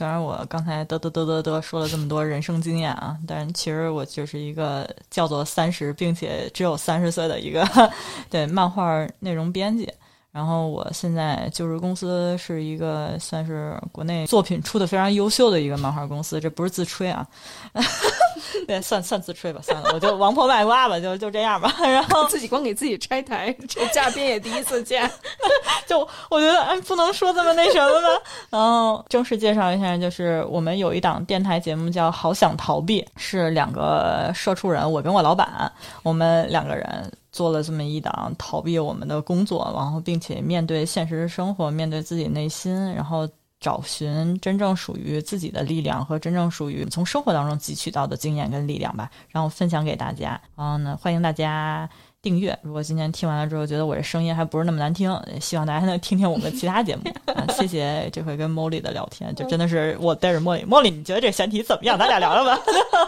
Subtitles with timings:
[0.00, 7.62] 虽然我刚才嘚嘚嘚嘚嘚说了这么多人生经验啊，但其实我就是一个叫做三十，并且只有三十岁的一个
[8.30, 9.92] 对漫画内容编辑。
[10.32, 17.26] 然后我现在就是公司是一个算是国内作品出的非常优秀的一个漫画公司，这不是自吹啊，
[18.64, 21.74] 对，算算自吹吧，算了，我就王婆卖瓜吧，就就这样吧。
[21.82, 25.10] 然后自己光给自己拆台，这嘉宾也第一次见，
[25.88, 25.98] 就
[26.30, 28.22] 我觉得哎，不能说这么那什么吧。
[28.50, 35.72] 然后正式介绍一下，就是我们有一档电台节目叫《好想逃避》，是两个社畜人，我跟我老板，
[36.04, 37.12] 我们两个人。
[37.32, 43.28] 做了这么一档逃避我们的工作，然后并且面对现实生活，面对自己内心，然后
[43.60, 50.40] 找寻真正属于自己的力量和真正属于从生活当中汲取到的经验跟力量吧，然后分享给大家。
[50.56, 51.88] 然后呢，欢迎大家
[52.22, 52.58] 订阅。
[52.62, 57.02] 如果今天听完了之后觉得我这声音还不是那么难听， 希望大家还能听听我们其他节目。
[57.56, 60.64] 谢谢这回跟茉莉的聊天，就真的是我带着茉莉。
[60.64, 61.98] 茉莉，你觉得这选题怎么样？
[61.98, 62.60] 咱俩聊聊吧。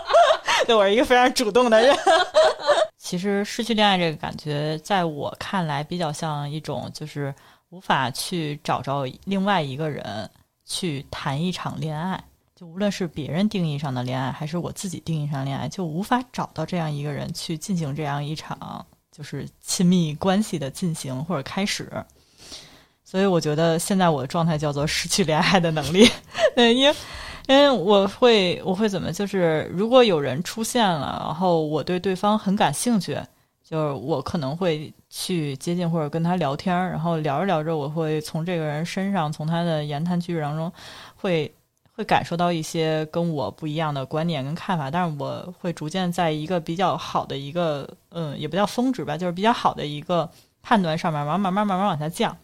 [0.66, 1.96] 对我是一个非常主动的人。
[2.96, 7.34] 其实失去恋爱这个感觉，在我看来比较像一种，就是
[7.70, 10.30] 无法去找着另外一个人
[10.64, 12.22] 去谈一场恋爱。
[12.54, 21.88] 就无论是别人定义上的恋爱，还是我自己定义上的恋爱，就无法找到这样一个人去进行这样一场就是亲密关系的进行或者开始。
[23.04, 26.08] 所以我觉得现在我的状态叫做失去恋爱的能力。
[26.56, 26.96] 对，因为。
[27.48, 29.12] 因为我会，我会怎么？
[29.12, 33.18] 就是如果有人出现了，然后我对对方很感兴趣，
[33.64, 40.72] 就是我可能会去接近或者跟他聊天儿，然后聊着聊着，我会从这个人身上，从他的言谈举止当中，
[41.16, 41.52] 会
[41.92, 44.90] 会感受到一些跟我不一样的观点跟看法。
[44.90, 50.28] 但是我会逐渐在一个比较好的一个，嗯，也不叫峰值吧，就是比较好的一个
[50.62, 52.36] 判断上面，慢慢慢慢慢慢往下降，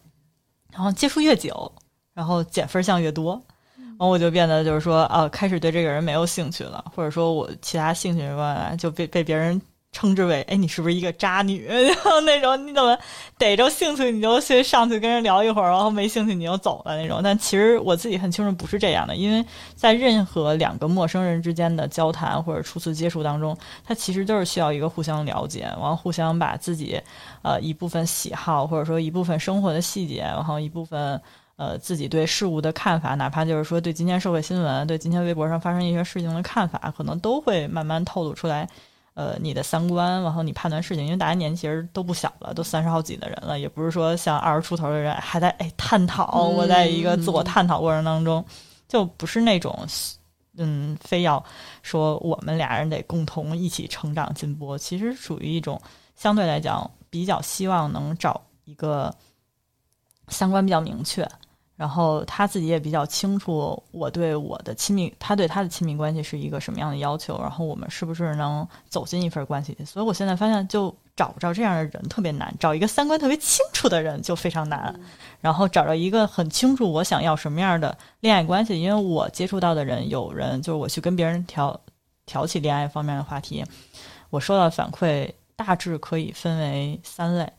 [0.71, 1.71] 然后接触越久，
[2.13, 3.41] 然后减分项越多。
[3.77, 9.61] 然后我就变得就是说，呃，开始对这个人没有兴趣了，或者说我其他兴趣什么，就被被别人
[9.91, 11.65] 称之为，哎，你是不是一个渣女？
[11.65, 12.97] 然 后那种你怎么
[13.37, 17.21] 逮着兴趣你就去上去跟人聊一会儿，然后没兴趣你就走了那种。
[17.23, 19.43] 但其实我自己很清楚不是这样的，因为
[19.75, 27.01] 在任何两个陌生人之间的交谈或者初次接触当中，它其实都是需要一个互相了解，然后互相把自己
[27.41, 31.19] 呃一部分喜好或者说一部分生活的细节，然后一部分。
[31.59, 38.65] 呃，自己对事物的看法，哪怕就是说对今天社会新闻、对今天微博上发生一些事情的看法，可能都会慢慢透露出来。
[39.19, 46.47] 呃，你的三观，然后你判断事情，因为大家年纪其实都不小了，都三十好几的人了，也不是说像二十出头的人还在哎探讨。
[46.47, 48.41] 我在一个自我探讨过程当中，
[48.87, 49.77] 就不是那种
[50.55, 51.43] 嗯，非要
[51.81, 55.81] 说我们俩人得共同一起成长进步，其实属于一种
[56.15, 59.13] 相对来讲比较希望能找一个
[60.29, 61.29] 三观比较明确。
[61.79, 69.77] 然后他自己也比较清楚，我对我的亲密，他对他的亲密关系是一个什么样的要求，然后我们是不是能走进一份关系？
[69.85, 74.93] 所以我现在发现，就找不着这样的人特别难，找一个三观特别清楚的人就非常难。
[75.39, 81.79] 然后找着一个很清楚我想要什么样的恋爱关系，因为我接触到的人，有人就是我去跟别人调
[82.25, 83.63] 挑起恋爱方面的话题，
[84.29, 87.49] 我收到反馈大致可以分为三类，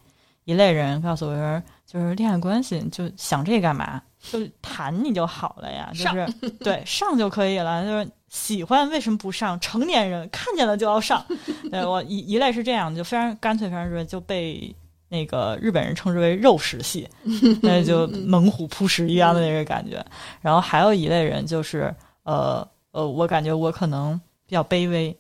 [0.45, 4.03] 一类人告诉我说，就是恋爱关系就想这干嘛？
[4.21, 6.27] 就谈你就好了呀，就是
[6.59, 7.85] 对上就可以了。
[7.85, 9.59] 就是喜欢为什么不上？
[9.61, 11.25] 成年人看见了就要上。
[11.71, 14.75] 对我一一类是这样，就非常干脆，非常直接，就被
[15.09, 17.09] 那个日本人称之为肉食系，
[17.63, 20.05] 那就猛虎扑食一样的那个感觉。
[20.41, 21.95] 然后还有一类人就是
[22.25, 25.17] 呃呃，我感觉我可能比较卑微。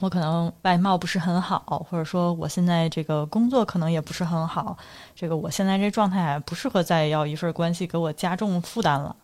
[0.00, 4.76] 我可能外貌不是很好，或者说我现在这个工作可能也不是很好，
[5.14, 9.14] 这个我现在这状态不适合再要一份关系给我加重负担了，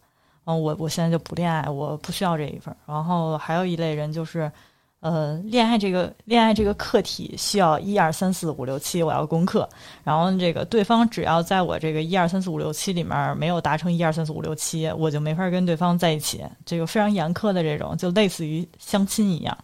[0.44, 2.76] 嗯，我我现在就不恋爱，我不需要这一份。
[2.86, 4.53] 然后还有一类人就是，
[5.00, 9.66] 呃，恋爱这个恋爱这个课题需要一二三四五六七我要攻克，
[10.04, 19.56] 然后这个对方只要在我这个一二三四五六七里面没有达成一二三四五六七，我就没法跟对方在一起，这个非常严苛的这种，就类似于相亲一样。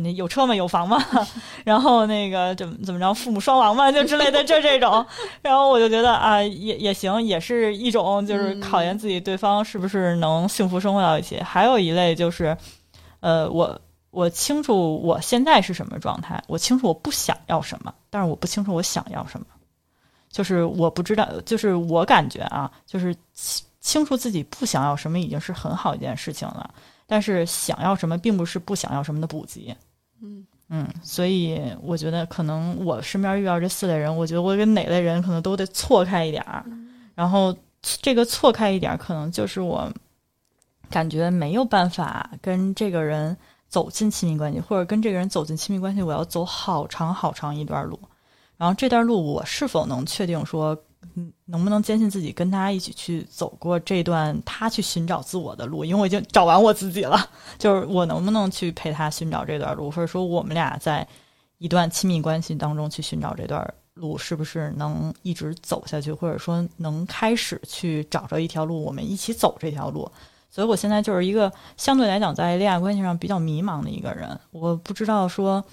[0.00, 0.54] 那有车吗？
[0.54, 1.02] 有房吗？
[1.64, 3.90] 然后那个怎么怎么着，父母双亡吗？
[3.92, 5.04] 就之类的，就这种。
[5.42, 11.40] 然后我就觉得啊，也也行，也是一种，就是考验自己对方是不是能幸福生活到一起。
[11.40, 12.56] 还有一类就是，
[13.20, 19.46] 呃，我我清楚我现在是什么状态，我清楚我不想要什么，但是我不清楚我想要什么。
[20.28, 23.16] 就是我不知道，就是我感觉啊，就是
[23.80, 26.68] 清楚自己不想要什么，已经是很好一件事情了。
[27.06, 29.74] 但是想要什么，并不是不想要什么的补给。
[30.20, 36.64] 嗯嗯，所以我觉得可能我身边遇到这四类人，我觉得我跟哪类人可能都得错开一点儿。
[37.14, 39.92] 然后这个错开一点儿，可能就是我
[40.90, 43.36] 感觉没有办法跟这个人
[43.68, 47.98] 走进亲密关系，或者跟这个人走进亲密关系，我要走好长好长一段路。
[48.56, 50.76] 然后这段路，我是否能确定说，
[51.14, 55.84] 嗯，能不能坚信自己跟他一起去走过这段他去寻找自我的路？
[55.84, 57.18] 因为我已经找完我自己了，
[57.58, 61.06] 就是我能不能去陪他寻找这段路，或者说我们俩在
[61.58, 70.10] 一段亲密关系当中去寻找这段路，是不是能一直走下去，或者说能开始去找着一条路，我们一起走这条路？
[70.50, 75.64] 所以我现在就是一个相对来讲在恋爱关系上比较迷茫的一个人，我不知道说，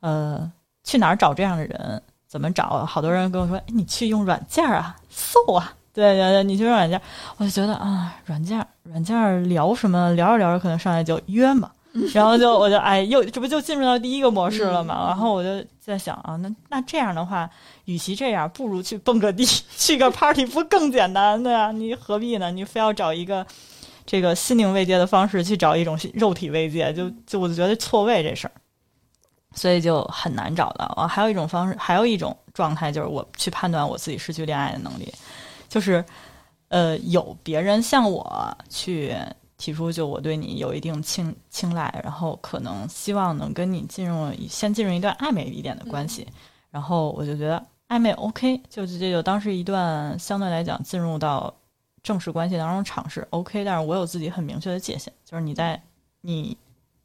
[0.00, 0.50] 呃，
[0.82, 2.02] 去哪儿找这样的人。
[2.34, 2.84] 怎么找？
[2.84, 7.00] 好多人跟我说：“你去用软件啊，搜啊。”对对对，你去用软件，
[7.36, 10.10] 我就觉得啊，软件软件聊什么？
[10.14, 11.70] 聊着聊着，可能上来就约嘛，
[12.12, 15.06] 然后就我就哎，又这不就进入到第一个模式了嘛？
[15.06, 17.48] 然后我就在想啊，那那这样的话，
[17.84, 19.44] 与其这样，不如去蹦个迪，
[19.78, 21.40] 去个 party 不更简单？
[21.40, 22.50] 对啊，你何必呢？
[22.50, 23.46] 你非要找一个
[24.04, 28.52] 这个心灵慰藉的方式去找一种肉体慰藉，就就我就觉得错位这事儿。
[29.54, 31.06] 所以就很难找到啊！
[31.06, 35.12] 还有一种方式，还有一种状态，就是我去判断我自己失去恋爱的能力，
[35.68, 36.04] 就是，
[36.68, 39.14] 呃，有别人向我去
[39.56, 46.26] 提出，就我对你有一定青青睐，然后可能希望能跟你进入先进入一段暧昧一点的关系，
[46.70, 51.54] 然后我就觉得暧昧 OK，就这就当时一段相对来讲进入到
[52.02, 55.80] 正式关系当中尝试 OK，但是我有自己很明确的界限，就是你在
[56.20, 56.56] 你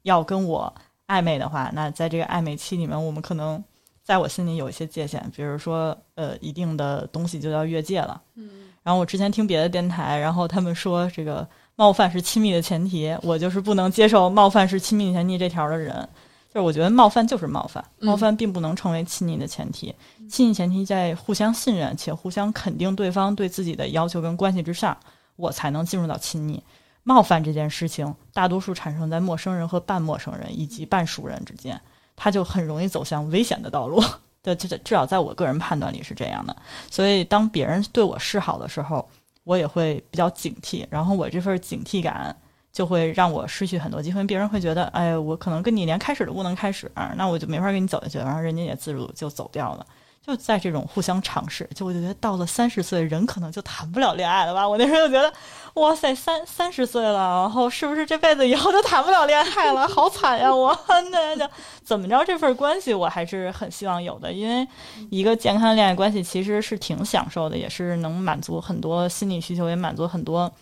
[0.02, 0.74] 要跟我。
[1.10, 3.62] 暧昧的话，那在这个暧昧期里面，我们可能
[4.04, 8.22] 在我心里有一些界限，比如说，呃，一定的东西就要越界了。
[8.36, 8.48] 嗯。
[8.82, 11.46] 然后我之前听别的电台，然后他们说这个
[11.76, 16.08] 冒犯是亲密的前提，我就是不能接受冒犯是亲密前提这条的人。
[16.52, 19.94] 就是我觉得冒犯就是冒犯，冒犯并不能成为亲密的前提。
[20.28, 24.96] 亲密前提在互相信任且互相肯定对方对自己的要求跟关系之上，
[25.36, 26.60] 我才能进入到亲密。
[27.02, 31.80] 冒犯这件事情，大多数产生在陌生人和半陌生人以及半熟人之间，
[32.14, 34.02] 他就很容易走向危险的道路。
[34.42, 36.56] 对，至至少在我个人判断里是这样的。
[36.90, 39.06] 所以，当别人对我示好的时候，
[39.44, 40.86] 我也会比较警惕。
[40.88, 42.34] 然后，我这份警惕感
[42.72, 44.24] 就会让我失去很多机会。
[44.24, 48.16] 别人会觉得，哎，我可能跟你连开始都不能开始，那我就没法跟你走下去。
[48.16, 49.86] 然后，人家也自如就走掉了。
[50.24, 54.68] 就在这种互相尝试，就我就觉得到了三十岁，人可能就谈不了恋爱了吧？
[54.68, 55.32] 我那时候就觉得，
[55.74, 59.88] 哇塞，三三十岁了，然后是不是这辈子以后都谈不了恋爱了？
[59.88, 60.54] 好惨呀！
[60.54, 60.78] 我
[61.10, 61.48] 那就
[61.82, 64.68] 怎么着，这份关系我还是很希望有的，因为
[65.10, 70.52] 一个健康的恋爱关系其实是挺享受的，也是能满足很多心理需求，也满足很多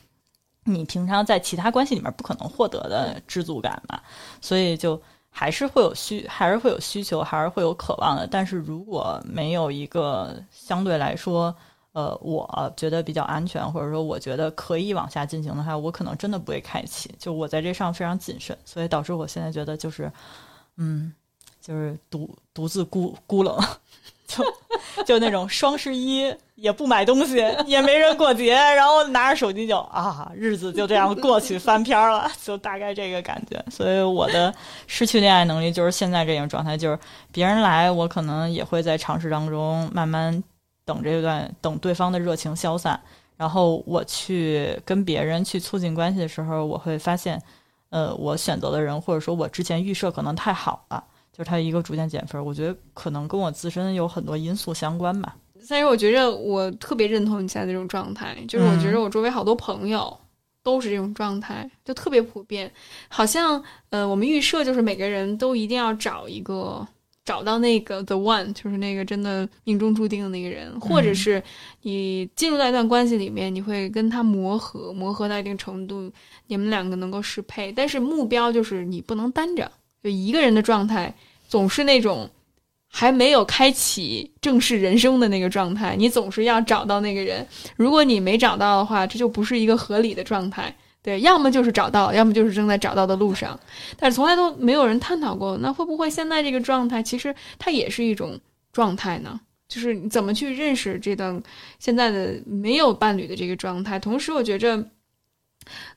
[0.64, 4.00] 你平常在其他关系里面不可能获得的知足感嘛。
[4.40, 5.02] 所以就。
[5.38, 8.26] 还是会有需，还是会有需求，还是会有渴望的。
[8.26, 11.54] 但是如果没有一个相对来说，
[11.92, 17.14] 呃，我觉得比较安全，或者说我觉得可以往下进行的话，我可能真的不会开启。
[17.20, 20.10] 就我在这上非常谨慎，所以导致我现在觉得就是，
[20.76, 21.12] 嗯，
[21.60, 23.56] 就是独独自孤孤冷。
[25.08, 33.58] 就那种双十一也不买东西，也没人过节，然后拿着手机就啊，日子就这样过去翻篇了，就大概这个感觉。
[33.70, 34.54] 所以我的
[34.86, 36.98] 失去恋爱能力就是现在这种状态，就是
[37.32, 40.44] 别人来，我可能也会在尝试当中慢慢
[40.84, 43.00] 等这段等对方的热情消散，
[43.38, 47.42] 然后我去跟别人去促进关系的时候，我会发现，
[47.88, 51.02] 呃，我选择的人或者说我之前预设可能太好了。
[51.38, 55.36] 就是他一个逐渐减分，我觉得可能跟我自身有很多因素相关吧。
[55.68, 60.18] 但是我觉着我特别认同你现在这种状态，就是我觉得我周围好多朋友
[60.64, 62.68] 都是这种状态，就特别普遍。
[63.08, 66.84] 好像呃，我们预设就是每个人都一定要找一个
[67.24, 71.40] 找到那个 the one，就是那个真的命中注定的那个人，或者是
[71.82, 76.10] 你进入到一段关系里面，你会跟他磨合，磨合到一定程度，
[76.48, 77.70] 你们两个能够适配。
[77.70, 79.70] 但是目标就是你不能单着，
[80.02, 81.14] 就一个人的状态。
[81.48, 82.30] 总是那种
[82.86, 87.46] 还没有开启正式人生的那个状态，你总是要找到那个人。
[87.76, 90.74] 如果你没找到的话，这就不是一个合理的状态。
[91.02, 93.58] 对，要么就是找到，要么就是正在找到的路上。
[93.96, 98.38] 但是从来都没有人探讨过，那会不会现在这个状态其实它也是一种
[98.72, 99.40] 状态呢？
[99.68, 101.40] 就是你怎么去认识这段
[101.78, 103.98] 现在的没有伴侣的这个状态？
[103.98, 104.82] 同时，我觉着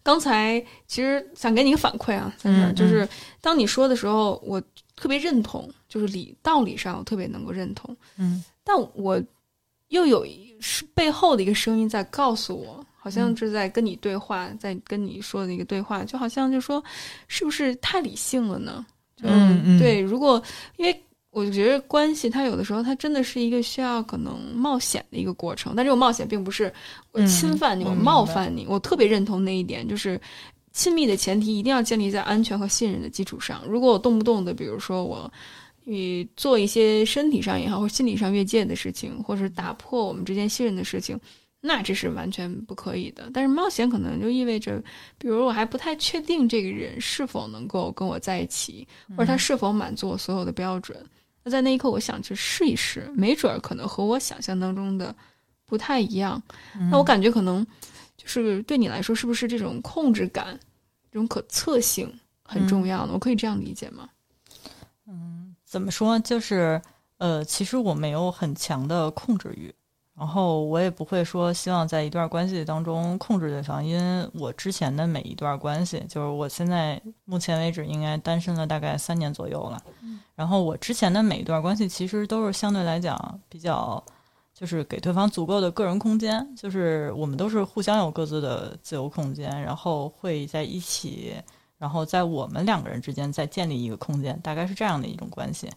[0.03, 3.08] 刚才其实想给你一个反馈啊，在这儿就是
[3.41, 4.62] 当你说的时候，我。
[5.01, 9.20] 特别认同，就是理道理上我特别能够认同，嗯，但我
[9.88, 10.24] 又有
[10.60, 16.84] 是背后的一个声音在告诉我，好像是在跟你对话，在跟你说的一个对话，就好像就说
[17.27, 18.86] 是不是太理性了呢？
[19.24, 20.39] 嗯嗯，对，如果
[20.77, 26.72] 因为我觉得关系它有的时候它真的是一个需要可能冒险的一个过程，但这种冒险并不是
[27.12, 30.22] 我侵犯你，我冒犯你，我特别认同那一点，就是。
[30.72, 33.63] 亲密的前提一定要建立在安全和信任的基础上。
[33.68, 35.32] 如果我动不动的，比如说我，
[35.84, 41.20] 与做一些身体上也好，或心理上越界的事情，或者是打破我们之间信任的事情，
[41.60, 43.30] 那这是完全不可以的。
[43.34, 44.82] 但是冒险可能就意味着，
[45.18, 48.88] 比如我还不太确定这个人是否能够跟我在一起，
[49.18, 50.98] 或者他是否满足我所有的标准。
[51.44, 55.13] 那在那一刻，我想去试一试，没准儿可能和我想象当中的
[55.66, 56.42] 不太一样。
[56.92, 57.66] 那我感觉可能
[58.22, 60.60] 就是对你来说，是不是这种控制感、
[61.12, 62.13] 这种可测性
[62.44, 63.13] 很重要呢？
[63.13, 64.10] 我可以这样理解吗？
[65.08, 66.20] 嗯，怎么说？
[66.20, 66.82] 就是
[67.18, 69.74] 呃，其实我没有很强的控制欲，
[70.16, 79.82] 然后我也不会说希望在一段关系当中控制对方，因为我之前的每一段关系，就是我现在目前为止应该单身了大概三年左右了。
[80.36, 84.04] 然后我之前的每一段关系其实都是相对来讲比较，
[84.62, 91.34] 就是给对方足够的个人空间，就是我们都是互相有各自的自由空间，然后会在一起，
[91.80, 95.68] 然后在我们两个人之间再建立一个空间，大概是这样的一种关系。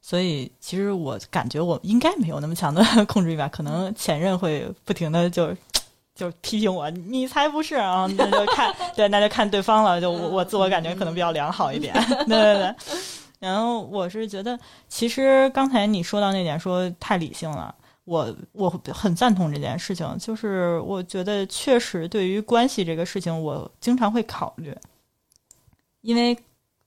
[0.00, 5.52] 所以其实我感觉我应该没有那么强的 控制欲吧，可能前任会不停的就
[6.14, 11.92] 就批评我，你才不是啊，那就看对，那就看对方了，就我我自我感觉可能比较良好一点，
[12.28, 12.74] 对对对。
[13.40, 14.56] 然后我是觉得，
[14.88, 17.74] 其实刚才你说到那点，说太理性了，
[18.08, 20.16] 我我很赞同这件事情。
[20.18, 24.74] 就是我觉得确实对于关系这个事情，我经常会考虑，
[26.00, 26.36] 因为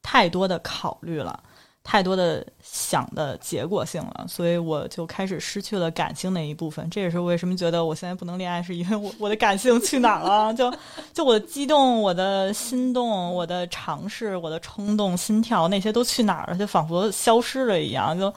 [0.02, 1.44] 太多的考虑了。
[1.84, 6.88] 太多的想的结果性了，所以我就开始失去了感性那一部分。
[6.92, 10.54] 这也是为什么觉得我现在不能恋爱，是因为我我的感性去哪儿了？
[10.54, 10.72] 就
[11.12, 16.56] 就我的激动、我的心动、我的尝试、我的冲动、心跳那些都去哪儿了？
[16.56, 18.16] 就仿佛消失了一样。
[18.18, 18.32] 就。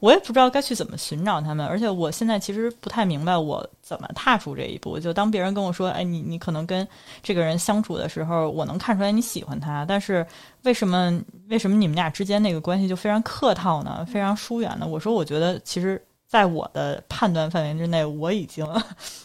[0.00, 4.98] 我也不知道该去怎么寻找他们，而且我现在其实不太明白我怎么踏出这一步。
[4.98, 6.86] 就当别人跟我说：“哎，你你可能跟
[7.22, 10.24] 这个人相处的时候，我能看出来你喜欢他，但是
[10.62, 14.06] 为什么为什么你们俩之间那个关系就非常客套呢？
[14.06, 18.64] 非常疏远呢？”我说：“我觉得其实，在我的判断范围之内，我已经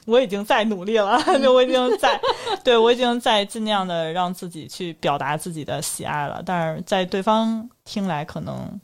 [0.07, 2.19] 我已经在努力了， 就我已经在
[2.63, 8.79] 对我已经在尽量的让自己去表达自己的喜爱了，但是在对方听来可能。”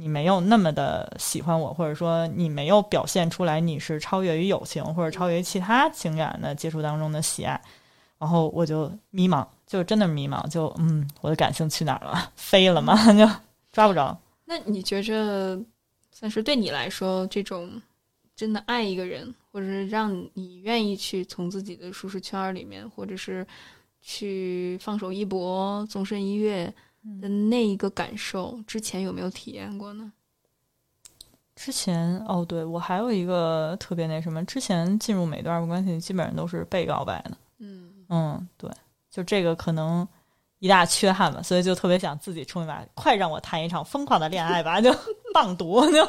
[0.00, 7.60] 你没有那么的喜欢我，或者说你没有表现出来你是超越于友情或者超越于其他情感的接触当中的喜爱，
[8.18, 12.32] 然后我就迷茫，就真的迷茫，就嗯，我的感性去哪儿了？
[12.34, 12.96] 飞了吗？
[13.12, 13.28] 就
[13.72, 14.18] 抓不着。
[14.46, 15.60] 那你觉着，
[16.10, 17.70] 算是对你来说，这种
[18.34, 23.46] 真的爱一个人，或者是让你愿意去从自己的舒适圈里面，或者是
[24.00, 26.72] 去放手一搏、纵身一跃？
[27.20, 30.12] 的那一个感受，之前有没有体验过呢？
[31.56, 37.36] 之前哦，对我还有一个特别那什么，之前进入每段关系基本上都是被告白的。
[37.58, 38.70] 嗯嗯，对，
[39.10, 40.08] 就这个可能
[40.58, 44.90] 一大缺憾吧，所以就特别想自己冲一把，快让我谈一场疯狂的恋爱吧， 就
[45.34, 46.08] 棒读就。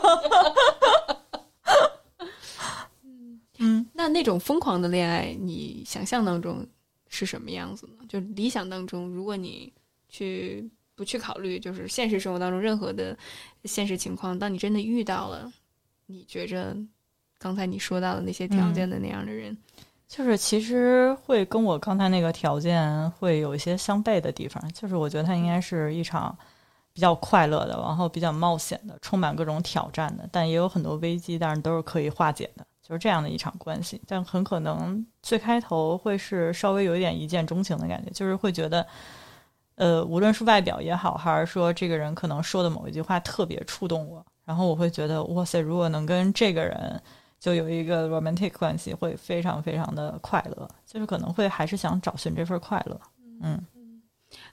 [3.59, 6.65] 嗯，那那种疯狂的恋爱，你想象当中
[7.09, 8.05] 是什么样子呢？
[8.07, 9.73] 就理想当中，如果你
[10.07, 10.69] 去。
[11.01, 13.17] 不去考虑，就是现实生活当中任何的
[13.65, 14.37] 现实情况。
[14.37, 15.51] 当你真的遇到了，
[16.05, 16.77] 你觉着
[17.39, 19.57] 刚才你说到的那些条件的那样的人，
[20.07, 24.63] 就是其实会跟我刚才那个条件会有一些相悖的地方。
[24.73, 26.37] 就是我觉得它应该是一场
[26.93, 33.99] 比较快乐的，然后比较冒险的，充满各种挑战的，但也有很多危机，但是都是可以化解的，就是这样的一场关系。
[34.05, 38.85] 但很可能最开头会是稍微有一点一见钟情的感觉，就是会觉得。
[39.81, 47.01] 呃，无论是外表也好，还是说这个人可能说的某一句话特别触动我，然后我会觉得哇塞，如果能跟这个人
[47.39, 53.01] 就有一个 romantic 关系，会非常非常的快乐，就是可能会还是想找寻这份快乐。
[53.41, 53.59] 嗯，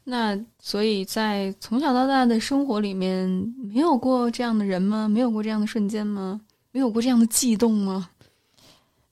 [0.04, 5.06] 那所以在从小到大的生活里面，没有过这样的人吗？
[5.06, 6.40] 没有过这样的瞬间吗？
[6.72, 8.08] 没有过这样的悸动吗？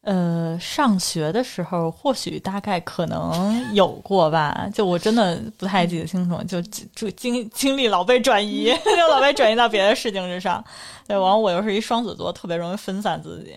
[0.07, 6.63] 呃，上学的时候或许大概可能有过吧，就我真的不太记得清楚，就
[6.95, 10.65] 就精精力老被转移， 就老被转移到别的事情之上。
[11.09, 13.57] 对，完我又是一双子座，特别容易分散自己，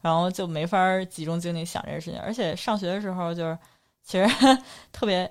[0.00, 2.20] 然后就没法集中精力想这个事情。
[2.20, 3.58] 而且上学的时候就是
[4.04, 4.28] 其实
[4.92, 5.28] 特别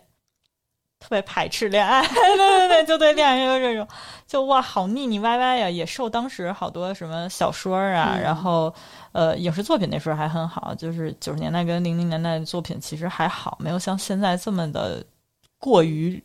[1.01, 3.86] 特别排斥恋爱， 对对对，就对恋爱有这种，
[4.25, 8.74] 就哇好腻腻歪歪呀，也受当时好多什么小说啊，然后。
[9.13, 15.03] 呃，影视作品那时候还很好，就是九十年代跟零零年代的作品其实还好，没有像现在这么的
[15.60, 16.24] 过于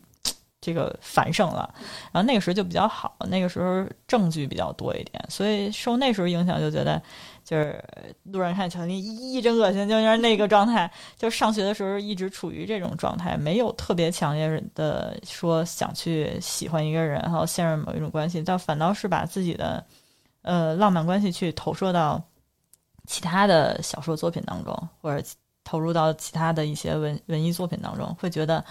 [0.61, 1.69] 这个繁盛了。
[2.13, 7.01] 然后那个时候就比较好，那个时候证据比较多一点，所以受那时候影响，就觉得
[7.47, 7.81] 就是
[8.23, 10.91] 路人看乔丽一真恶心，就是那个状态。
[11.15, 19.81] 就上学的时候一直处于这种状态，没有特别强烈的说想去喜欢一个人，然后陷入某一种关系，倒反倒是把自己的
[20.41, 22.21] 呃浪漫关系去投射到
[23.05, 25.25] 其他的小说作品当中，或者。
[25.69, 28.63] 投入到其他的一些文文艺作品当中，会觉得，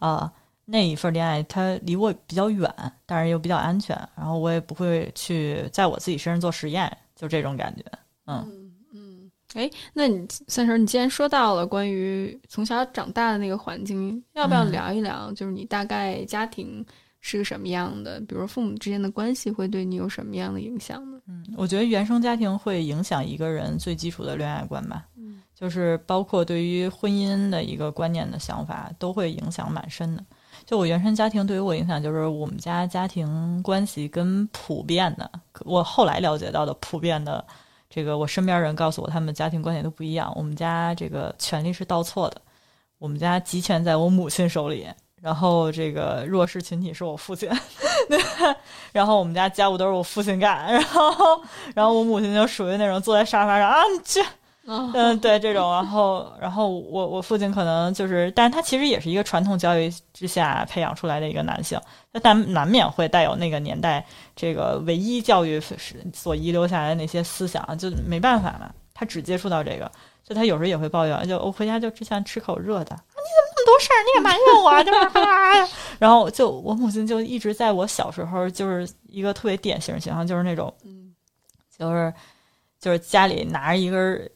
[0.00, 0.28] 啊，
[0.64, 2.68] 那一份恋爱它离我比较远，
[3.06, 7.84] 但是又比较安全，然后我也不会去在我自己身上做实验，就这种感觉。
[8.26, 15.32] 嗯嗯，哎，那你三婶，你既然说到了关于从小长大的那个环境，要不要聊一聊？
[15.32, 16.84] 就是你大概家庭
[17.20, 18.20] 是个什么样的？
[18.22, 21.20] 比如父母之间的关系会对你有什么样的影响呢？
[21.28, 25.06] 嗯，我觉得原生家庭会影响一个人最基础的恋爱观吧。
[25.16, 25.42] 嗯。
[25.54, 30.24] 就是包括对于婚姻的一个观念的想法，都会影响蛮深的。
[30.64, 35.30] 就我原生家庭对于我影响，就是我们家家庭关系跟普遍的，
[35.66, 37.46] 我后来了解到的普遍的，
[37.90, 40.32] 这个我身边人告诉我，他们家庭关系都不一样。
[40.36, 42.40] 我们家这个权力是倒错的，
[42.98, 44.86] 我们家集权在我母亲手里，
[45.20, 47.50] 然后这个弱势群体是我父亲，
[48.08, 48.18] 对
[48.92, 51.42] 然后我们家家务都是我父亲干，然后
[51.74, 54.24] 然后我母亲就属于那种坐在沙发上啊，你去。
[54.66, 61.80] 嗯，对这种，然后，然后我我父亲可能就是，但是他其实也是一个传统教育之下培养出来的一个男性，
[62.22, 65.60] 但难免会带有那个年代这个唯一教育
[66.12, 69.90] 所遗留下来的那些思想，就没办法嘛，他只接触到这个，
[70.24, 74.82] 就他有时候也会抱怨，就我回家就只想吃口热的，你怎么那么多事儿，你也埋怨我？
[74.82, 74.92] 就
[75.66, 81.14] 是， 然后就我母亲就一直在我小时候就是一个特别典型形象，就是那种，嗯，
[81.78, 82.12] 就是
[82.80, 84.30] 就是家里拿着一根。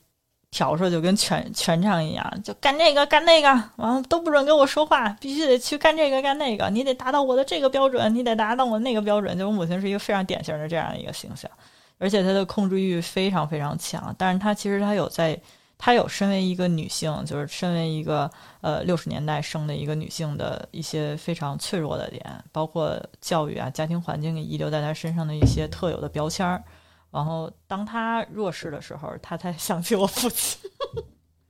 [0.55, 9.37] 笤帚就跟权权杖一样，就干这个干那个，完了都不准跟我说话，必须得去干这个干那个，你得达到我的这个标准，你得达到我那个标准。
[9.37, 11.51] 就我母亲是一个非常典型的这样一个形象，
[11.99, 14.15] 而且她的控制欲非常非常强。
[14.17, 15.37] 但是她其实她有在，
[15.77, 26.63] 她有身为一个女性，就是身为一个呃六十年代生的一个女性的一些非常脆弱的点，包括教育啊、家庭环境遗留在她身上的一些特有的标签儿。
[27.15, 30.59] 然后，当他弱势的时候，他才想起我父亲。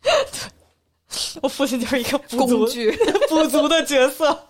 [0.02, 2.92] 对我父亲就是一个工具、
[3.30, 4.46] 不足的角色。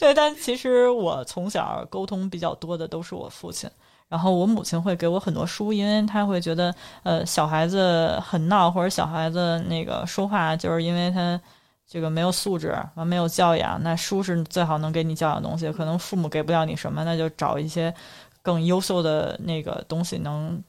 [0.00, 3.68] 对，但其实我从小沟通比较多的都是我父亲。
[4.08, 11.38] 然后我母亲会给我很多书，因为她会觉得，呃，小孩子很闹，或者小孩子那个说话，就是因为他
[11.86, 13.78] 这个没有素质，完没有教养。
[13.82, 17.94] 那书是最好能给你教养东西，可能父母给不了你什么，那就找一些。
[18.42, 20.62] 更优秀的那个东西能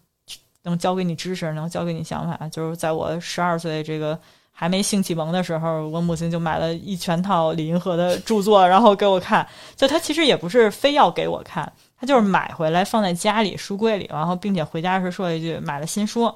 [0.63, 2.47] 能教给你知识，能教给你想法。
[2.49, 4.19] 就是在我十二岁这个
[4.51, 9.47] 还没性启蒙的时候，我母亲就买了一全套李银河的著作，然后给我看。
[9.75, 16.33] 就她其实也不是非要给我看，她就是买回来放在家里书柜里，然后并且回家时说一句买了新书。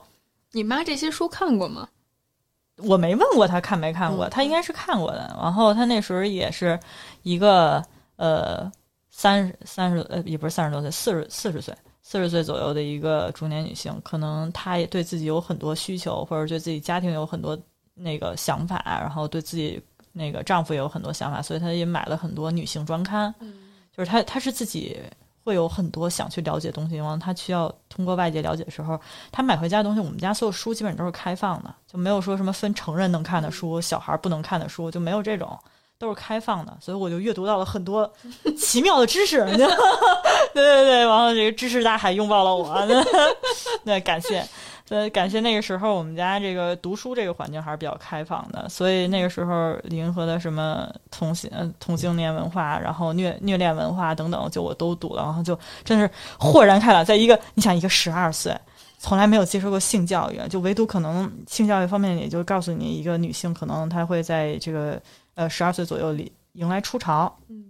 [0.53, 1.89] 你妈这些书看过吗？
[2.77, 5.35] 我没问过他看没看过，他应该是看过的。
[5.41, 6.79] 然后他那时候也是
[7.23, 7.83] 一个
[8.15, 8.71] 呃。
[9.15, 17.55] 三十三十呃也不是三十多岁，四十四十岁，四十岁左右的一个中年女性，可能她也对自己有很多需求，或者对自己家庭有很多
[17.93, 19.79] 那个想法，然后对自己
[20.11, 23.33] 那个丈夫也有很多想法，所以她也买了很多女性专刊。
[23.37, 23.53] 嗯，
[23.95, 24.99] 就是她她是自己
[25.43, 28.99] 会有很多想去了解东西，然后她需要通过外界了解的时候，
[29.31, 35.55] 她买回家的东西，我们家所有书基本都是开放的，就没有说什么分成人能看的书，小孩不能看的书，就没有这种。
[36.03, 38.11] 都是开放的，所以我就阅读到了很多
[38.57, 39.39] 奇妙的知识。
[39.47, 39.65] 对
[40.53, 42.85] 对对，然后这个知识大海拥抱了我。
[43.83, 44.45] 那感谢，
[44.89, 57.03] 呃，感谢那个时候我们家这个读书这个环境还是比较开放的，所以那个时候李银河的什么同性同性恋文化，然后虐虐恋文化等等，就我都读了，然后就真是豁然开朗。
[57.03, 58.55] 在一个你想一个十二岁，
[58.99, 65.01] 从来没有接受过性教育，就唯独可能性教育方面，也就告诉你一个女性可能她会在这个。
[65.35, 67.65] 呃，十二岁左右里迎来初潮，嗯，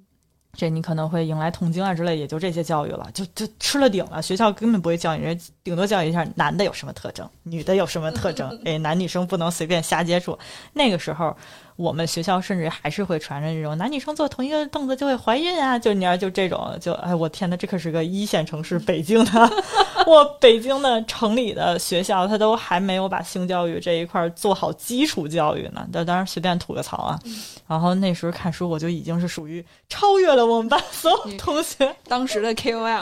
[0.54, 4.22] 这你可能会迎来痛经啊之类，也就这些教育了，就就吃了顶了。
[4.22, 10.38] 学校根本不会教你，人顶多教育一下男的有什么特征，女的有什么特征， 哎，男女生不能随便瞎接触。
[10.74, 11.36] 那个时候。
[11.76, 19.50] 我们学校甚至还是会传着这种男女生坐同一个凳子就会怀孕啊，就你要就这种，就哎，我天呐，这可是个一线城市，北京的，
[20.06, 25.88] 我北京的城里的学校，他都还没有把性教育这一块做好基础教育呢。
[25.92, 27.20] 但当然随便吐个槽啊。
[27.68, 33.02] 然后那时候看书，我就已经是属于超越了我们班所有同学当时的 KOL，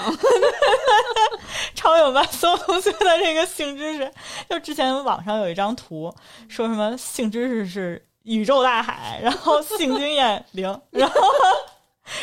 [1.76, 4.10] 超越我们班所有同学的这个性知识。
[4.50, 6.14] 就之前网上有一张图，
[6.48, 8.06] 说什么性知识是。
[8.24, 11.16] 宇宙大海，然后 性经验零，然后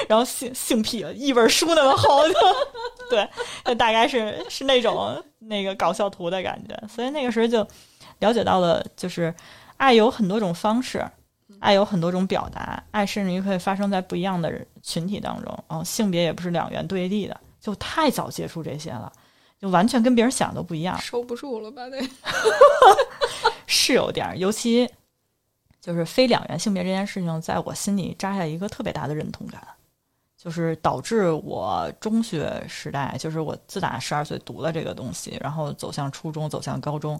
[0.08, 2.22] 然后性性癖一本书那么厚，
[3.10, 3.28] 对，
[3.64, 6.88] 就大概是是那种那个搞笑图的感觉。
[6.88, 7.66] 所以那个时候就
[8.20, 9.34] 了解到了，就是
[9.76, 11.04] 爱有很多种方式，
[11.58, 15.64] 爱有很多种表达，爱甚至于可以发生在不一样的群体当中。
[15.68, 19.10] 哦，性别也不是两元对立的，就太早接触这些了，
[19.60, 21.88] 就完全跟别人想的都不一样，收不住了吧？
[21.88, 21.98] 得
[23.66, 24.88] 是有点儿，尤其。
[25.88, 29.66] 就是非两元性别这件事情，在我心里扎下一个特别大的认同感，
[30.36, 37.18] 就是导致我中学时代，就是我自打十二岁读了这个东西，然后走向初中，走向高中，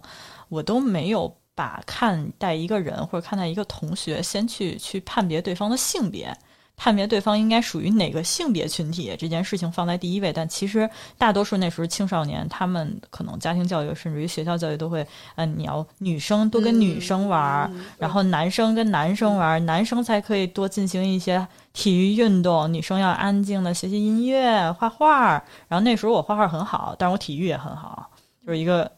[0.49, 6.31] 我都没有把看待一个人或者看待一个同学，先去去判别对方的性别。
[6.81, 25.31] 判别对方应该属于哪个性别群体这件事情放在第一位，但其实大多数那时候青少年，他们可能家庭教育甚至于学校教育都会，嗯，你要女生多跟女生玩，然后男生跟男生玩，男生才可以多进行一些体育运动，女生要安静的学习音乐、画画。
[25.67, 28.09] 然后那时候我画画很好，但是我体育也很好，
[28.47, 28.89] 就是一个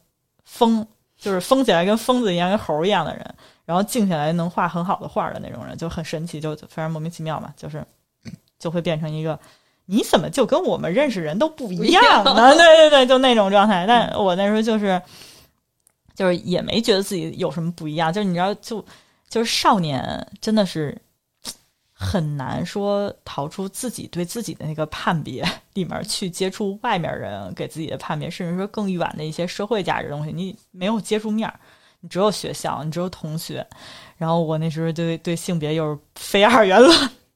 [0.46, 0.86] 疯，
[1.17, 3.36] 就是疯起来跟疯子一样，跟猴一样的人。
[3.72, 7.82] 然后静下来能画很好的画的那种人就很神奇，就非常莫名其妙嘛，就是
[8.60, 9.40] 就会变成一个
[9.86, 12.52] 你怎么就跟我们认识人都不一样呢？
[12.54, 13.86] 对对对，就那种状态。
[13.88, 15.02] 但我那时候就是
[16.14, 18.84] 就是也没觉得自己有什么不一样，就是你知道，就
[19.30, 21.02] 就是少年真的是
[21.94, 31.58] 很难说逃出自己对自己的那个判别里面去接触外面人给自己的判别，甚至说更远的一些社会价值东西，你没有接触面儿。
[32.02, 33.66] 你只有学校，你只有同学，
[34.18, 36.92] 然后我那时候对对性别又是非二元论，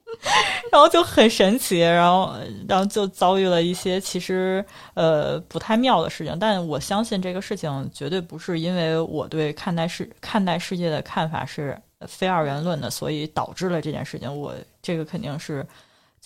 [0.72, 2.36] 然后就很神奇，然后
[2.68, 14.36] 然后就遭遇了一些其实呃不太妙的事情，但我相信这个事情绝对不是因为我对看待世看待世界的看法是非二元论的，所以导致了这件事情。
[14.36, 15.66] 我这个肯定是。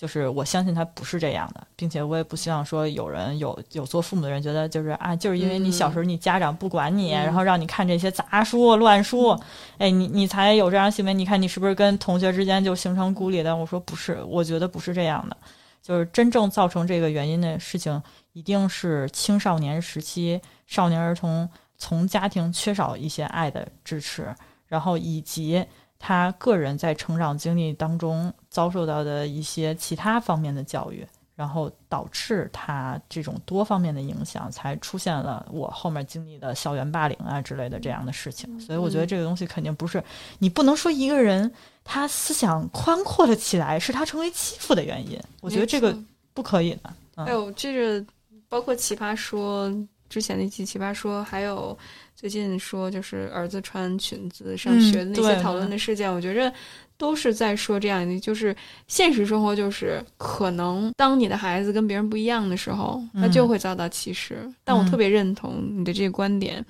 [0.00, 9.38] 就是我相信他不是这样的，并且我也不希望说有人有有做父母的人觉得就是啊，就是因为你小时候你家长不管你，然后让你看这些杂书乱书，
[9.76, 11.12] 哎，你你才有这样行为。
[11.12, 13.42] 你看你是不是跟同学之间就形成孤立？
[13.42, 15.36] 的我说不是，我觉得不是这样的。
[15.82, 24.34] 就是真正造成这个原因的事情，一定是青少年时期少年儿童从家庭缺少一些爱的支持，
[24.66, 25.62] 然后以及。
[26.02, 38.58] 他个人在成长经历当中遭受到的一些其他方面的教育，然后导致他这种多方面的影响，才出现了我后面经历的校园霸凌啊之类的这样的事情。
[38.58, 40.02] 所以我觉得这个东西肯定不是
[40.38, 41.52] 你不能说一个人
[41.84, 45.20] 他思想宽阔了起来是他成为欺负的原因。
[45.42, 45.94] 我觉得这个
[46.32, 46.90] 不可以的。
[47.14, 48.06] 还有这个，
[48.48, 49.70] 包括奇葩说
[50.08, 51.76] 之前那期奇葩说，还有。
[52.20, 56.52] 最近说就是儿子穿裙子上学的那些讨论的事件，我觉着
[56.98, 58.54] 都是在说这样的，就是
[58.88, 64.46] 现实生活就是可能当你的孩子跟别人不一样的时候，他就会遭到歧视。
[64.62, 66.62] 但我特别认同你的这个观点。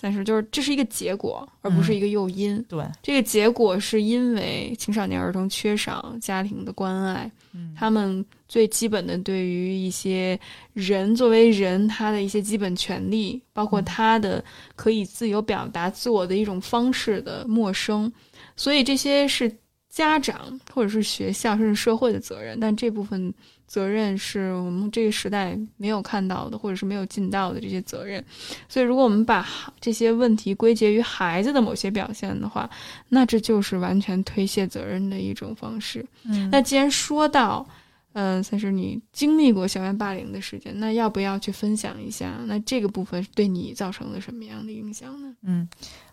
[0.00, 2.62] 但是，就是这是一个结果，而不是一个诱因。
[2.68, 7.30] 对，这个结果是因为青少年儿童缺少家庭的关爱，
[7.74, 10.38] 他们最基本的对于一些
[10.74, 14.44] 人作为人他的一些基本权利，包括他的
[14.76, 18.12] 可以自由表达自我的一种方式的陌生，
[18.56, 19.50] 所以这些是
[19.88, 22.58] 家长或者是学校甚至社会的责任。
[22.60, 23.32] 但这部分。
[23.74, 28.24] 责任是我们这个时代没有看到的，或者是没有尽到的这些责任。
[28.68, 29.44] 所以，如果我们把
[29.80, 32.70] 这些问题归结于孩子的某些表现的话，
[33.08, 36.06] 那这就是完全推卸责任的一种方式。
[36.22, 37.66] 嗯，那既然说到，
[38.12, 42.32] 嗯，算是你经历过校园霸凌的事件，那要不要去分享一下？
[42.46, 45.34] 那这个部分对你造成了什么样的影响呢？
[45.42, 45.68] 嗯，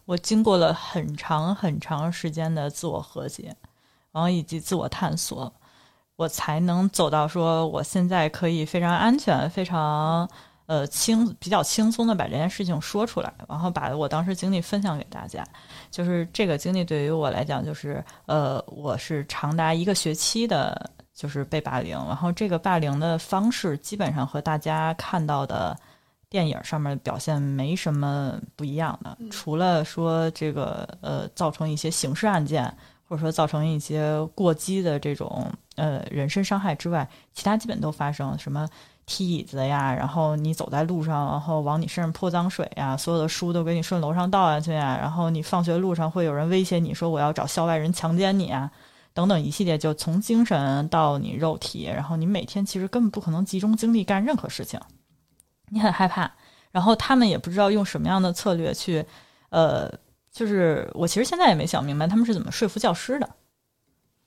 [0.06, 3.56] 我经过了很长很长时间的自我和解，
[4.12, 5.54] 然后以及自我探索。
[6.21, 10.29] 我才能走到说，我现在可以非常安全、非常
[10.67, 15.43] 呃轻、比较轻松的把这件事情说出来，然后把我当时经历分享给大家。
[15.89, 21.97] 就是这个经历对于我来讲，就是呃，我是长达一个学期的，就是被霸凌。
[22.07, 25.75] 然后这个霸凌的方式基本上和大家看到的
[26.29, 32.71] 电影上面表现没什么不一样的，除了说这个呃造成一些刑事案件。
[33.12, 38.39] 或者说造成一些过激的这种呃人身伤害之外，其他基本都发生。
[38.39, 38.65] 什么
[39.06, 48.71] 踢椅子呀，然后你走在路上，然后往你身上泼脏水呀，所有的书都给你顺楼上倒下去呀，然后你放学路上会有人威胁你说我要找校外人强奸你啊，
[49.13, 54.80] 等等一系列，就从精神到你肉体，然后你每天其实根本不可能集中精力干任何事情，
[55.67, 56.32] 你很害怕，
[56.71, 59.06] 然后他们也不知道用什么样的策略去
[59.50, 59.91] 呃。
[60.32, 63.30] 就是我其实现在也没想明白他们是怎么说服教师的，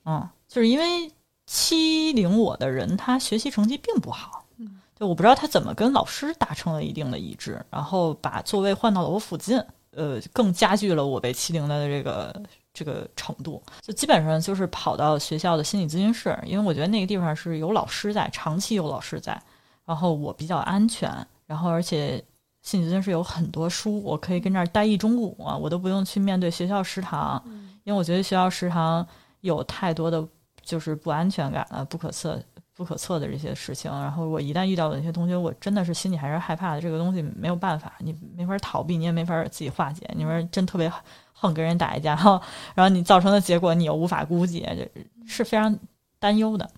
[0.05, 1.11] 嗯，就是因为
[1.45, 4.45] 欺凌我的人，他学习成绩并不好。
[4.97, 13.61] 就我不知道他怎么跟老师达成了一定的一致，然后把座位换到了我附近，呃，更加剧了我被欺凌的这个这个程度。
[13.81, 19.37] 就基本上就是跑到学校的心理咨询室，因为我觉得那个地方是有老师在，长期有老师在，
[19.83, 22.23] 然后我比较安全，然后而且
[22.65, 27.41] 心理咨询室有很多书，我可以跟那儿待一中午啊，我都不用去面对学校食堂，
[27.85, 29.07] 因为我觉得学校食堂
[29.39, 30.27] 有太多的
[30.61, 32.37] 就是不安全感啊，不可测。
[32.77, 36.81] 不可测的这些事情，然后我一旦遇到的那些同学，我真的是心里还是害怕的。
[36.81, 40.05] 这个东西没有办法，你没法逃避，你也没法自己化解。
[40.13, 40.91] 你说真特别
[41.31, 42.41] 横跟人打一架，然后
[42.73, 44.67] 然后你造成的结果你又无法估计，
[45.25, 45.79] 是非常
[46.19, 46.69] 担忧的。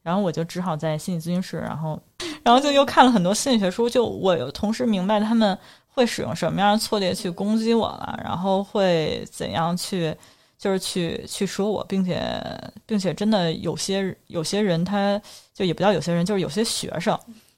[0.00, 2.00] 然后我就只好在心理咨询室，然后
[2.48, 5.56] 然后就又看了很多心理学书，就我有同时明白他们
[5.86, 10.16] 会使用什么样的策略去攻击我了，然后会怎样去。
[10.60, 12.42] 就是去去说我，并且
[12.84, 15.16] 并且真的有些有些人，他
[15.54, 17.16] 就也不叫有些人，就是有些学生，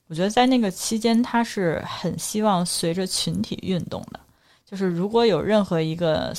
[0.08, 4.20] 我觉得在那个期间，他是很希望随着群体运动的。
[4.66, 6.30] 就是如果有任何一个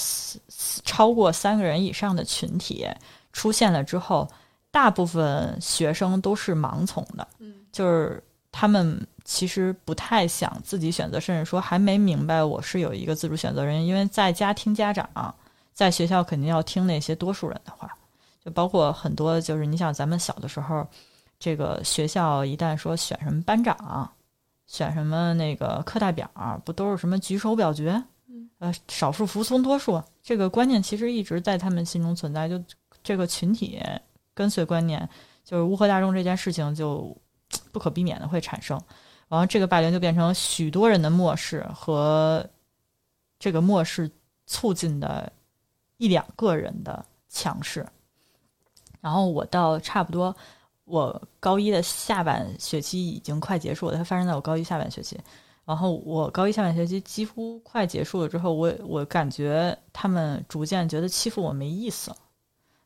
[0.86, 2.88] 超过三个人以上的群体
[3.34, 4.30] 出现了之后，
[4.70, 7.28] 大部分学生都是盲从的。
[7.40, 15.34] 嗯，就是他们其实不太想自己选择，甚至说还没明白我是有一个自主选择人，因为在家听家长。
[15.74, 17.90] 在学校肯定要听那些多数人的话，
[18.44, 20.86] 就包括很多，就是你想咱们小的时候，
[21.40, 24.08] 这个学校一旦说选什么班长，
[24.68, 26.30] 选什么那个课代表，
[26.66, 28.04] 不都是什么举手表决？
[28.60, 32.48] 呃，少数服从多数，这个观念其实一直在他们心中存在。
[32.50, 32.62] 就
[33.02, 33.82] 这个群体
[34.36, 35.10] 跟随观念，
[35.44, 37.18] 就是乌合大众这件事情就
[37.72, 38.80] 不可避免的会产生。
[39.28, 42.46] 然后这个霸凌就变成许多人的漠视和
[43.40, 44.10] 这个漠视
[44.46, 45.32] 促进的。
[45.98, 47.86] 一两个人的强势，
[49.02, 50.36] 然后我到差不多
[50.84, 55.16] 我高一的下半学期已经快结束了，它发生在我高一下半学期。
[55.64, 62.18] 然后我高一下半学期几乎快结束了之后，我我感觉他们逐渐觉得欺负我没意思了，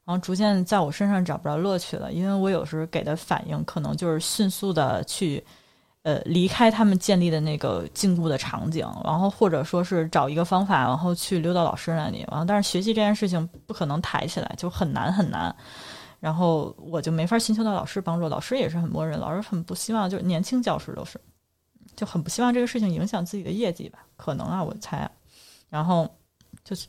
[0.05, 5.43] 然后逐渐在我身上找不着乐趣了，因为我有时候给的反应可能就是迅速的去。
[6.05, 12.23] 呃，离开他们建立的那个禁锢的场景，然后或者说是找一个方法，然后去溜到老师那里。
[12.29, 15.55] 然后，但是学习这件事情不可能抬起来，就很难很难。
[16.19, 21.19] 然后我就没法寻求到老师帮助，老师也是很默认，老师很不希望，就是年轻教师都是，
[21.95, 24.05] 就很不希望这个事情影响自己的业绩吧？
[24.15, 25.09] 可能啊，我猜。
[25.69, 26.07] 然后
[26.63, 26.85] 就是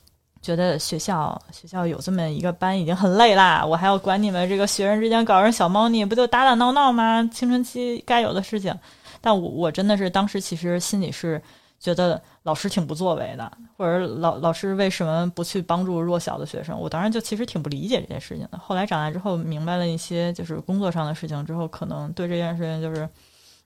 [0.47, 7.29] 觉得学校学校有这么一个班已经很累啦，我还要管你们这个学生之间搞成小猫腻，不就打打闹闹吗？
[7.33, 8.73] 青春期该有的事情。
[9.21, 11.43] 但我我真的是当时其实心里是
[11.81, 16.79] 觉得老师挺不作为的，或者老老师为什么不去帮助弱小的学生？
[16.79, 18.57] 我当时就其实挺不理解这件事情的。
[18.59, 23.09] 后来长大之后明白了一些就是工作上的事情之后，可能对这件事情就是，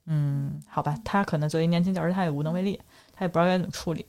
[0.06, 2.80] 嗯，好吧，他可能作为年轻教师他也无能为力，
[3.12, 4.06] 他也不知道该怎么处理。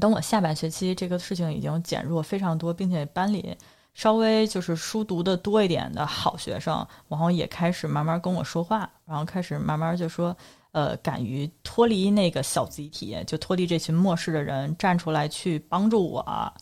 [0.00, 3.56] 等我下半学期这个事情已经减弱非常多，并且班里。
[3.92, 10.36] 稍微就是书读的多一点的好学生，然后也开始慢慢跟我说话，然后开始慢慢就说，
[10.72, 16.52] 呃，敢于脱离那个小集体，就脱离这群漠视的人，站出来去帮助我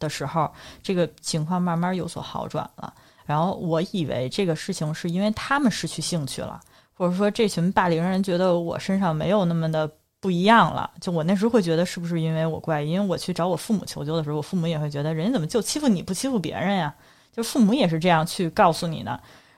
[0.00, 0.50] 的时候，
[0.82, 2.92] 这个情况慢慢有所好转了。
[3.24, 6.60] 然后我以为这个事情是因为他们失去兴趣了，
[6.92, 9.88] 或者说这群霸凌人觉得我身上没有那么的。
[10.20, 12.82] 不一样了，就我那时候会觉得是不是因为我怪？
[12.82, 16.94] 因为我去找我父母求救的时候，我父母也会觉得人家怎么就欺负你不欺负别人呀？
[17.32, 19.10] 就父母也是这样去告诉你的，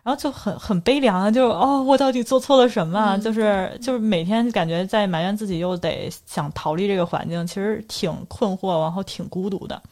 [0.04, 3.18] 然后就很很悲凉啊，就是哦，我到底做错了什么？
[3.18, 9.82] 就是就是每天感觉在埋怨自己，又得想逃离这个环境，其实挺困惑，然后挺孤独的。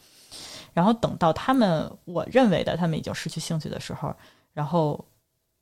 [0.73, 4.15] 然后等到他们我认为的他们已经失去兴趣的时候，
[4.53, 5.03] 然后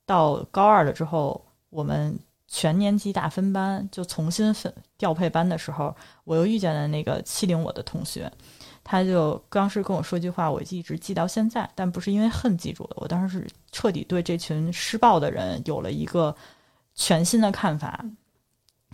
[0.06, 2.20] 到高二了之后，我们。
[2.52, 8.30] 全年级大分班就重新分调配班的时候，我又遇见了那个欺凌我的同学，
[8.84, 16.36] 他就当时跟我说句话，我一直记到现在，但不是因为恨记住了，我当时是彻底对这群施暴的人有了一个
[16.96, 18.04] 全新的看法。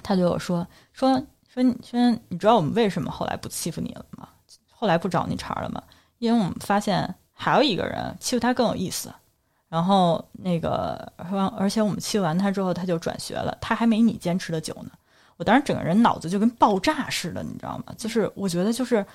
[0.04, 1.10] 他对我说：“说
[1.48, 4.28] 说你说，你知道我们为什么后来不欺负你了吗？
[4.70, 5.82] 后来不找你茬了吗？
[6.20, 9.12] 因为我们发现还有一个人欺负他更有意思。”
[9.76, 11.12] 然后那个，
[11.58, 13.58] 而且我们欺负完他之后，他就转学了。
[13.60, 14.92] 他还没你坚持的久呢。
[15.36, 17.94] 我当时整个人脑子就跟爆炸似的，你知道吗？
[17.98, 19.06] 就是我觉得，就是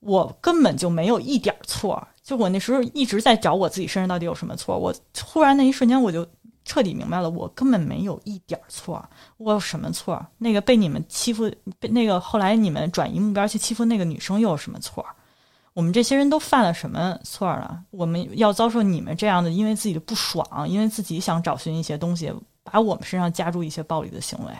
[0.00, 2.04] 我根本就没有一点错。
[2.24, 4.76] 就我那时候一直在找我自己身上到底有什么错。
[4.76, 4.92] 我
[5.24, 6.26] 忽然那一瞬间，我就
[6.64, 9.08] 彻底明白了，我根本没有一点错。
[9.36, 10.26] 我有什么错？
[10.38, 15.06] 那个被你们欺负，被那个后来你们转移目标去欺负那个女生又有什么错？
[15.74, 17.82] 我们这些人都犯了什么错儿了？
[17.90, 22.32] 我们要遭受你们这样的，因为自己的不爽，因为自己想找寻一些东西，
[22.62, 24.52] 把我们身上加注一些暴力的行为。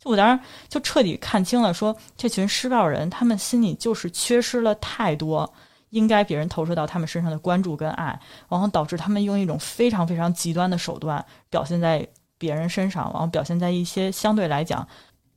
[0.00, 5.54] 就我当时就彻底看清了，说这群施暴人，他们心里就是缺失了太多
[5.90, 12.04] 应该别人投射到他们身上的关注跟爱，然后导致他们用一种非常非常极端的手段表现在
[12.38, 14.86] 别人身上，然后表现在一些相对来讲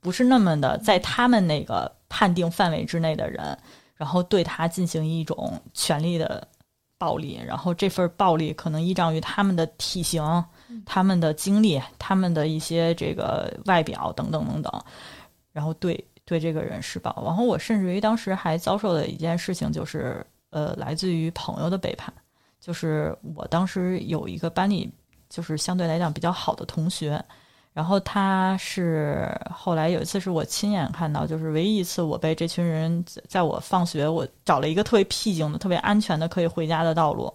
[0.00, 3.56] 不是那么的在他们那个判定范围之内的人。
[4.00, 6.48] 然后对他进行一种权力的
[6.96, 10.24] 暴力，然后这份暴力可能依仗于他们的体型、
[10.86, 14.84] 他们的经历、他们的一些这个外表等等等等，
[15.52, 17.14] 然后对对这个人施暴。
[17.26, 22.10] 然后我甚至于当时还遭受的一件事情就是，呃，来自于朋友的背叛，
[22.58, 24.90] 就是我当时有一个班里
[25.28, 27.22] 就是相对来讲比较好的同学。
[27.72, 37.32] 然后他是后来有一次是我亲眼看到，就是唯一一次我被这群人在我放学，我找了一个特别僻静的、特别安全的可以回家的道路，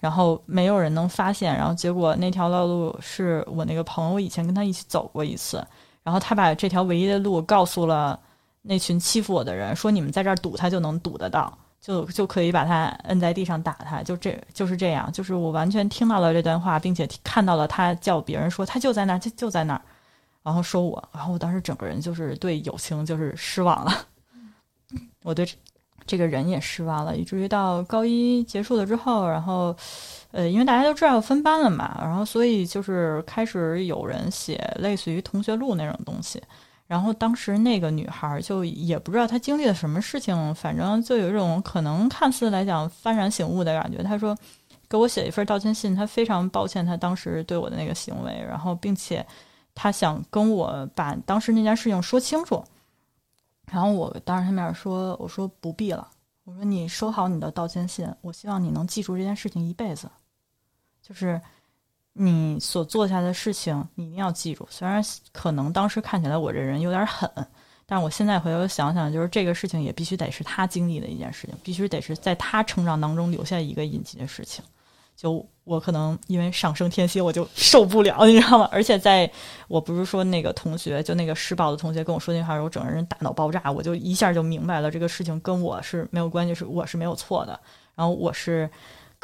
[0.00, 5.66] 然后没有人能发现，然后结果那条道路是我那个朋友以前跟他一起走过一次，
[6.02, 8.20] 然后他把这条唯一的路告诉了
[8.60, 11.56] 那群欺负我的人，说你们在这儿堵他就能堵得到。
[11.84, 19.82] 就就可以把他摁在地上打他，就这就是这样，就是我完全听到了这段话，并且看到了他叫别人说他就在那儿，就就在那儿，
[20.42, 23.92] 然后说我，然后我当时整个人就是对友情就是失望了，
[25.24, 25.46] 我对
[26.06, 29.76] 这个人也失望了，以至于到高一结束了之后，然后
[30.30, 36.42] 呃，因为大家都知道分班了嘛，然后所以就是开始有人写类似于同学录那种东西。
[36.86, 44.02] 然后当时那个女孩就也不知道她经历了什么事情，反正就有一种可能看似来讲幡然醒悟的感觉。
[44.02, 44.36] 她说
[44.88, 49.26] 给我写一份道歉信，她非常抱歉她当时对我的那个行为，然后并且
[49.74, 52.62] 她想跟我把当时那件事情说清楚。
[53.72, 56.06] 然后我当着她面说：“我说不必了，
[56.44, 60.10] 我说你收好你的道歉信，我希望你能记住这件事情一辈子。”
[61.00, 61.40] 就是。
[62.16, 64.64] 你所做下的事情，你一定要记住。
[64.70, 67.28] 虽然可能当时看起来我这人有点狠，
[67.86, 74.64] 但我现在回头想想，就是这个事情也必须得是他经历的一件事情，必须得是在他成长当中留下一个印记的事情。
[75.16, 78.68] 就我可能因为上升天蝎，我就受不了，你知道吗？
[78.70, 79.28] 而且在
[79.66, 87.58] 我不是说那个同学，就那个施暴的同学跟我说那话时候，我整个人大脑爆炸，我就一下就明白了，这个事情跟我是没有关系，是我是没有错的，
[87.96, 88.70] 然后我是。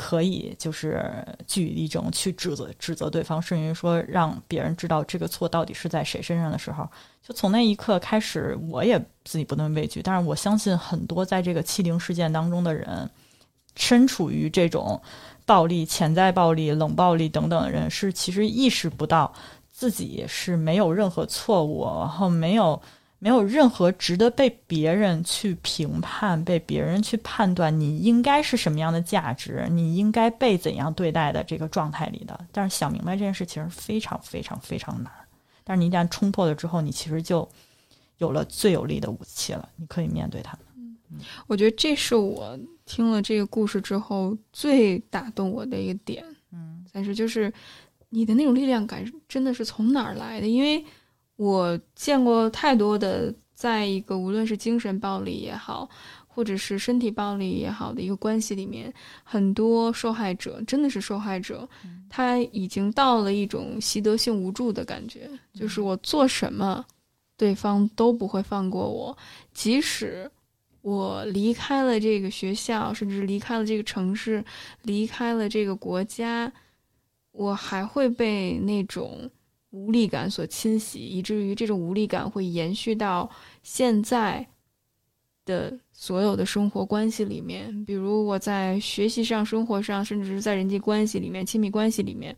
[0.02, 1.04] 可以就是
[1.46, 6.88] 据理力争，去指责指责对方，甚至于说让别人知道这个错到底是在谁身上的时候，
[7.22, 10.00] 就从那一刻开始，我也自己不那么畏惧。
[10.02, 13.10] 但是我相信很多在这个欺凌事件当中的人，
[13.76, 14.98] 身处于这种
[15.44, 19.30] 暴力、潜在暴力、冷暴力等等的人，是其实意识不到
[19.70, 22.80] 自己是没有任何错误，然后没有。
[23.22, 32.46] 没有任何值得被别人去评判、被别人去判断你应该是什么样的价值，你应该被怎样对待的这个状态里的。
[32.50, 35.12] 但是想明白这件事其实非常非常非常难。
[35.62, 37.46] 但是你一旦冲破了之后，你其实就
[38.16, 40.60] 有了最有力的武器了，你可以面对他们。
[41.10, 46.24] 嗯，我觉得这是我听了这个故事之后最打动我的一个点。
[46.52, 47.52] 嗯，但是就是
[48.08, 50.48] 你的那种力量感真的是从哪儿来的？
[50.48, 50.82] 因为。
[51.40, 55.88] 我见过太多的，在一个无论是精神暴力也好，
[56.28, 58.92] 或者是身体暴力也好的一个关系里面，
[59.24, 61.66] 很多受害者真的是受害者，
[62.10, 66.84] 他已经到了一种习得性无助的感觉，就是我做什么，
[67.38, 69.16] 对方都不会放过我，
[69.54, 70.30] 即使
[70.82, 74.44] 我离开了这个学校，甚至离开了这个城市，
[74.82, 76.52] 离开了这个国家，
[77.32, 79.30] 我还会被那种。
[79.70, 83.30] 无力感所侵袭，以至于这种无力感会延续到
[83.62, 84.46] 现在
[85.44, 87.84] 的所有的生活关系里面。
[87.84, 92.36] 比如我在学习上、生活上，甚至是在人际关系里面、亲密关系里面，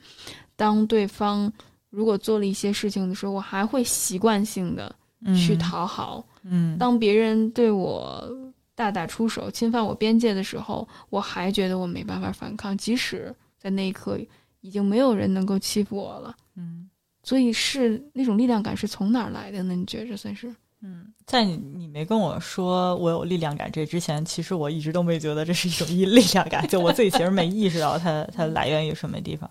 [0.57, 1.51] 当对方
[1.91, 4.95] 如果做了一些事情的时候，我还会习惯性的
[5.35, 6.25] 去讨好。
[6.43, 14.19] 嗯，当别人对我大打出手、侵犯我边界的时候，我还觉得我没办法反抗，即使在那一刻
[14.61, 16.37] 已经没有人能够欺负我了。
[16.57, 16.91] 嗯。
[17.23, 19.75] 所以是那种力量感是从哪儿来的呢？
[19.75, 20.53] 你觉着算是？
[20.85, 29.49] 嗯，在你你没跟我说我有力量感这之前，其实我一直都没觉得这是一种力力量感，就我自己其实没意识到它 它来源于什么地方。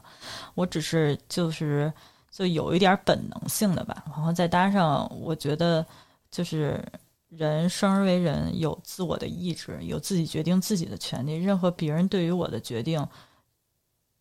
[0.55, 1.91] 我只是就是
[2.29, 5.85] 就有一点本能性的吧，然后再搭上我觉得
[6.29, 6.83] 就是
[7.29, 13.07] 人生而为人有自我的意志，有自己决定自己的权利，任何别人对于我的决定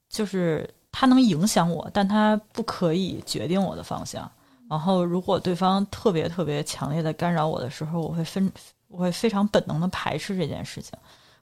[0.09, 0.70] 就是。
[0.93, 4.30] 它能影响我，但它不可以决定我的方向。
[4.68, 8.53] 然后，如果对方特别特别强烈的干扰我的时候，我会分，
[8.86, 10.97] 我会非常本能的排斥这件事情。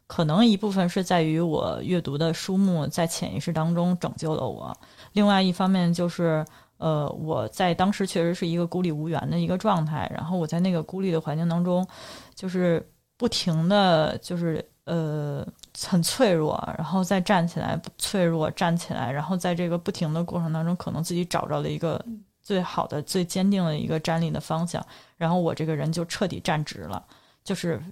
[0.06, 4.74] 可能一部分是在于我阅读的书目在潜意识当中拯救了我，
[5.12, 6.42] 另外一方面就是
[6.78, 11.86] 呃我在当时确实是一个孤立无援的一个状态，然后我在那个孤立的环境当中，
[12.34, 15.46] 就是不停的就是呃
[15.86, 22.04] 很脆弱，然后再站起来，脆弱站起来，然后在这个不停的过程当中，可能自己找着了一个
[22.42, 24.84] 最好的、最坚定的一个站立的方向，
[25.16, 27.04] 然后我这个人就彻底站直了，
[27.44, 27.82] 就是。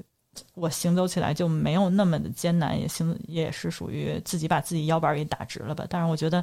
[0.54, 5.84] 我行走起来就没有那么的艰难，也行也是属于自己把自己腰板给打直了吧。
[5.88, 6.42] 但是我觉得，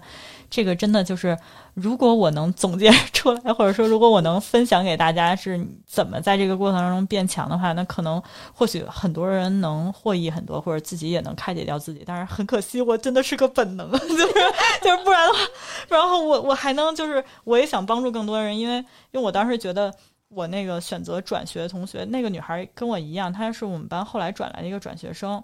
[0.50, 1.38] 这个真的就是，
[1.74, 8.22] 如果我能总结出来，或者说如果我能分享给大家是怎么在这个过程当中变强的话，那可能
[8.54, 12.04] 或许很多人能获益很多，或者自己也能开解掉自己。
[12.06, 14.34] 但是很可惜，我真的是个本能，就 是
[14.82, 15.40] 就是不然的话，
[15.90, 19.94] 然后我我还能就是我也想帮助更多人，因为因为我当时觉得。
[20.34, 25.44] 我那个选择转学的同学，那个女孩跟我一样，她是我们班后来转来的一个转学生。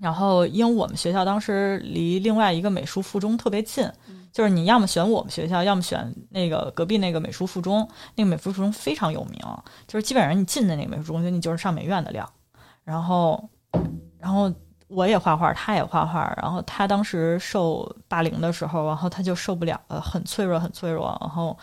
[0.00, 3.84] 然后，因为我们学校当时离另外一个美术附中特别近，
[4.32, 7.88] 就是你要么选我们学校，要么选那个隔壁那个美术附中。
[8.14, 9.40] 那个美术附中非常有名，
[9.88, 12.24] 就是基本上你进的那个美术中学，你就是上美院的料。
[12.84, 13.50] 然后，
[14.20, 14.52] 然后
[14.86, 16.32] 我也画画，他也画画。
[16.40, 21.18] 然后他当时受霸凌的时候，然后他就受不了了，很脆弱，很脆弱。
[21.20, 21.58] 然后。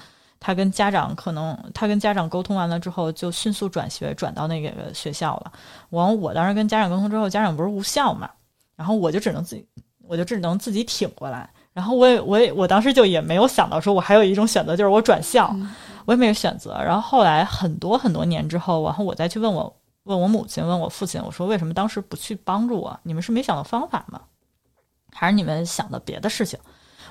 [0.46, 5.52] 他跟家长可能，他跟家长沟通完了之后，就迅速转学转到那个学校了。
[5.90, 8.30] 完，我当时跟家长沟通之后，家长不是无效嘛，
[8.76, 9.68] 然后我就只能自己，
[10.08, 11.50] 我就只能自己挺过来。
[11.74, 15.52] 然后我也，我也，我当时就也没有想到说，我还有一种选择，就是我转校，
[16.06, 16.80] 我也没有选择。
[16.80, 23.00] 然后后来很多很多年之后，然后我再去问我，问我母亲，问我父亲，我说为什么当时不去帮助我？
[23.02, 24.22] 你们是没想到方法吗？
[25.12, 26.60] 还是你们想的别的事情？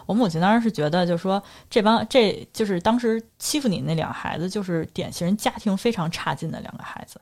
[0.06, 7.20] 我母亲当时是觉得，就是说这帮这就是当时欺负你那两个孩子，就是典型家庭非常差劲的两个孩子，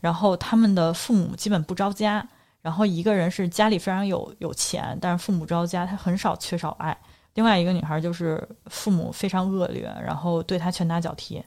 [0.00, 2.26] 然后他们的父母基本不着家，
[2.60, 6.92] 然后一个人是家里非常有有钱，但是父母着家，他很少缺少爱；
[7.34, 11.42] 另外一个女孩就是父母非常恶劣，然后对他拳打脚踢，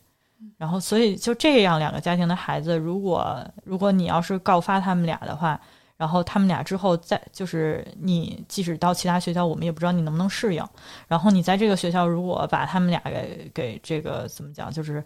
[0.58, 5.60] 然后所以就这样两个家庭的孩子，如果如果你要是告发他们俩的话。
[5.98, 10.64] 然后他们俩之后再就是你，即使到其他学校，我们也不知道你能不能适应。
[11.08, 15.04] 然后你在这个学校，如果把他们俩给给这个怎么讲，就是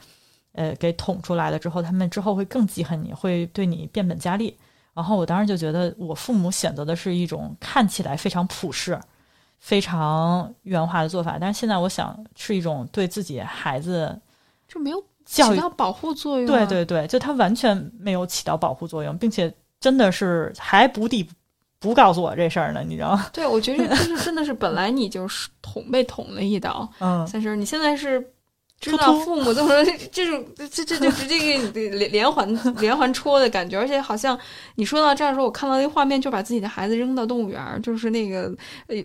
[0.51, 4.53] 呃给捅出来了之后，他们之后会更记恨你，会对你变本加厉。
[4.93, 8.99] 然后我当时就觉得，我父母选择的是一种看起来非常普世、
[9.59, 14.19] 非常圆滑的做法，但是现在我想是一种对自己孩子
[14.67, 16.45] 就没有起到保护作用。
[16.45, 19.49] 对对对，就他完全没有起到保护作用，并且。
[19.81, 21.29] 真的是还不地
[21.79, 23.27] 不告诉我这事儿呢，你知道吗？
[23.33, 28.33] 对，我觉得就是真的是本来你就是捅被捅了一刀，嗯，三是，你现在是。
[28.81, 34.37] 知道父母这么说， 这种这这就直接给你连连环连环戳的感觉，而且好像
[34.75, 38.51] 你说到这儿的时候，我看到那个画面，就把自己的孩子扔到动物园，就是那个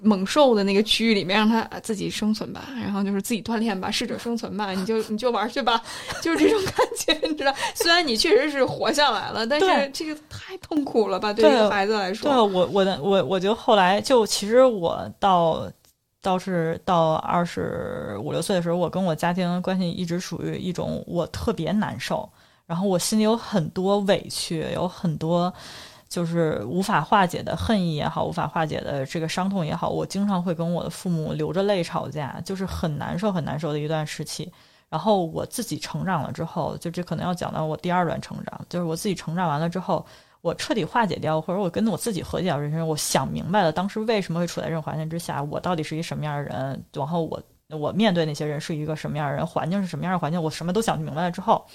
[0.03, 5.79] 猛兽的那个区域里面，让他自己生存吧，然后就是自己锻炼吧，适者生存吧，你就你就玩去吧，
[6.23, 7.55] 就是这种感觉，你知道？
[7.75, 11.35] 虽然你确实是活下来了，但是这个太痛苦了吧？
[11.35, 15.71] 对于孩子来说，对我我的我我就后来就其实我到。
[16.23, 22.29] 倒是到二十五六岁的时候，我跟我家庭关系一直属于一种我特别难受，
[22.67, 25.53] 然后我心里有很多委屈，有很多
[26.09, 34.53] 就是无法化解的恨意也好，无法化解的这个伤痛也好，我经常会跟我的父母流着泪吵架，就是很难受很难受的一段时期。
[34.89, 40.05] 然后我自己成长了之后，就这可能要讲到我第二段成长，就是我自己成长完了之后。
[40.47, 51.67] 我彻底化解掉，或者我跟我自己和解掉这些，我想明白了，当时为什么会处在这种环境之下，我到底是一什么样的人，然后我我面对那些人是一个什么样的人，环境是什么样的环境，我什么都想明白了之后，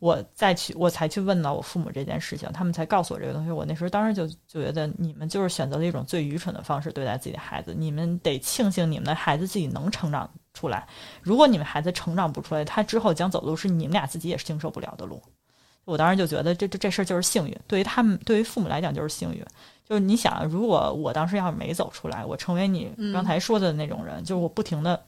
[0.00, 3.52] 我再去我才去问到我父母这件事情，他们才告诉我这个东西。
[3.52, 10.84] 我那时候当时就就觉得你们就是选择了一种最愚蠢的方式对待自己的孩子，你们得庆幸你们的孩子自己能成长出来，
[11.22, 15.22] 如果你们孩子成长不出来，他之后将走路是你们俩自己也是经受不了的路。
[15.86, 19.42] 我当时就觉得这这这事儿就是幸运，对于他们，对于父母来讲就是幸运。
[19.88, 25.00] 就是你想，如果我当时要是没走出来，我成为你刚才说的那种人，就是我不停的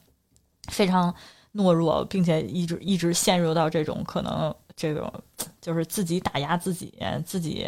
[0.68, 1.12] 非常
[1.52, 5.12] 懦弱，并且一直一直陷入到这种可能这种
[5.60, 6.94] 就是自己打压自己，
[7.26, 7.66] 自己。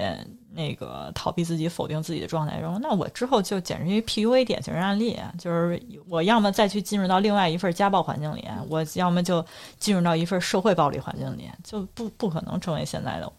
[0.52, 9.46] 那个逃避自己、否定自己的状态中，那我之后就简直一 PUA 典型案例，就是我要么再去进入到另外一份家暴环境里，我要么就
[9.78, 13.32] 进入到一份社会暴力环境里，就不不可能成为现在的我。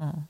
[0.00, 0.26] 嗯，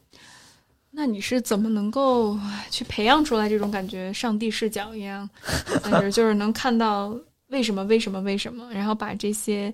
[0.90, 2.38] 那你是怎么能够
[2.68, 5.26] 去培养出来这种感觉，上帝视角一样，
[5.90, 9.72] 但是就是能看到为什么、为什么、为什么，然后把这些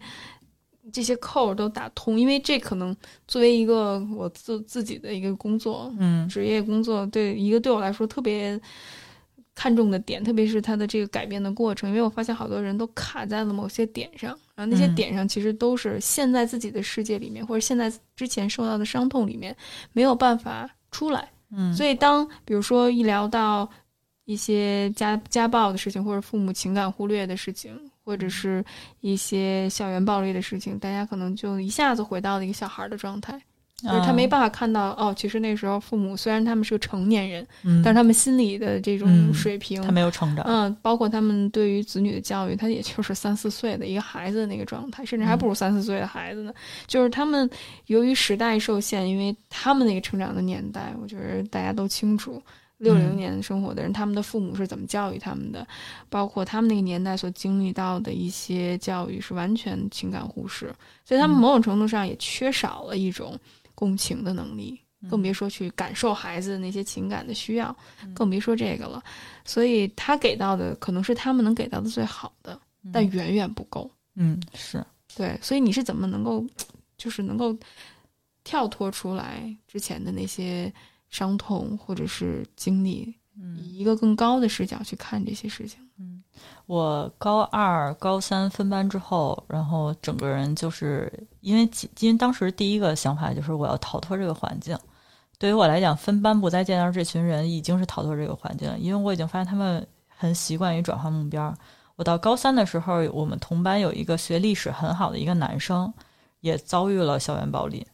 [0.92, 2.94] 这些扣都打通，因为这可能
[3.26, 6.28] 作为一个我自自己的一个工作，嗯。
[6.28, 8.60] 职业工作，对一个对我来说特别
[9.54, 14.94] 看重的点，特别是它的这个改变的过程，因为我发现好多人都卡在了某些点上，然后那些嗯。
[14.94, 19.56] 点上其实都是陷在自己的世界里面，或者陷在之前受到的伤痛里面，
[19.92, 21.28] 没有办法出来。
[21.52, 23.68] 嗯，所以当比如说一聊到
[24.24, 27.76] 一些家家暴的事情，或者父母情感忽略的事情，
[28.10, 28.64] 或者是
[29.02, 33.40] 一些校园暴力的事情，大家可能就一下子回到了一个小孩的状态，
[33.80, 39.80] 就是他没，办法看到哦，其实那时候父母虽然他们是个成年人，嗯，但是他们心理的这种嗯水平。
[39.80, 46.52] 他没有成长，嗯，包括他们对于子女的教育，他也就是三四岁的一个孩子的那个状态，甚至还不如三四岁的孩子呢。
[46.88, 47.48] 就是他们
[47.86, 52.42] 由于时代受限，因为他们那个成长的年代，我觉得大家都清楚，
[52.80, 55.66] 六零嗯年生活的人，他们的父母是怎么教育他们的，
[56.08, 60.74] 包括他们那个年代所经历到的一些教育是完全情感忽视，
[61.04, 63.38] 所以他们嗯某种程度上也缺少了一种
[63.74, 64.80] 共情的能力。
[65.08, 69.02] 更嗯别说去感受孩子的那些情感的需要，嗯更别说这个了。
[69.46, 72.60] 所以他给到的可能是他们能给到的最好的，
[72.92, 73.90] 但远远不够。
[74.14, 74.84] 嗯是，
[75.16, 76.44] 对，所以你是怎么能够，
[76.98, 77.56] 就是能够
[78.44, 80.70] 跳脱出来之前的那些
[81.10, 85.78] 伤痛或者是经历，嗯以一个更高的视角去看这些事情？
[85.98, 86.22] 嗯
[86.66, 94.78] 我高二、高三分班之后，然后整个人就是因为几因为当时第一个想法就是我要逃脱这个环境。
[95.38, 101.52] 对于我来讲，分班不再见到这群人已经是逃脱这个环境了，因为我已经发现他们很习惯于转换目标。
[101.96, 105.92] 我到高三的时候，我们同班有一个学历史很好的一个男生，
[106.40, 107.86] 也遭遇了校园暴力，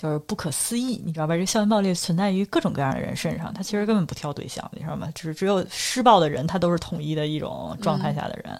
[0.00, 1.36] 就是不可思议，你知道吧？
[1.36, 5.10] 这校园暴力存在于各种各样的人身上，他其实根本不挑对象，你知道吗？
[5.14, 8.58] 只只有施暴的人，他都是统一的一种状态下的人，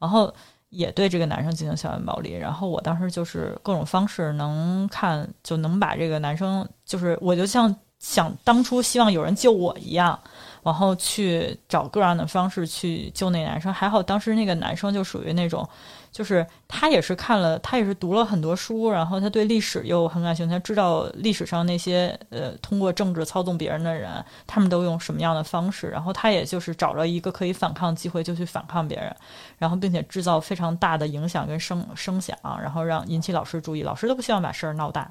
[0.00, 0.34] 然后
[0.70, 2.32] 也对这个男生进行校园暴力。
[2.32, 7.72] 然后我当时就是各种方式能看，就能把这个男生，就是我就像
[8.02, 10.18] 想当初希望有人救我一样，
[10.64, 13.72] 然后去找各样的方式去救那男生。
[13.72, 15.66] 还好当时那个男生就属于那种，
[16.10, 24.10] 就是他也是看了，他也是读了很多书，然后他对历史又很感兴趣，他知道历史上那些呃通过政治操纵别人的人，
[24.48, 29.14] 他们都用什么样的方式，然后他也就是找着一个可以反抗机会就去反抗别人，
[29.58, 35.08] 然后并且制造非常大的影响跟声声响，然后让引起老师注意，老师都不希望把事儿闹大，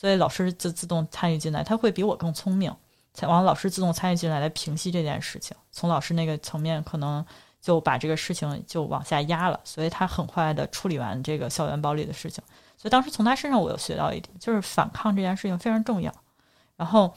[0.00, 2.74] 所以老师就自动参与进来，他会比我更聪明。
[3.12, 5.54] 才往，老师自动参与进来来平息这件事情。
[5.70, 7.22] 从老师那个层面，可能
[7.60, 12.42] 就把这个事情就往下压了，所以他很快的处理完这个校园暴力的事情。
[12.78, 16.10] 所以当时从他身上，我有学到一点，就是反抗这件事情非常重要。
[16.78, 17.14] 然后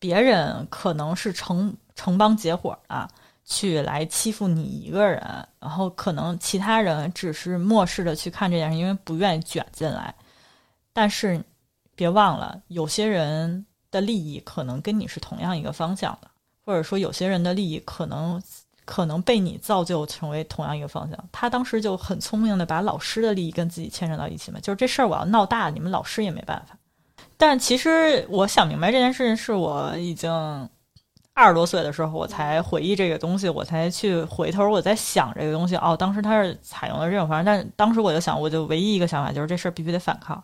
[0.00, 3.08] 别人可能是成成帮结伙啊，
[3.44, 5.22] 去来欺负你一个人，
[5.60, 10.12] 然后可能其他人只是漠视的去看这件事，因为不愿意卷进来。
[10.92, 11.42] 但是
[11.94, 16.28] 别忘了，有些人的利益可能跟你是同样一个方向的，
[16.64, 18.42] 或者说有些人的利益可能
[18.84, 21.28] 可能被你造就成为同样一个方向。
[21.30, 26.76] 他当时就很聪明的把老师的利益跟自己牵扯到一起嘛，就是这事儿我要闹大，你们老师也没办法。
[27.36, 30.30] 但其实我想明白这件事情，是我已经
[31.32, 35.76] 二十多岁的时候，我才回忆这个东西，我才去回头我在想这个东西。
[35.76, 40.42] 哦，当时他是采用了这种方式，但当时我就想，我就唯一一个想法就是这事儿必须得反抗。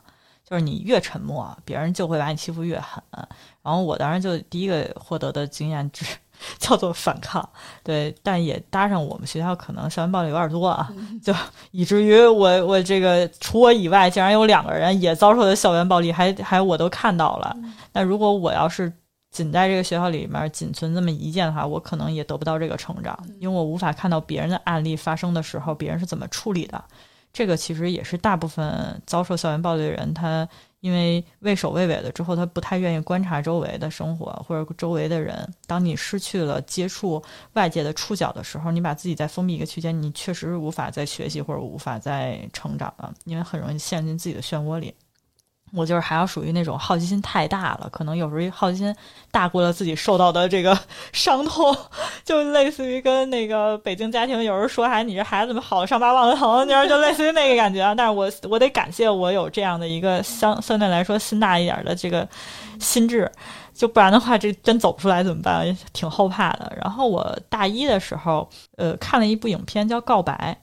[0.49, 3.03] 就是你越沉默，别人就会把你欺负越狠。
[3.62, 6.05] 然后我当时就第一个获得的经验是
[6.59, 7.49] 叫做反抗，
[7.82, 10.88] 对，但也搭上我们学校可能校园暴力有点多啊，
[11.22, 11.34] 就
[11.70, 17.57] 以至于我我这个除我以外，竟然有两个人也遭受了校园暴力，还还我都看到了。
[17.92, 18.92] 那如果我要是
[19.30, 26.84] 仅在这个学校里面仅存这么一件的话，我可能也得不到这个成长，因为我无法看到别人的案例发生的时候，别人是怎么处理的。
[27.37, 30.49] 这个其实也是大部分遭受校园暴力的人，他
[30.80, 35.47] 因为畏首畏尾的之后，他不太愿意观察周围的生活或者周围的人。
[35.66, 37.22] 当你失去了接触
[37.53, 44.95] 外界的触角的时候，你把自己在封闭一个区间，你确实是无法再学习或者无法再成长了，因为很容易陷进自己的漩涡里。
[45.73, 48.95] 我就是还要属于那种好奇心太大了，可能有时候好奇心
[49.31, 50.79] 大过了自己受到的这个
[51.12, 51.77] 伤痛，
[52.25, 57.95] 就类似于跟那个北京家庭有人说，还你这孩子怎么好伤疤忘了疼，你知道，就类似于那个感觉啊。
[57.95, 62.27] 但是我我得感谢我有这样的一个相相对来说心大一点的这个
[62.81, 63.31] 心智，
[63.75, 65.77] 就不然的话，这真走不出来怎么办？
[65.93, 66.73] 挺后怕的。
[66.81, 70.57] 然后我大一的时候，呃，看了一部影片叫《告白》。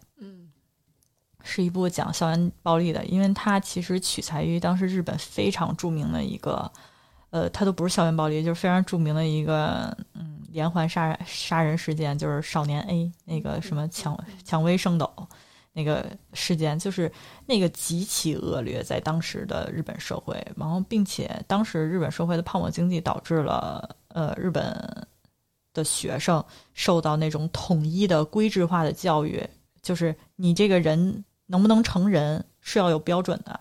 [1.43, 6.71] 嗯是一部讲校园暴力的，因为它其实取材于当时日本非常著名的一个，
[7.31, 15.11] 呃，它都不是校园暴力，就是非常著名的一个，嗯，连环杀杀人事件，就是少年 A 那个什么蔷蔷薇圣斗
[15.73, 17.11] 那个事件，就是
[17.45, 25.05] 那个极其恶劣，在当时的日本社会，然后并且当时日本社会的泡沫经济导致了呃日本
[25.73, 29.45] 的学生受到那种统一的规制化的教育，
[29.81, 33.59] 就是你这个人能不能成人是要有标准的，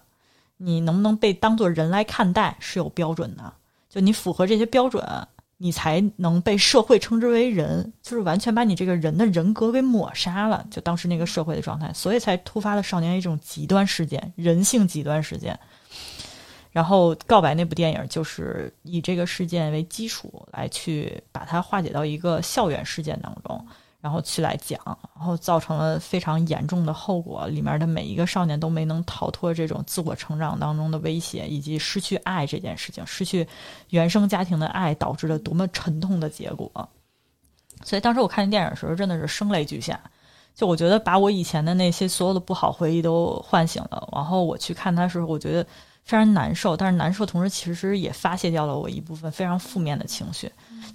[0.57, 3.53] 你能不能被当做人来看待是有标准的，
[3.89, 5.05] 就你符合这些标准。
[5.59, 10.67] 你才能被社会称之为人，就是完全把你这个人的人格给抹杀了。
[10.73, 15.57] 就当时那个社会的状态，所以才突发了少年一种极端事件，人性极端事件。
[16.73, 23.65] 然后《告白》那部电影就是以这个事件为基础来去把它化解到一个校园事件当中。
[24.03, 24.81] 然后去来讲，
[25.15, 27.47] 然后造成了非常严重的后果。
[27.47, 33.47] 里面的每一个少年都没能逃脱这种自我成长当中的威胁，以及失去爱这件事情，失去
[33.91, 36.69] 原生家庭的爱导致了多么沉痛的结果。
[37.85, 39.99] 所以当时我看电影的时候，真的是声泪俱下。
[40.55, 44.09] 就我觉得把我以前的那些所有的不好回忆都唤醒了。
[44.13, 45.65] 然后我去看它的时候，我觉得
[46.03, 50.53] 非常难受，但是难受同时其实也发泄掉了我一部分非常负面的情绪。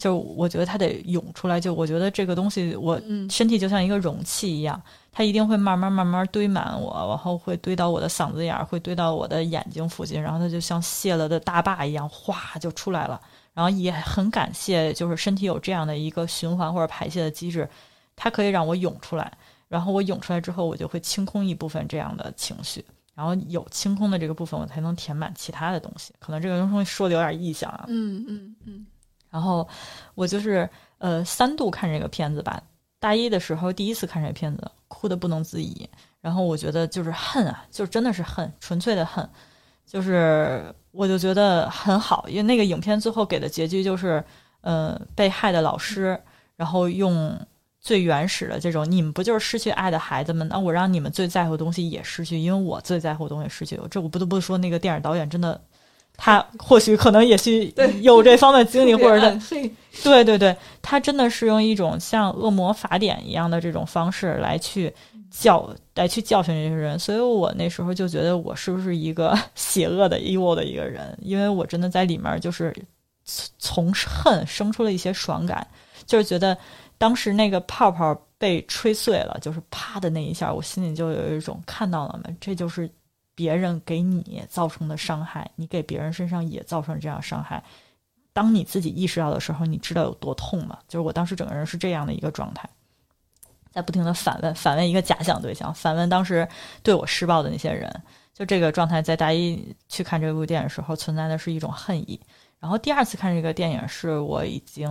[0.08, 2.98] 就我觉得它得涌出来，就我觉得这个东西，我
[3.30, 4.82] 身体就像一个容器一样，
[5.12, 13.20] 它一定会慢慢慢慢堆满我，然后会堆到我的嗓子眼儿，会堆到我的眼睛附近，然后它就像泄了的大坝一样，哗就出来了。
[13.54, 17.68] 然后也很感谢，就是身体有这样的一个循环或者排泄的机制，
[18.16, 19.30] 它可以让我涌出来。
[19.68, 26.14] 然后我涌出来之后，我就会清空一部分这样的情绪，然后有清空的这个部分，我才能填满其他的东西。
[26.18, 27.84] 可能这个东西说的有点意象啊。
[27.90, 28.86] 嗯嗯嗯。
[29.30, 29.68] 然后
[30.16, 30.70] 我就是
[31.00, 32.62] 呃三度看这个片子吧，
[33.00, 35.88] 大一的时候第一次看这个片子，哭的不能自已。
[36.22, 39.28] 然后我觉得就是恨啊，就真的是恨，纯粹的恨。
[39.86, 44.22] 就是我就觉得很好，因为那个影片最后给的结局就是，
[44.60, 46.20] 呃，被害的老师，
[46.58, 47.40] 然后用
[47.80, 50.46] 最原始的这种，你们不就是失去爱的孩子们？
[50.50, 53.80] 那我让你们最在乎的东西也失去，因为我最在乎的东西失去。
[53.90, 55.62] 这我不得不说，那个电影导演真的。
[56.18, 59.56] 他或许可能也是有这方面经历，或者是
[60.04, 64.92] 对对对，他真的是用一种像恶魔法典一样的这种方式来去
[65.30, 72.76] 教来去教训这些人，所以我那时候就觉得我是不是一个 邪恶的 evil 的一个人，因为我真的在里面就是
[73.60, 75.66] 从恨生出了一些爽感，
[76.08, 76.58] 就是觉得
[76.98, 82.36] 当时那个泡泡被吹碎了，就是啪的那一下，我心里就有一种看到了吗？
[82.42, 82.90] 这就是。
[83.38, 87.64] 别人给你造成的伤害，你给别人身上也造成这样伤害。
[88.34, 90.80] 当你自己意识到的时候，你知道有多痛吗？
[90.88, 92.68] 就是我当时整个人是这样的一个状态，
[93.72, 96.48] 在不停的反问，反问一个假想对象，反问当时
[96.82, 97.88] 对我施暴的那些人。
[98.34, 102.20] 就这个状态，在大一去看这部电影时候，存在的是一种恨意。
[102.60, 104.90] 然后第二次看这个电影，是我已经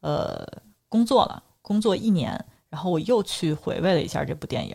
[0.00, 0.46] 呃
[0.88, 4.74] 工作了，工作一年，然后我又去回味了一下这部电影。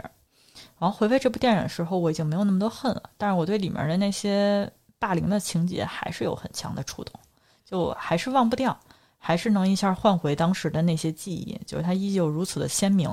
[0.80, 7.20] 然后回味这部电影的时候，我已经没有那么多恨了，但是我对里面的那些霸凌的情节还是有很强的触动，
[7.66, 8.78] 就还是忘不掉，
[9.18, 13.10] 还是能一下唤回当时的那些记忆，就是它依旧如此的鲜明。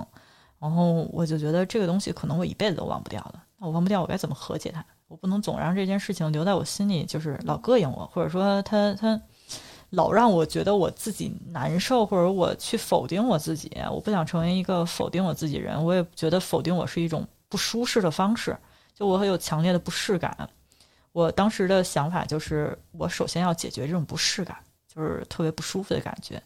[0.61, 3.43] 然后我就觉得这个东西可能我一辈子都忘不掉了。
[3.59, 4.85] 那我忘不掉，我该怎么和解它？
[5.09, 9.21] 我不能总让这件事情留在我心里，就是老膈应我，或者说他他
[9.91, 13.71] 老让我觉得我自己难受，或者我去否定我自己。
[13.91, 17.27] 我不想成为一个否定我自己人，我也觉得否定我是一种。
[17.55, 18.57] 不舒适的方式，
[18.97, 20.37] 就我很有强烈的不适感。
[21.13, 24.57] 我当时的想法就是，我首先要解决这种不适感，
[24.93, 26.43] 就是特别不舒服的感觉。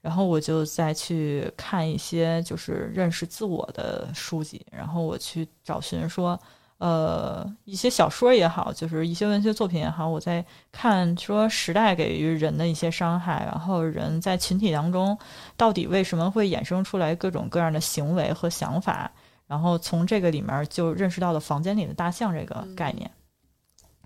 [0.00, 6.40] 然后我就再去看一些就是认识自我的书籍，然后我去找寻说，
[6.78, 10.42] 呃，一些小说也好，就是一些文学作品也好，我在
[10.72, 15.18] 看说时代给予人的一些伤害，然后人在群体当中
[15.54, 19.12] 到底为什么会衍生出来各种各样的行为和想法。
[19.46, 23.10] 然后从这个里面就认识到了房间里的大象这个概念，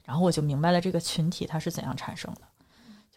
[0.04, 2.42] 然后我就明白了这个群体它是怎样产生的，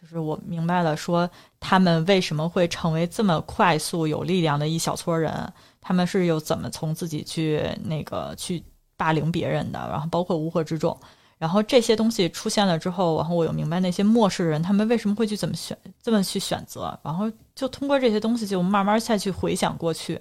[0.00, 1.28] 就是我明白了说
[1.60, 8.64] 他们为什么会成为这么快速有力量的一小撮人，他们是又怎么从自己去那个去
[8.96, 10.98] 霸凌别人的，然后包括乌合之众，
[11.36, 20.18] 然后这些东西出现了之后，然后我又明白那些末世人他们为什么会去怎么选这么去选择，然后就通过这些东西就慢慢再去回想过去。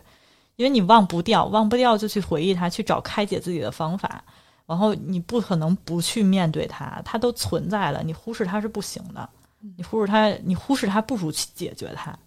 [0.56, 4.24] 因为你忘不掉，忘不掉就去回忆它，去找开解自己的方法。
[4.66, 9.30] 然后你不可能不去面对它，它都存在了，你忽视它是不行的。
[9.78, 12.18] 你忽视它，你忽视它不如去解决它。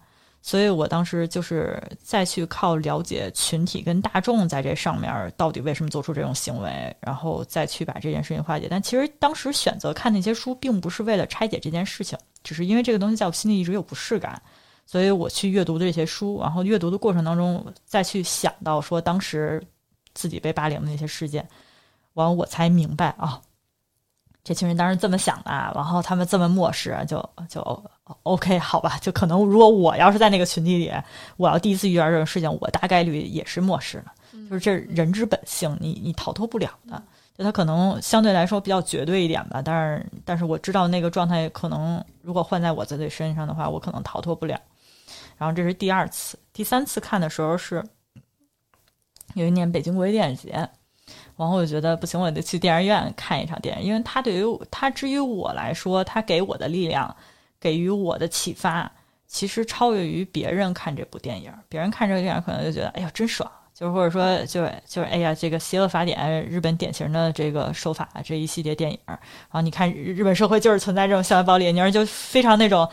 [0.41, 8.67] 所以我当时就是再去靠了解群体跟大众在这上面到底为什么做出这种行为，然后再去把这件事情化解。
[8.69, 14.41] 但其实当时选择看那些书，并不是为了拆解这件事情，只是因为这个东西在我心里一直有不适感。
[14.87, 19.61] 所以我去阅读这些书，然后阅读的过程当中再去想到说当时
[20.13, 21.45] 自己被霸凌的那些事件，
[22.13, 23.41] 完我才明白啊，
[24.45, 27.17] 这群人当时这么想的，然后他们这么漠视，就
[27.49, 27.61] 就
[28.23, 30.89] OK 好吧，就可能如果我要是在那个群体里，
[31.35, 37.03] 我要第一次遇到这种事情，我大概率也是漠视的，就是这人之本性，你你逃脱不了的。
[37.37, 44.59] 就他可能相对来说比较绝对一点吧，但是但是我知道那个状态可能如果换在我自己身上的话，我可能逃脱不了。
[45.37, 47.83] 然后这是第二次，第三次看的时候是
[49.33, 50.49] 有一年北京国际电影节，
[51.35, 57.15] 然后我就觉得不行，我得去电影院看一场电影，因为它对于它至于我来说，它给我的力量，
[57.59, 58.91] 给予我的启发，
[59.27, 61.51] 其实超越于别人看这部电影。
[61.69, 63.49] 别人看这个电影可能就觉得，哎呀，真爽。
[63.73, 72.89] 就是或者说，就是就是，哎呀，这个邪恶法典，日本典型的这个手法，这一系列电影，然后你看日本社会就是存在这种校园暴力，你就非常那种，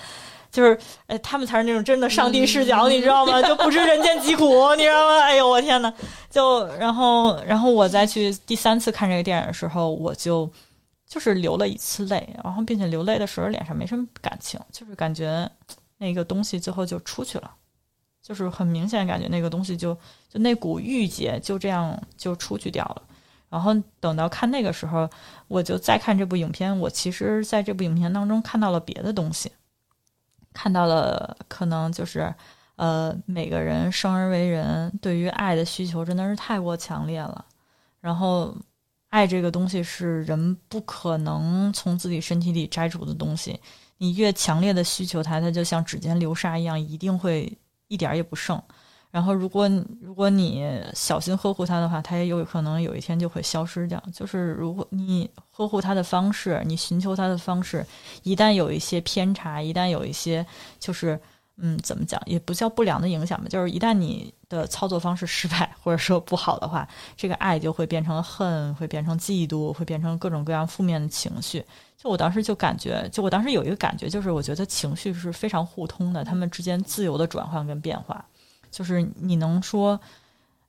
[0.55, 0.79] 就是，
[1.09, 3.43] 哎，他们才是那种真的上帝视角，你知道吗？
[3.43, 5.21] 就不知人间疾苦，你知道吗？
[5.23, 5.93] 哎呦，我天呐，
[6.31, 10.49] 就然后，然后我再去第三次看这个电影的时候，我就
[11.09, 15.51] 就是流了一次泪，然后并且流泪的时候脸上没什么感情，就是感觉
[15.99, 17.51] 那个东西最后就出去了。
[18.23, 19.93] 就是很明显感觉那个东西就
[20.31, 23.03] 就那股郁结就这样就出去掉了，
[23.51, 25.07] 然后等到看那个时候，
[25.47, 29.53] 我就再看这部影片，我其实在这部影片当中看到了别的东西，
[30.55, 32.35] 看到了可能就是
[32.77, 37.45] 呃每个人生而为人对于爱的需求真的是太过强烈了，
[38.01, 38.57] 然后
[39.11, 43.61] 爱这个东西是人不可能从自己身体里摘除的东西，
[43.99, 47.59] 你越强烈的需求它，它就像指尖流沙一样，一定会。
[47.89, 48.61] 一点儿也不剩，
[49.15, 54.03] 然后如果如果你小心呵护它的话，它也有可能有一天就会消失掉。
[54.12, 57.87] 就是如果你呵护它的方式，你寻求它的方式，
[58.25, 60.45] 一旦有一些偏差，一旦有一些
[60.81, 61.17] 就是
[61.59, 71.65] 嗯，怎么讲，也不叫不良的影响吧，就是一旦你的操作方式失败或者说不好的话，这个爱就会变成恨，会变成嫉妒，会变成各种各样负面的情绪。
[71.97, 78.25] 就我当时就感觉，就我当时有一个感觉，就是我觉得情绪是非常互通的，他们之间自由的转换跟变化。
[78.75, 80.01] 就是你能说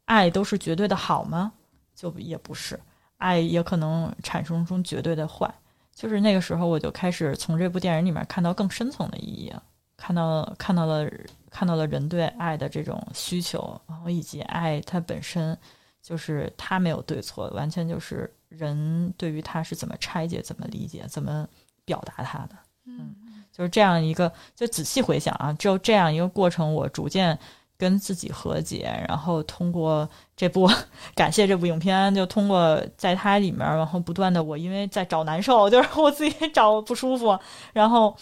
[0.06, 1.51] 爱都是绝对的好吗？
[1.95, 2.80] 就也不是，
[3.18, 5.51] 爱也可能产生出绝对的坏。
[5.93, 9.53] 就是那个时候，我就开始从这部电影里面看到更深层的意义，
[9.97, 11.10] 看到看到了
[11.49, 15.58] 看到了人对爱的这种需求，然后以及爱它本身
[16.03, 18.32] 就是它没有对错，完全就是。
[18.47, 21.45] 人对于它是怎么拆解、怎么理解、怎么
[21.84, 23.14] 表达它的，嗯，
[23.51, 24.32] 就是这样一个。
[24.56, 27.38] 就仔细回想啊，只有这样一个过程，我逐渐
[27.78, 30.70] 跟自己和解，然后通过这部
[31.16, 37.38] 感谢这部影片，就通过在它里面，然后不断的我因为在找难受，就是我自己找不舒服，
[37.74, 38.16] 然后。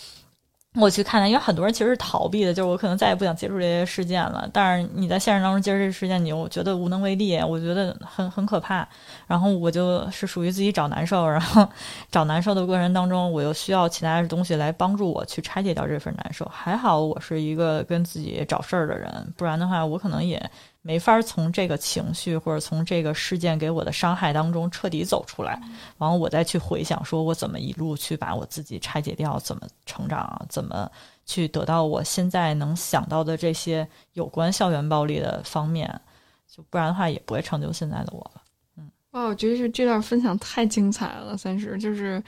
[0.76, 4.50] 我去看他，因为很多人其实是逃避的，就是我可能再也不想接触这些事件了。
[4.52, 8.88] 但是你在现实当中接触这些事件，你又觉得无能为力，我觉得很很可怕。
[9.28, 11.68] 然后我就是属于自己找难受，然后
[12.10, 16.44] 找难受的过程当中，我又需要其他的东西来帮助我去拆解掉这份难受。
[16.52, 20.50] 还好我是一个跟自己找事儿的人，不然的话我可能也。
[20.86, 25.58] 没法从这个情绪或者从这个事件给我的伤害当中彻底走出来，
[25.98, 30.92] 然后我再去回想，说我怎么一路去把我自己拆解掉，怎么成长，怎么
[31.26, 35.90] 去得到我现在能想到的这些有关校园暴力的方面，
[36.54, 38.42] 就不然的话也不会成就现在的我了。
[38.76, 42.22] 嗯，哇，我觉得是这段分享太精彩了，算是就是，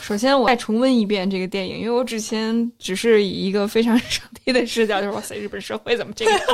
[0.00, 6.40] 首先我再重温一遍这个电影，因为我之前只是以一个非常 上帝的视角，就是哇塞，日本社会怎么这样。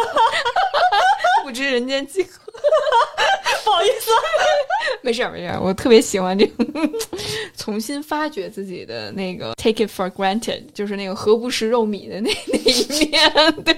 [1.43, 2.30] 不知人间疾苦，
[3.64, 4.11] 不好意思，
[5.03, 6.66] 没事儿没事儿，我特别喜欢这种
[7.57, 13.74] 重新发掘自己的那个 take it for granted，就是那个何不食肉糜的那那一面，对。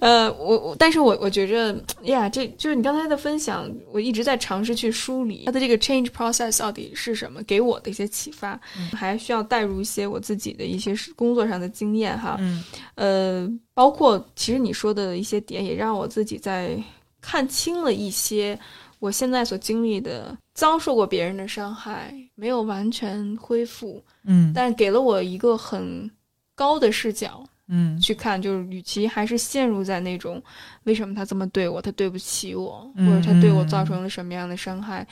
[0.00, 8.60] 呃，我我，但是我我觉着呀，这就是你刚才的分享，我一直在尝试去梳理它的这个 change process 到底是什么，给我的一些启发，
[8.92, 12.64] 还需要带入一些我自己的一些工作上的经验哈，嗯，
[12.96, 16.76] 呃，包括其实你说的一些点，也让我自己在
[17.20, 18.58] 看清了一些
[18.98, 26.10] 我现在所经历的，遭受过别人的伤害，没有完全恢复，嗯，但给了我一个很
[26.54, 27.44] 高的视角。
[27.68, 30.42] 嗯，去看，就是与其还是陷入在那种
[30.82, 35.06] 为什么他这么对我，他对不起我，或者他对我造成了什么样的伤害，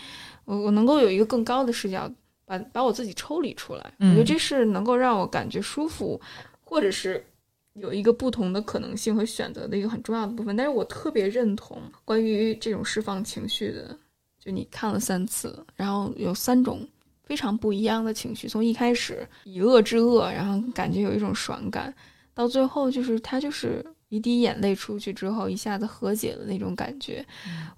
[0.45, 2.13] 我我能够有一个更高的视角，
[2.45, 6.21] 把把我自己抽离出来，我觉得这是能够让我感觉舒服，
[6.63, 7.25] 或者是
[7.73, 10.55] 有一个不同的可能性和选择的一个很重要的部分。
[10.55, 13.97] 但是我特别认同关于这种释放情绪的，
[14.39, 16.87] 就你看了三次，然后有三种
[17.25, 21.95] 非常不一样的情绪，从一开始以恶制恶，然后感觉有一种爽感。
[22.35, 27.25] 到最后，就是他就是一滴眼泪出去之后，一下子和解的那种感觉，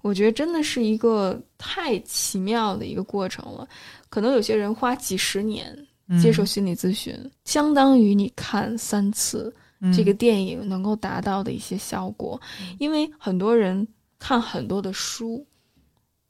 [0.01, 3.67] 我觉得真的是一个太奇妙的一个过程了。
[4.09, 5.77] 可能有些人花几十年
[6.21, 9.53] 接受心理咨询，相当于你看三次
[9.93, 12.39] 这个电影能够达到的一些效果。
[12.79, 13.85] 因为很多人
[14.19, 15.45] 看很多的书，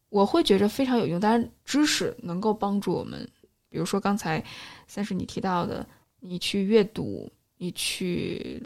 [0.09, 1.19] 我会觉着非常有用。
[1.19, 3.27] 当然，知识能够帮助我们，
[3.69, 4.43] 比如说刚才
[4.87, 5.85] 三是你提到的，
[6.19, 8.61] 你去阅读，你去。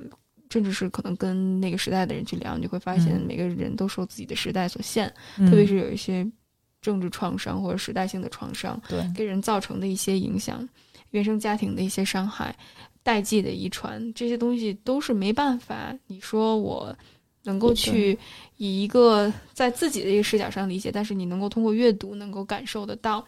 [0.51, 6.27] 甚至是可能跟那个时代的人去聊，你就会发现每个人都受自己的时代所限，特别是有一些
[6.81, 10.67] 政治创伤或者时代性的创伤，对，给人造成的一些影响，
[11.11, 12.55] 原生家庭的一些伤害，
[13.03, 15.95] 代际的遗传，这些东西都是没办法。
[16.07, 16.97] 你说我
[17.43, 18.17] 能够去
[18.57, 23.23] 以一个在自己的一个视角上理解，但是你能够通过阅读能够感受得到。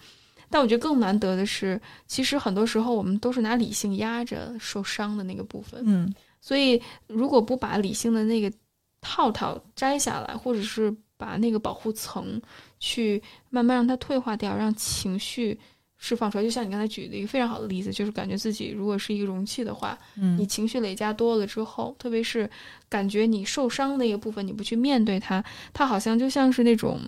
[0.52, 6.14] 但我觉得更难得的是，其实很多时候我们都是拿理性压着受伤的那个部分，嗯。
[6.44, 8.52] 所以，如果不把理性的那个
[9.00, 12.42] 套套摘下来，或者是把那个保护层
[12.80, 13.22] 去
[13.52, 15.56] 慢慢让它退化掉，让情绪
[15.98, 22.50] 释放出来，就像你刚才举的一个非常好的例子，就是感觉自己如果是一个容器的话，嗯，你情绪累加多了之后，特别是
[22.90, 27.00] 感觉你受伤那个部分，你不去面对它，它好像就像是那种，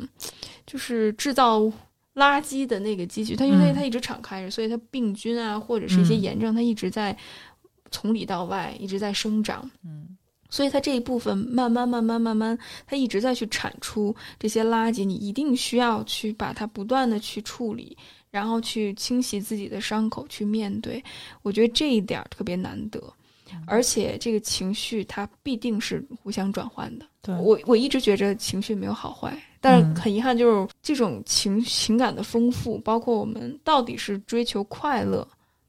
[0.68, 1.60] 就是制造
[2.16, 7.18] 垃圾的那个积聚，它因为它一直敞开着，所以它病菌啊，或者是一些炎症，它一直在。
[7.96, 10.18] 从里到外一直在生长，嗯，
[10.50, 12.58] 所以它这一部分慢慢慢慢慢慢，
[12.88, 17.96] 它一直在去产出这些垃圾，你一定需要去把它不断的去处理，
[18.32, 21.04] 然后去清洗自己的伤口，去面对。
[21.44, 23.00] 我觉得这一点特别难得，
[23.68, 27.06] 而且这个情绪它必定是互相转换的。
[27.22, 35.26] 对我我一直觉着情绪没有好坏，但是很遗憾，就是这种情情感的丰富，包括我们到底是追求快乐。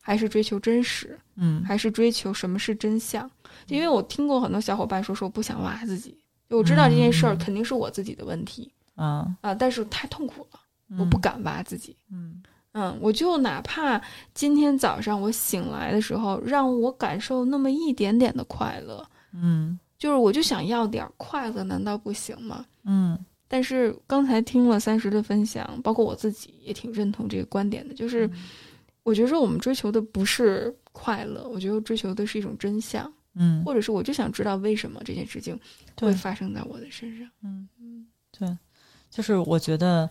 [0.06, 3.30] 还是追求真实，嗯，还是追求什么是真相？
[3.68, 6.14] 因为我听过很多小伙伴说，说我不想挖自己，
[6.50, 10.60] 我知道这件事儿肯定是我自己的问题，啊啊，但是太痛苦了，
[10.98, 12.42] 我不敢挖自己，嗯。
[12.72, 13.98] 嗯，我就哪怕
[14.34, 22.66] 今天早上我醒来的时候，让我感受那么一点点的快乐，嗯，就是我就想要点快乐，难道不行吗？
[22.84, 23.18] 嗯，
[23.54, 28.28] 但是刚才听了三十的分享，包括我自己也挺认同这个观点的，就是。
[29.04, 35.60] 我觉得我们追求的不是快乐，我觉得追求的是一种真相，嗯，或者是我就想知道为什么这件事情
[36.00, 37.68] 会发生在我的身上，嗯。
[37.78, 38.56] 嗯，对，
[39.10, 40.08] 就是我觉得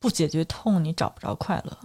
[0.00, 1.78] 不解决痛，你找不着快乐，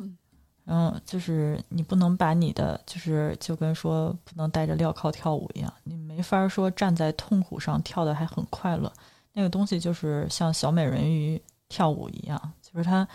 [0.66, 8.92] 然后就是你不能把你的就是就跟说不能带着镣铐跳舞一样，你没法说站在痛苦上跳的还很快乐，
[9.34, 13.07] 那个东西就是像小美人鱼跳舞一样，就是它。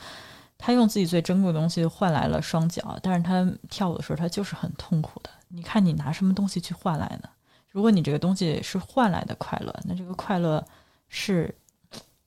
[0.59, 5.29] 他用自己最珍贵的东西换来了双脚，但是他跳舞的时候他就是很痛苦的。
[5.49, 7.29] 你看你拿什么东西去换来呢？
[7.69, 10.67] 如果你这个东西是换来的快乐，那这个快乐
[11.11, 11.55] 是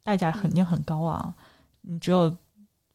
[0.04, 1.34] 代价肯定很高啊。
[1.82, 2.38] 你只有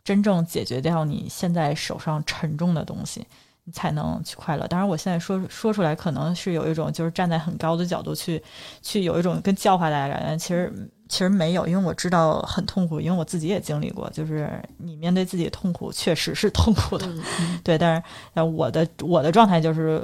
[0.05, 3.27] 真正解决掉你现在手上沉重的东西，
[3.73, 4.67] 才能去快乐。
[4.69, 8.43] 当然，我现在说说出来可能是有一种就是站在很高的角度去
[8.83, 10.91] 去有一种跟教化大家感觉，其实。
[11.07, 14.09] 其实没有，因为我知道很痛苦，因为我自己也经历过。
[14.11, 17.07] 就是你面对自己的痛苦，确实是痛苦的，
[17.63, 17.77] 对。
[17.77, 18.03] 但是，
[18.33, 20.03] 呃，我的我的状态就是，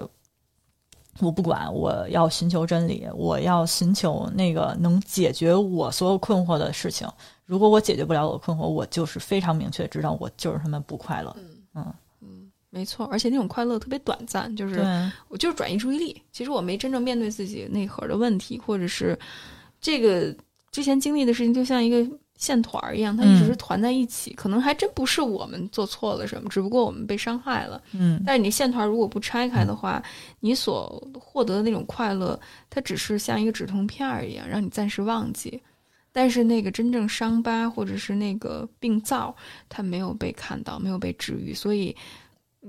[1.19, 7.09] 我不管，我要寻求真理，我要寻求那个能解决我所有困惑的事情。
[7.47, 11.35] 如果我解决不了我的困惑，我就是非常明确知道，我就是他妈不快乐。
[11.39, 11.47] 嗯
[11.77, 11.95] 嗯，
[12.71, 13.07] 没错。
[13.07, 14.85] 而且那种快乐特别短暂，就是
[15.29, 16.23] 我就是转移注意力。
[16.33, 19.19] 其实我没真正面对自己内核的问题，或者是
[19.81, 20.35] 这个。
[20.73, 24.33] 之前经历的事情就像一个线团儿一样，它一直是团在一起。
[24.35, 27.83] 可能还真不是我们做错了什么，只不过我们被伤害了。
[27.91, 30.01] 嗯，但是你线团如果不拆开的话，
[30.39, 32.39] 你所获得的那种快乐，
[32.71, 35.61] 它只是像一个止痛片儿一样，让你暂时忘记。
[36.13, 39.35] 但是那个真正伤疤或者是那个病灶，
[39.69, 41.97] 它没有被看到，没有被治愈，所以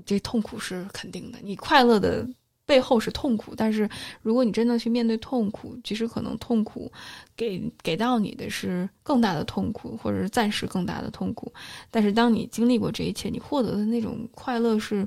[0.04, 1.38] 这痛苦是肯定的。
[1.42, 2.26] 你快乐的。
[2.64, 3.90] 背后是痛苦，但是
[4.22, 6.90] 如果你真的去面对痛苦，其实可能痛苦
[7.36, 11.52] 给给到你的是更大的痛苦，或者是暂时更大的痛苦。
[11.90, 15.06] 但是当你经历过这一切，你获得的那种快乐是，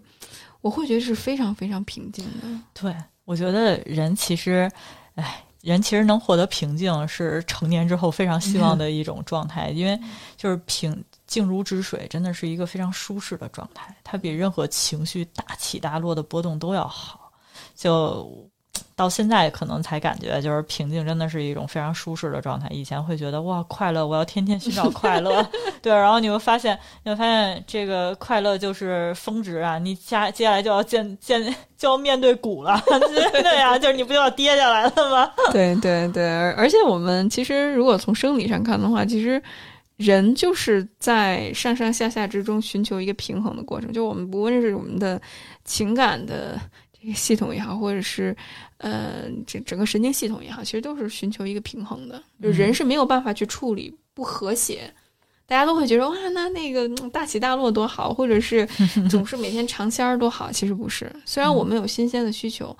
[0.60, 2.62] 我会觉得是非常非常平静的。
[2.74, 4.70] 对，我觉得人其实，
[5.16, 9.98] 哎，人其实能获得平静，是成年之后非常希望 的一种状态，因为
[10.36, 17.32] 就是平静如止水，真的是一个非常舒适的状态，它比任何情绪大起大落的波动都要好。
[17.76, 18.50] 就
[18.96, 22.68] 到现在可能才感觉，就是平静真的是一种非常舒适的状态。
[22.70, 25.46] 以前会觉得哇，快乐，我要天天寻找快乐，
[25.82, 25.94] 对。
[25.94, 29.78] 然后你会发现，你会发现这个快乐就是峰值啊！
[29.78, 31.44] 你下接下来就要见见
[31.78, 35.30] 就要面对谷了， 对呀，就是你不就要跌下来了吗？
[35.52, 39.42] 对对对，而且我们其实如果从生理上看的话，其实
[39.98, 43.92] 人就是在上上下下之中寻求一个平衡的过程。
[43.94, 45.22] 就我们不论是我们的
[45.64, 46.60] 情感的
[46.92, 47.14] 这个。
[47.14, 48.36] 系统也好，或者是
[48.80, 52.22] 呃，这整个神经系统也好，其实都是寻求一个平衡的。
[52.42, 54.92] 就人是没有办法去处理不和谐，
[55.46, 58.68] 大家都会觉得哇，那那个大起大落多好，或者是
[59.08, 60.52] 总是每天尝鲜儿多好。
[60.52, 62.76] 其实不是，虽然我们有新鲜的需求，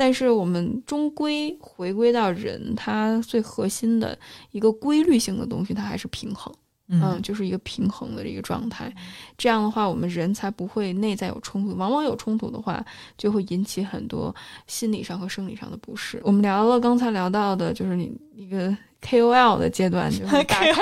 [0.00, 4.18] 但是我们终归回归到人他最核心的
[4.50, 6.50] 一个规律性的东西，它还是平衡。
[6.88, 8.90] 嗯，就是一个平衡的这个状态，
[9.36, 11.76] 这样的话，我们人才不会内在有冲突。
[11.76, 12.82] 往往有冲突的话，
[13.18, 14.34] 就会引起很多
[14.66, 16.18] 心理上和生理上的不适。
[16.24, 20.72] 我们聊了刚才聊到的，就是你一个 KOL 的阶段，就是打开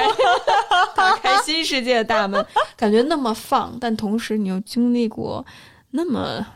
[0.97, 2.47] 打开新世界的大门，
[2.77, 5.45] 感觉那么放，但同时你又经历过
[5.91, 6.47] 那么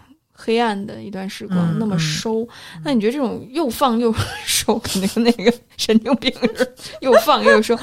[0.42, 2.46] 黑暗的一段时光，那么收。
[2.82, 4.12] 那你觉得这种又放又
[4.44, 7.78] 收，肯定跟那个神经病似的，又放又收。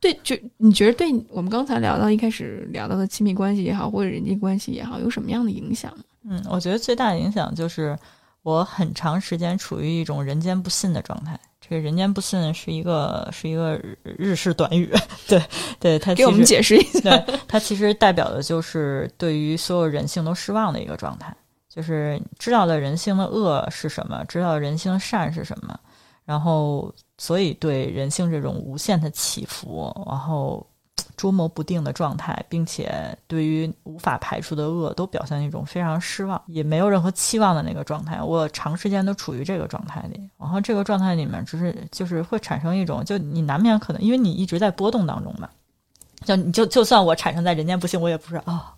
[0.00, 5.90] 对，就你觉得对我们刚才聊到一开始聊到的亲密关系也好，或者人际关系也好，有什么样的影响？
[6.28, 7.98] 嗯，我觉得最大的影响就是
[8.42, 11.38] 我很长时间处于一种人间不信的状态。
[11.66, 14.92] 这个人间不信是一个是一个日式短语，
[15.26, 15.42] 对
[15.80, 17.16] 对，它给我们解释一下。
[17.16, 21.34] 对，它其实代表的就是对于所有人性都失望的一个状态，
[21.74, 25.78] 就是知道了人性的恶是什么，知道人性善是什么，
[26.24, 26.94] 然后。
[27.16, 30.66] 所以，对人性这种无限的起伏，然后
[31.16, 38.20] 捉摸不定的状态，并且对于无法排除的恶，都表现一种非常失望，也没有任何期望的那个状态。
[38.20, 45.48] 我长时间都处于这个状态里，然后这个状态里面，只是就是会产生一种，就你难免可能，因为你一直在波动当中嘛，
[46.24, 48.73] 就你就就算我产生在人间不幸，我也不是啊。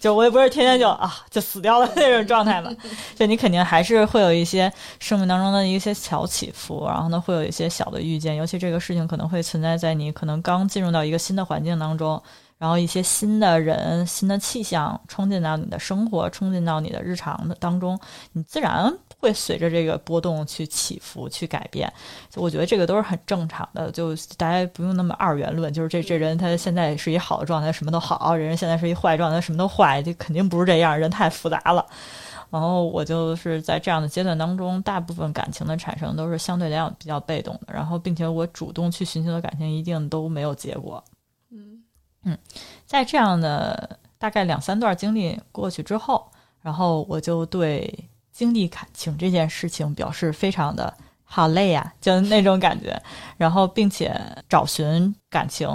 [0.00, 2.74] 就我也不是天天就啊就死掉了那种状态嘛，
[3.14, 12.20] 就你肯定还是会有一些生命当中的一些小起伏，然后呢会有一些小的遇见，尤其这个事情可能会存在在你可能刚进入到一个新的环境当中。
[12.58, 17.98] 然后一些新的人、新的气象冲进到你的生活，冲进到你的日常的当中，
[18.32, 21.92] 你自然会随着这个波动去起伏、去改变。
[22.30, 31.86] 就我觉得这个都是很正常的，就大家不用那么二元论，就是这这人他现在是一好的状态，什么都好；人现在是一坏状态，什么都坏，这肯定不是这样，人太复杂了。
[32.50, 41.04] 然后我就是在这样的阶段当中，大部分感情的产生都是相对来讲比较被动的，然后并且我主动去寻求的感情一定都没有结果。
[42.22, 42.36] 嗯，
[42.84, 50.92] 在这样的大概两三段经历过去之后，然后我就对经历感情这件事情表示非常的
[51.24, 53.00] 好累呀， 就那种感觉。
[53.36, 54.14] 然后，并且
[54.48, 55.68] 找寻感情，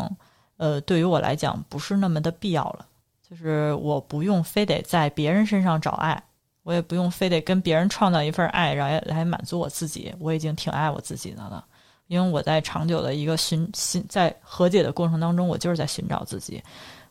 [0.58, 2.86] 呃，对于我来讲不是那么的必要了。
[3.28, 6.22] 就是我不用非得在别人身上找爱，
[6.64, 10.14] 我也不用非得跟别人创造一份爱，然后来满足我自己。
[10.20, 11.66] 我已经挺爱我自己的了。
[12.08, 16.62] 因为我在长久的一个寻寻在和解的过程当中，我就是在寻找自己。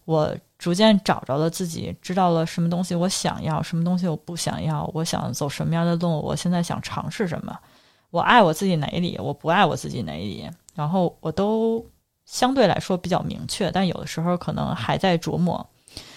[0.05, 0.32] 我
[0.65, 4.91] 逐渐找着了自己，知道了什么东西我想要，什么东西我不想要。
[4.95, 6.23] 我想走什么样的路？
[6.23, 7.55] 我现在想尝试什么？
[8.09, 9.19] 我爱我自己哪里？
[9.21, 10.49] 我不爱我自己哪里？
[10.75, 11.85] 然后我都
[12.25, 15.67] 相对来说比较明确，但有的时候可能还在琢磨。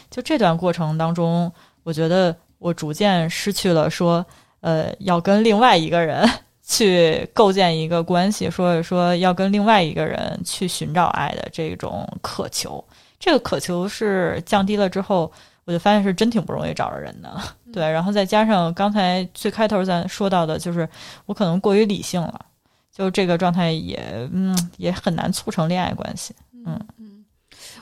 [0.10, 1.52] 就这段过程当中，
[1.84, 4.26] 我觉得我逐渐失去了说，
[4.62, 6.26] 呃，要跟另外一个人。
[6.70, 12.84] 去构建一个关系，说说要跟另外一个人去寻找爱的这种渴求，
[13.20, 15.32] 这个渴求是降低了之后，
[15.66, 17.36] 我就发现是真挺不容易找着人的。
[17.74, 20.88] 对，然后再加上刚才最开头咱说到的，就是
[21.26, 22.46] 我可能过于理性了，
[22.92, 26.34] 就这个状态也嗯也很难促成恋爱关系。
[26.66, 27.26] 嗯嗯，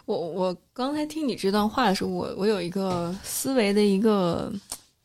[0.05, 4.51] 我我刚才听你这段话的时候，我我有一个思维的一个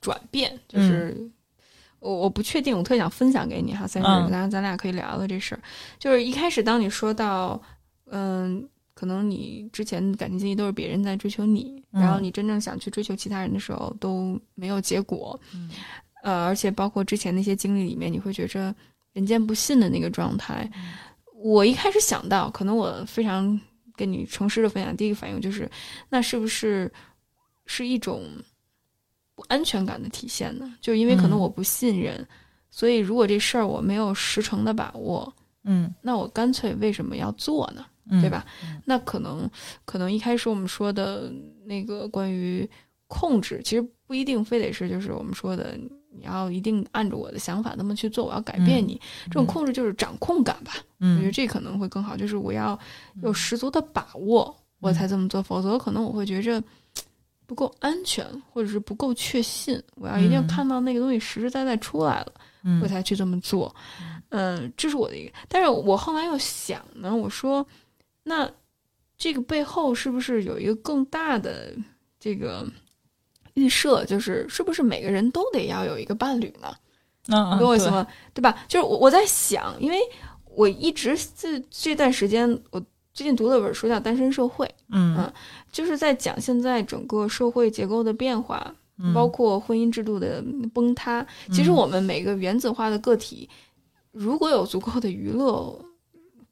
[0.00, 1.16] 转变，就是。
[2.02, 5.60] 我我不确定，我特想分享给你哈，三十，咱咱俩可以聊聊这事儿。
[5.98, 7.60] 就是一开始，当你说到，
[8.10, 8.66] 嗯，
[9.00, 15.40] 可能你之前感情经历都是别人在追求你，然后你真正想去追求其他人的时候都没有结果，
[16.22, 18.74] 呃，而且包括之前那些经历里面，你会觉着
[19.14, 20.70] 人间不信的那个状态。
[21.42, 23.58] 我一开始想到，可能我非常
[23.96, 25.66] 跟你诚实的分享，第一个反应就是，
[26.10, 26.92] 那是不是
[27.64, 28.22] 是一种
[29.34, 29.42] 不？
[29.48, 32.28] 安全感的体现呢，就因为可能我不信任，
[32.70, 35.34] 所以如果这事儿我没有十成的把握，
[35.64, 37.86] 嗯，那我干脆为什么要做呢？
[38.20, 38.44] 对吧？
[38.84, 39.48] 那可能
[39.84, 41.32] 可能一开始我们说的
[41.64, 42.68] 那个关于
[43.06, 45.78] 控制，其实不一定非得是就是我们说的
[46.12, 49.00] 你要一定按着我的想法那么去做，我要改变你。
[49.26, 50.72] 这种控制就是掌控感吧。
[50.98, 52.78] 我觉得这可能会更好，就是我要
[53.22, 56.62] 有十足的把握，我才这么做，否则可能我会觉着
[57.46, 59.82] 不够安全，或者是不够确信。
[59.94, 62.32] 我要一定看到那个东西实实在在出来了，
[62.82, 63.74] 我才去这么做。
[64.28, 65.32] 嗯，这是我的一个。
[65.48, 67.66] 但是我后来又想呢，我说，
[68.22, 68.50] 那
[69.16, 71.74] 这个背后是不是有一个更大的
[72.18, 72.66] 这个？
[73.54, 76.72] 预设就是是不是每个人都得要有一个伴侣呢？
[77.26, 78.06] 嗯，懂我意思吗？
[78.32, 78.56] 对吧？
[78.68, 79.98] 就是我我在想，因为
[80.44, 82.80] 我一直这这段时间，我
[83.12, 85.30] 最近读了本书叫《单身社会》，嗯，
[85.72, 88.72] 就是在讲现在整个社会结构的变化，
[89.12, 90.42] 包括婚姻制度的
[90.72, 91.26] 崩塌。
[91.52, 93.50] 其实我们每个原子化的个体，
[94.12, 95.84] 如果有足够的娱乐，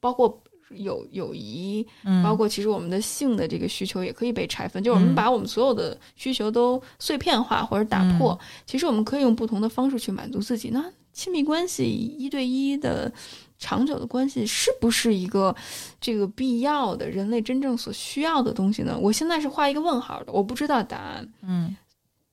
[0.01, 0.43] 包括。
[0.71, 1.87] 友友谊，
[2.23, 8.39] 包括其实我们的性的这个需求也可以被拆分，就是我们把我们所有的需求都碎片化或者打破。
[8.67, 10.69] 其实我们可以用不同的方式去满足自己。
[10.71, 13.13] 那亲密关系一对一的
[13.59, 15.55] 长久的关系是不是一个
[16.01, 18.97] 这个必要的人类真正所需要的东西呢？
[19.01, 21.33] 我现在是画一个问号的，我不知道答案。
[21.43, 21.75] 嗯，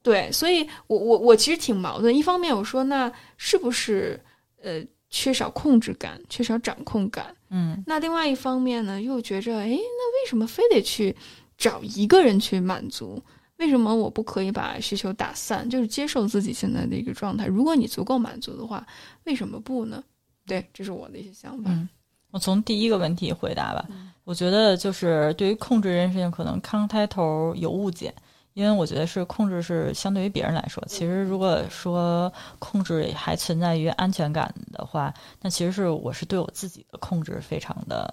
[0.03, 2.15] 对，所以我我我其实挺矛盾。
[2.15, 4.19] 一方面我说，那是不是
[4.61, 4.83] 呃？
[5.11, 7.33] 缺少控制感，缺少掌控感。
[7.57, 11.15] 嗯，那另外一方面呢，又觉着，哎，那为什么非得去
[11.57, 13.23] 找一个人去满足？
[13.59, 17.45] 为什么我不可以把需求打散，就是接受自己现在的一个状态？
[17.45, 18.85] 如果你足够满足的话，
[19.23, 20.03] 为什么不呢？
[20.45, 21.71] 对，这是我的一些想法。
[21.71, 21.87] 嗯，
[22.31, 23.87] 我从第一个问题回答吧。
[24.25, 28.13] 我觉得就是对于控制这件事情，可能康开头有误解。
[28.55, 38.11] 因为我觉得是控制是相对于别人来说，其实如果说控制还存在于安全感的话，那其实是我是对我自己的控制非常的，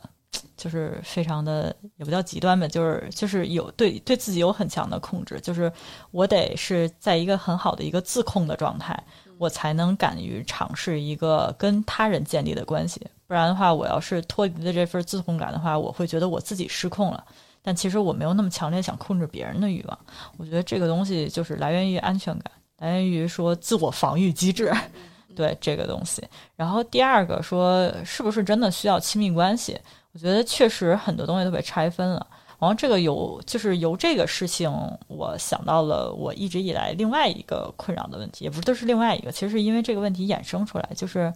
[0.57, 5.73] 就是非常的也不叫极端吧，就是就是有对对自己有很强的控制，就是
[6.11, 9.01] 我得是在一个很好的一个自控的状态，
[9.39, 17.25] 我才能敢于尝试一个跟他人建立的关系，不然的话，我要是脱离了这份自控感的话，我会觉得我自己失控了。
[17.63, 19.99] 但其实我没有那么强烈想控制别人的欲望，
[20.37, 24.73] 我觉得这个东西就是来源于安全感，来源于说自我防御机制，
[25.37, 26.23] 对这个东西。
[26.57, 29.79] 然后第二个说是不是真的需要亲密关系？
[30.13, 32.27] 我觉得确实很多东西都被拆分了。
[32.59, 34.71] 然后这个有就是由这个事情，
[35.09, 41.33] 我想到了我一直以来另外一个困扰的问题，也不是都是另外一个，其实是因为这个问题衍生出来，就是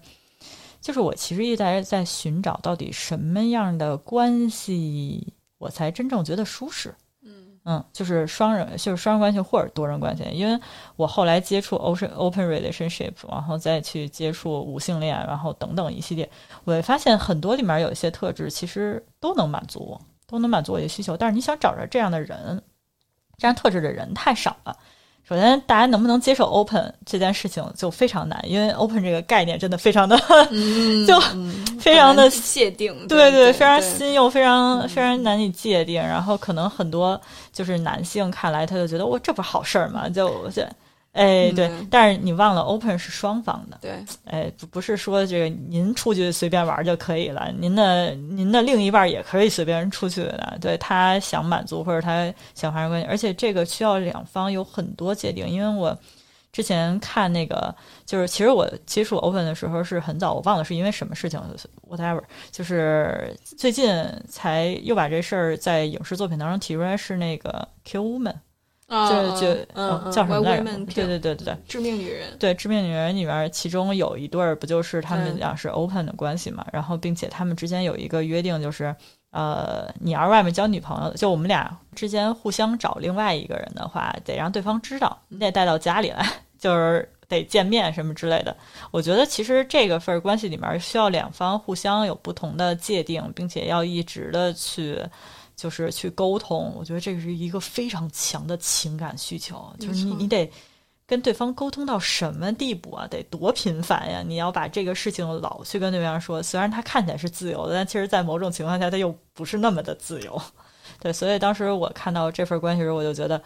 [0.80, 5.32] 就是我其实一直在在寻找到底什么样的关系。
[5.58, 10.22] 我才真正觉得舒适，嗯嗯，就是双人，就是双人关系或者多人关系。
[10.32, 10.60] 因为
[10.96, 16.30] 我后来接触 open open relationship，然后再去接触无性恋，然后等等一系列，
[16.64, 21.16] 我会发现很多里面有一些特质，其实都能满足我，都能满足我的需求。
[21.16, 22.62] 但是你想找着这样的人，
[23.38, 24.76] 这样特质的人太少了。
[25.28, 30.16] 首先，大家能不能接受 open 这件事情就非常难，因为 open 这个概念真的非常的，
[31.04, 31.18] 就
[31.80, 36.00] 非常的界定，对对，非常新又非常非常难以界定。
[36.00, 37.20] 然后可能很多
[37.52, 40.62] 就是男性看来，他就觉得我这不是好事儿嘛，就就。
[41.16, 43.78] 哎，对，但是你忘了，open 是双方的。
[43.80, 50.58] 对，哎，不不是说这个您出去随便玩就可以了，您的您的另一半也可以随便出去的。
[50.60, 55.48] 对他想满足或者他想发生关系，而且这个需要两方有很多界定。
[55.48, 55.98] 因为我
[56.52, 61.40] 之前看那个，就是其实我接触 open 的时候是很早，我忘了是因为什么事情
[61.88, 63.90] ，whatever，就是最近
[64.28, 68.34] 才又把这事儿在影视作品当中提出来，是那个 Q Woman。
[68.88, 69.54] 就就
[70.12, 70.64] 叫什么来着？
[70.86, 72.36] 对对对对对，致命女人。
[72.38, 76.64] 对致命女人里面，其中有一对儿不就是他们俩是 open 的关系嘛？
[76.72, 78.94] 然后并且他们之间有一个约定，就是
[79.32, 86.24] 呃，你要是外面交女朋友，就我们俩之间互相找另外一个人的话，得让对方知道，你得带到家里来，
[86.56, 88.56] 就是得见面什么之类的。
[88.92, 94.96] 我觉得其实这个份关系里面需要两方互相有不同的界定，并且要一直的去。
[95.56, 99.74] 就是去沟通，我觉得这个是一个非常强的情感需求。
[99.80, 100.52] 就是你，你得
[101.06, 103.06] 跟对方沟通到什么地步啊？
[103.08, 104.22] 得多频繁呀！
[104.26, 110.40] 你要把这个事情老去跟对方说，虽然他看起来是自由的，但其实在某种情况下他又不是那么的自由。
[111.00, 113.40] 对，所以当时我看到这份关系时，我就觉得，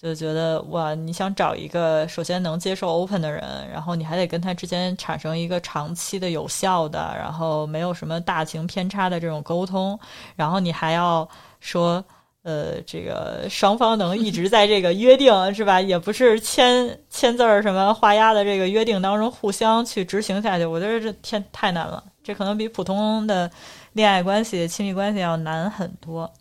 [0.00, 9.98] 就觉得哇，你想找一个首先能接受 open 的人，然后你还得跟他之间产生一个长期的有效的，然后没有什么大情偏差的这种沟通，
[10.36, 11.28] 然后你还要。
[11.60, 12.04] 说，
[12.42, 15.80] 呃，这个双方能一直在这个约定是吧？
[15.80, 23.50] 也不是签签字儿什么画押的这个约定当中互相去执行下去，我觉得这天太难了，这可能比普通的
[23.92, 26.32] 恋爱关系、亲密关系要难很多。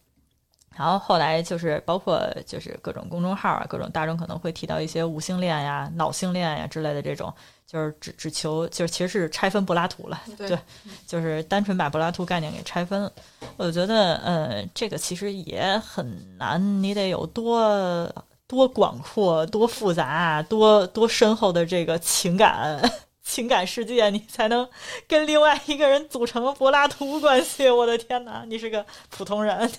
[0.78, 7.34] 然后后来就是包括就是各种公众号啊，各种大众可能会提到一些无性恋呀、脑性恋呀之类的这种，
[7.66, 10.60] 就是只只求就是其实是拆分柏拉图了，对对，
[11.08, 13.12] 就是单纯把柏拉图概念给拆分了。
[13.58, 18.08] 我觉得呃，这个其实也很难，你得有多
[18.46, 22.80] 多广阔、多复杂、多多深厚的这个情感。
[23.28, 24.68] 情感世界，你才能
[25.08, 27.70] 跟另外一个人组成柏拉图关系。
[27.70, 29.70] 我的天哪，你是个普通人。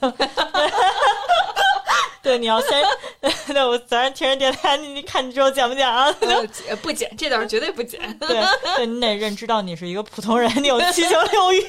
[2.22, 2.84] 对，你要先，
[3.54, 6.14] 那我早上听人电台，你你看你之后剪不剪啊？
[6.68, 7.98] 呃不剪，这段绝对不剪。
[8.20, 8.44] 对，
[8.76, 11.66] 对你得认知到你是一个普通人，你有七情六欲。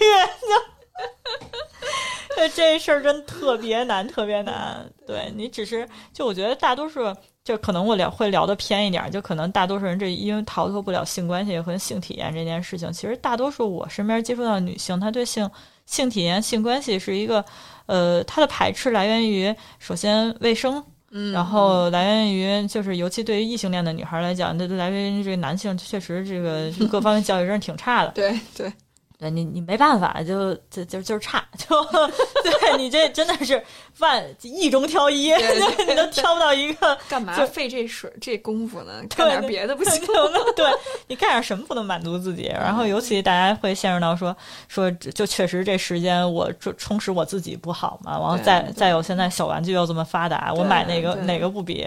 [2.36, 4.86] 对，这事儿真特别难，特别难。
[5.08, 7.16] 对你只是，就我觉得大多数，
[7.50, 12.94] 就可能我聊会聊的偏一点，就可能大多数人这因为逃脱不了性关系和性体验这件事情。
[12.94, 15.50] 其实大多数我身边接触到的女性，她对性
[15.88, 17.44] 性体验、性关系是一个，
[17.88, 20.84] 呃，她的排斥来源于首先卫生。
[21.10, 28.12] 嗯，然后来源于就是，尤其对于异性恋的女孩来讲，那来源于这个男性确实这个各方面教育真是挺差的。
[28.14, 28.72] 对对，
[29.20, 31.84] 对你你没办法，就就就就是差，就
[32.42, 33.62] 对你这真的是
[33.98, 35.34] 万亿中挑一，
[35.88, 36.98] 你都挑不到一个。
[37.10, 39.04] 干嘛就费这水这功夫呢？
[39.10, 40.40] 干点别的不行吗？
[40.56, 40.66] 对
[41.08, 42.44] 你干点什么不能满足自己？
[42.44, 44.34] 然后尤其大家会陷入到说
[44.70, 48.14] 说，就确实这时间我充充实我自己不好嘛？
[48.14, 51.86] 然后再再有现在小玩具又这么发达，我买哪个哪个不比？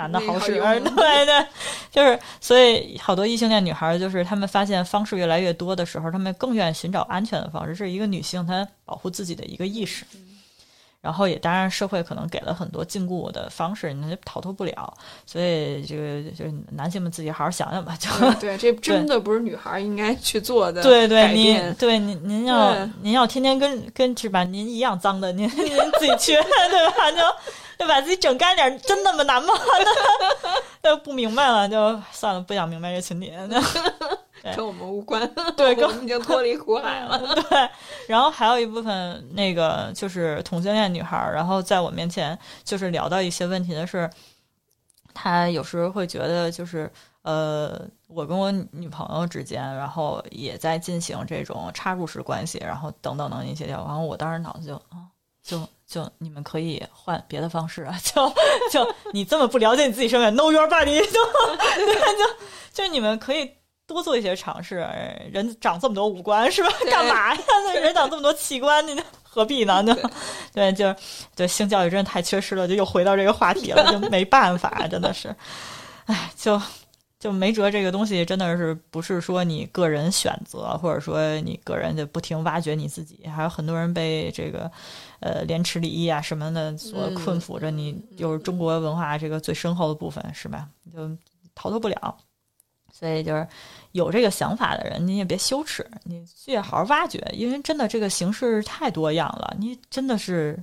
[0.00, 1.46] 男的好好使， 对对，
[1.90, 10.04] 就是所以好多异性恋女孩，就是她们发现方式越来越多的时候，她们更愿意寻找安全的方式，是一个女性她保护自己的一个意识。
[11.02, 14.92] 然后也当然，社会可能给了很多禁锢的方式，你逃脱不了。
[15.24, 17.96] 所以这个就是男性们自己好好想想吧。
[17.98, 20.82] 就对，这 真的不是女孩应该去做的。
[20.82, 24.44] 对对，您对您您要您要天天跟跟是吧？
[24.44, 26.34] 您一样脏的，您您自己去
[26.68, 27.10] 对吧？
[27.12, 27.18] 就
[27.80, 29.54] 就把自己整干点，真那么难吗？
[30.82, 33.32] 那不明白了，就算了，不想明白这群体。
[34.42, 35.26] 对跟我们无关。
[35.56, 37.18] 对跟我们已经脱离苦海了。
[37.18, 37.70] 对，
[38.06, 44.10] 然后还有一部分那个就是同性恋女孩儿，然后在我面前就是聊到一些问题的是，
[45.14, 46.90] 她有时候会觉得就是
[47.22, 55.08] 呃，我跟我女朋友之间，然后也在进行这种插入式关系，然后等等等一些条，然后我当时脑子就啊。
[55.42, 57.98] 就就你们可以换别的方式啊！
[58.04, 58.32] 就
[58.70, 61.24] 就你这么不了解你自己身份，know your body，就
[61.74, 62.24] 对，就
[62.72, 63.50] 就你们可以
[63.88, 64.76] 多做一些尝试。
[65.32, 66.70] 人长这么多五官是吧？
[66.88, 67.42] 干嘛呀？
[67.66, 69.82] 那人长这么多器官，你何必呢？
[69.82, 69.92] 就
[70.54, 70.94] 对，就
[71.34, 75.34] 对性教育真的太缺失了，就又回到这个话题了，就 没办法，真的是，
[76.06, 76.62] 哎，就。
[77.18, 84.70] 就没辙，这个东西真的是不是说你个人选择，或者说你个人就不停挖掘你自己，还有很多人被这个
[85.20, 90.68] 呃廉耻礼义啊什么的所困缚着，你就是中国文化这个最深厚的部分，是吧？
[90.92, 91.08] 就
[91.54, 92.16] 逃脱不了。
[92.92, 93.46] 所以就是
[93.92, 100.58] 有这个想法的人，你也别羞耻，你去好好挖掘，因为真的这个形式太多样了，你真的是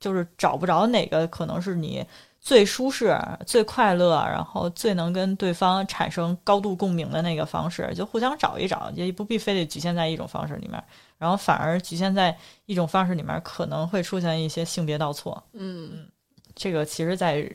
[0.00, 2.04] 就是找不着哪个可能是你。
[2.40, 10.82] 最舒适、最快乐，然后最能跟对方产生高度共鸣的那个方式，就互相找一找，也不必非得局限在一种方式里面，
[11.18, 12.36] 然后反而局限在
[12.66, 15.42] 一种方式里面，可能会出现一些性别倒错。
[15.52, 16.08] 嗯，
[16.54, 17.50] 这个其实在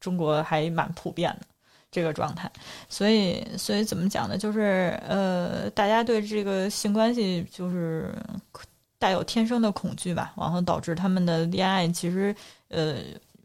[0.00, 1.46] 中国还蛮普遍的
[1.90, 2.50] 这个状态，
[2.88, 4.36] 所以，所以怎么讲呢？
[4.36, 8.12] 就是呃，大家对这个性关系就是
[8.98, 12.34] 带有天生的恐惧吧，然后导致他们的恋爱其实
[12.68, 12.96] 呃。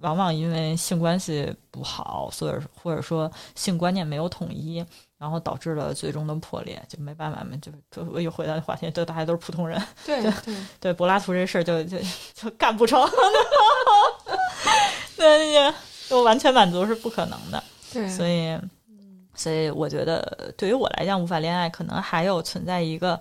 [0.02, 4.86] 往往因为性关系不好，所以或者说性观念没有统一，
[5.18, 10.32] 然后导致了最终的破裂，就没办法嘛，就就我又回到话题，就大家都是普通人， 对对
[10.80, 11.98] 对，柏拉图这事儿就就
[12.34, 13.02] 就干不成，
[15.18, 15.74] 那
[16.08, 18.58] 就完全满足是不可能的，对，所以
[19.34, 23.20] 所以我觉得对于我来讲，无法恋爱可能还有存在一个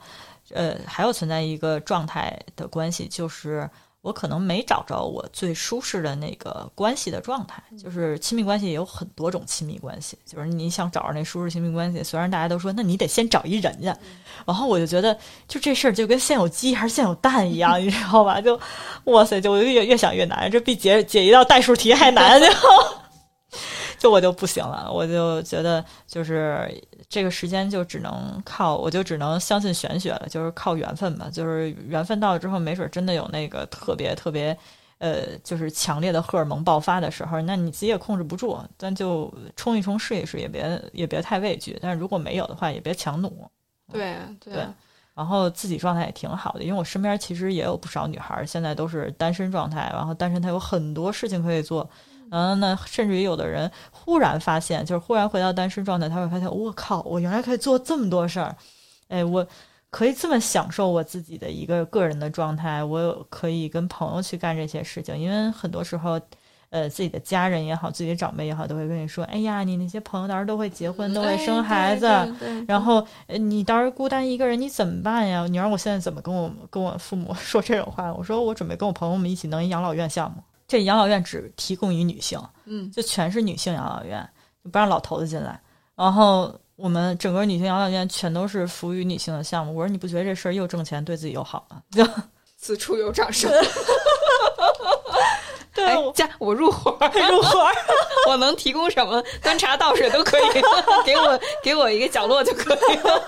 [0.51, 3.69] 呃，还有存在一个状态的关系，就是。
[4.07, 13.97] 我可能没找着我最舒适的那个关系的状态，就是亲密关系也有很多种亲密关系，就是你想找着那舒适亲密关系，虽然大家都说那你得先找一人家，
[14.47, 15.19] 然后我就觉得
[15.49, 18.41] 就这事儿就跟先有鸡还是先有蛋一样，你知道吧？
[18.41, 18.61] 就
[19.07, 22.47] 哇塞，就我越越想越难，这比解解一道代数题还难，就
[23.99, 26.73] 就我就不行了，我就觉得就是
[27.09, 31.29] 这个时间就只能靠，我就只能相信玄学了，就是靠缘分吧。
[31.33, 34.57] 就是缘分到了之后，没准真的有那个特别特别，
[34.99, 41.79] 呃，就是强烈的荷尔蒙爆发的时候，那你自己也控制不住，但就冲一冲试一试，也别也别太畏惧。
[41.81, 43.31] 但是如果没有的话，也别强弩。
[43.93, 44.67] 对对对
[45.15, 51.89] 然后自己状态也挺好的，因为我身边其实也有不少女孩现在都是单身状态，然后单身她有很多事情可以做，
[52.31, 58.55] 然后呢，甚至于有的人忽然发现，就是忽然回到单身状态，他会发现，我靠，我原来可以做这么多事儿，
[59.09, 59.47] 哎，我
[59.91, 66.21] 可以这么享受我自己的一个个人的状态，我有可以跟朋友去干这些事情，因为很多时候。
[66.71, 72.07] 呃，自己的家人也好，自己的长辈也好，都会跟你说：“哎呀，你那些朋友到时候都会结婚，都会生孩子，
[72.67, 75.47] 然后你到时候孤单一个人，你怎么办呀？
[75.47, 78.13] 你让我现在怎么跟我跟我父母 说这种话？
[78.13, 84.29] 我说我准备跟我朋友们一起弄一养老院项目，这养老院只提供于女性，嗯，就全是女性养老院，
[84.71, 85.61] 不让老头子进来。
[85.95, 89.75] 然后我们整个女性养老院全都是服务于女性的项目。
[89.75, 91.83] 我说你不觉得这事儿又挣钱，对自己又好吗？
[91.91, 92.07] 就
[92.57, 93.51] 此处有掌声。
[95.77, 96.91] 对，加我入伙，
[97.31, 97.67] 入伙，
[98.29, 99.23] 我能提供什么？
[99.43, 100.43] 端茶倒水都可以，
[101.05, 103.23] 给我给我一个角落就可以了。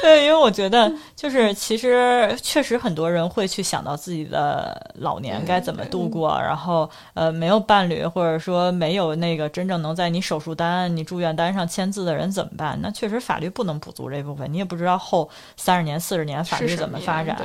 [0.00, 12.76] 对，因为我觉得，就是其实确实很多人会去想到自己的老年该怎么度过，然后呃，没有伴侣，或者说没有那个真正能在你手术单、你住院单上签字的人怎么办？
[12.82, 17.36] 那确实法律不能补足这部分，你也不知道后三十年、四十年法律怎么发展。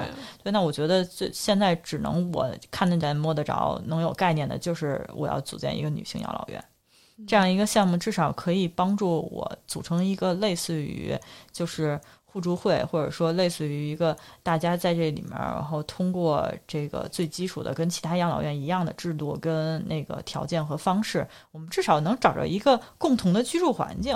[0.41, 3.53] 对，那我觉得这现在只能我看得见、摸得着、
[3.85, 6.63] 能有概念的，就是我要组建一个女性养老院，
[7.27, 11.17] 这样一个项目，至少可以帮助我组成一个类似于
[11.51, 11.99] 就是。
[12.29, 24.15] 互助会，或者说类似于一个大家在这里面，然后通过这个最基础的跟其他养老院一样的制度跟那个条件和方式，我们至少能找着一个共同的居住环境。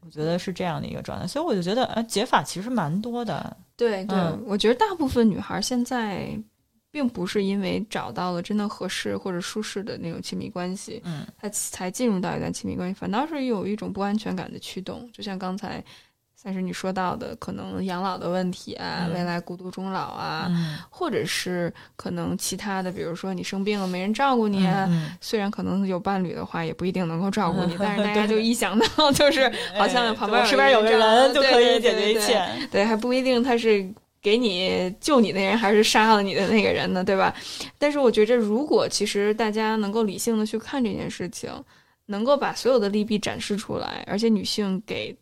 [0.00, 3.56] 我觉得是这样的一个状态，所以我就觉得，呃，解法其实蛮多的。
[3.76, 6.36] 对对，我觉得大部分女孩现在
[6.94, 15.82] 并不是因为找到了真的合适或者舒适的那种亲密关系，嗯，他才进入到一段亲密关系，反倒是有一种不安全感的驱动，就像刚才。
[16.46, 20.52] 但是你说到的可能养老的问题啊，未来孤独终老啊，
[20.90, 24.68] 或者是可能其他的，比如说你生病了没人照顾你，
[25.22, 33.90] 虽然可能有伴侣的话，也不一定能够照顾你，但是 大家就一想到就是好像旁边身边有个人就可以解决一切，对，还不一定他是
[34.24, 37.32] 给你救你那人，还是杀了你的那个人呢，对吧？
[37.78, 41.52] 但是我觉着，如果其实大家能够理性的去看这件事情，
[42.06, 45.14] 能够把所有的利弊展示出来，而且女性给。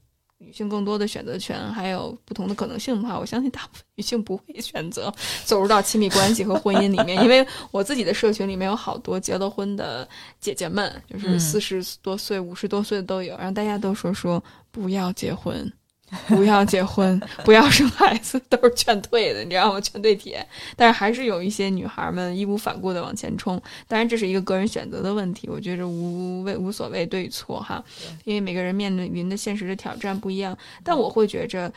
[0.45, 5.15] 女性更多的选择权，还有不同的可能性的话，我相信大部分女性不会选择
[5.45, 10.09] 走入到亲密关系和婚姻里面， 因为我自己的社群里面有好多结了婚的
[10.41, 14.43] 姐姐们，就是四十多岁、五十多岁的都有，然后大家都说说
[14.73, 15.73] 不要结婚。
[16.29, 19.81] 不要结婚，不要生孩子，都是劝退的，你知道吗？
[19.81, 20.47] 劝退帖。
[20.77, 23.61] 但是还是有一些女孩们义无反顾的往前冲。
[23.89, 27.83] 当然，这是一个个人选择的问题，我觉着无谓无所谓对与错哈，
[28.25, 30.57] 因为每个人面临的现实的挑战不一样。
[30.85, 31.73] 但我会觉着，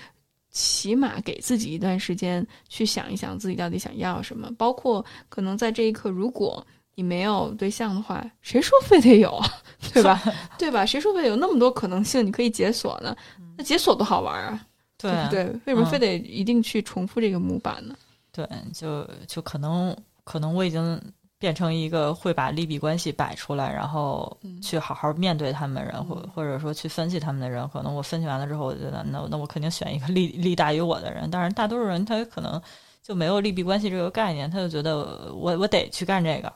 [0.52, 6.66] 起码给自己一段时间去想一想自己到底想要什么，包括可能在这一刻，如果。
[6.96, 9.40] 你没有对象的话，谁说非得有，
[9.94, 10.22] 对吧？
[10.58, 10.86] 对吧？
[10.86, 12.26] 谁说非得有那么多可能性？
[12.26, 13.16] 你可以解锁呢？
[13.58, 14.66] 那解锁多好玩啊！
[14.98, 17.96] 对对，为什么非得一定去重复这个模板呢？
[18.32, 21.00] 对，就就可能可能我已经
[21.38, 27.68] 变成一个会把利弊关系摆出来，然后去好好面对他们的人，或或者说去分析他们的人。
[27.70, 31.30] 可能我分析完了之后，我觉得那那我肯定选一个利利大于我的人。
[31.30, 32.60] 但是大多数人他可能
[33.04, 36.52] 就没有利弊关系这个概念，他就觉得我我得去干这个。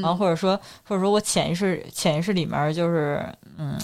[0.00, 3.24] 然后或者说或者说我潜意识潜意识里面就是
[3.58, 3.78] 嗯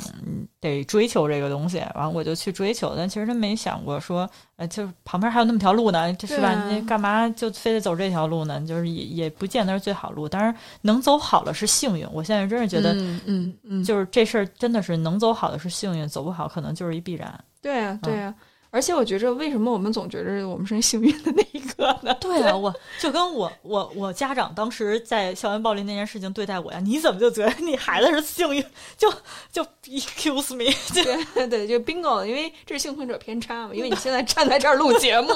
[0.60, 6.68] 得追求这个东西，然后我就去追求，但其实他没想过说，呃，就是旁边还有那么条路呢，是吧？
[6.68, 8.60] 你干嘛就非得走这条路呢？
[8.66, 12.06] 就是也也不见得是最好路，当然能走好了是幸运。
[12.12, 12.94] 我现在真是觉得，
[13.26, 17.32] 嗯嗯，就是这事儿真的是能走好的是幸运，走不好可能就是一必然。
[17.60, 18.34] 对啊，对啊。
[18.70, 22.14] 而且我觉着，为什么我们总觉着我们是幸运的那一个呢？
[22.20, 28.62] 对啊，我就跟我我我家长当时在校园暴力那件事情对待我呀，你怎么就觉得你孩子是幸运？
[28.96, 29.10] 就
[29.50, 30.70] 就 excuse me，
[31.34, 33.70] 对对，就 bingo，因为这是幸存者偏差嘛。
[33.72, 35.28] 因为你 现在站在这儿录节目，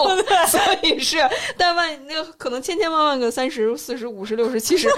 [0.48, 1.18] 所以是，
[1.56, 4.90] 但万那个可能千千万万个三十四十五十六十七十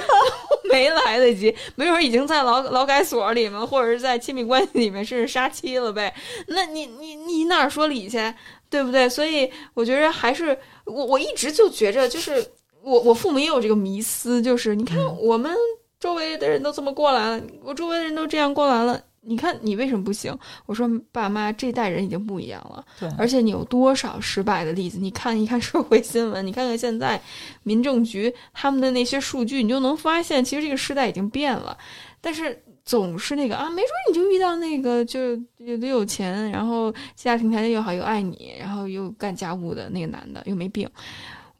[0.68, 6.12] 没来得及，没准已经在劳劳改所里面，或者是在亲密关系里面，甚至杀妻了呗。
[6.48, 8.24] 那你你你哪说理去？
[8.70, 9.08] 对不对？
[9.08, 12.44] 所以我觉得还是我我一直就觉着，就是
[12.82, 15.52] 我我父母也有这个迷思，就是你看我们
[16.00, 20.36] 周围的人都这么过来了，我周围的人都这样过来了，你看你为什么不行？
[20.66, 24.98] 我说爸妈这代人已经不一样了，对，而且你有多少失败的例子？
[24.98, 27.20] 你看一看社会新闻，你看看现在
[27.62, 31.76] 民政局他们的那些数据，你就能发现，其实这个时代已经变了。
[32.20, 40.88] 但是总是那个啊，没准你就遇到那个就是有的有钱，然后家庭条件又好又爱你，然后又干家务的那个男的又没病。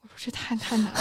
[0.03, 1.01] 我说这太太难了，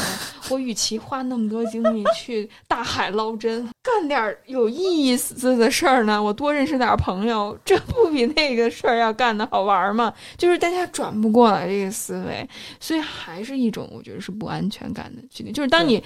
[0.50, 10.12] 我与其花那么多精力去大海捞针，干点有意思的事儿呢，我多认识点朋友，这不比那个事儿要干的好玩吗？
[10.38, 12.48] 就是大家转不过来这个思维，
[12.80, 15.52] 所以还是一种我觉得是不安全感的决定。
[15.52, 16.02] 就是当你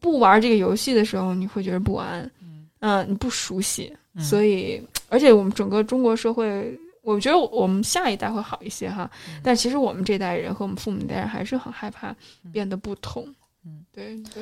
[0.00, 2.30] 不玩这个游戏的时候，你会觉得不安，
[2.82, 6.78] 嗯，你不熟悉，所以而且我们整个中国社会。
[7.04, 9.10] 我觉得我们下一代会好一些哈，
[9.42, 12.14] 但其实我们这代人和我们父母那代人还是很害怕
[12.52, 13.26] 变得不同。
[13.64, 14.40] 嗯，对对。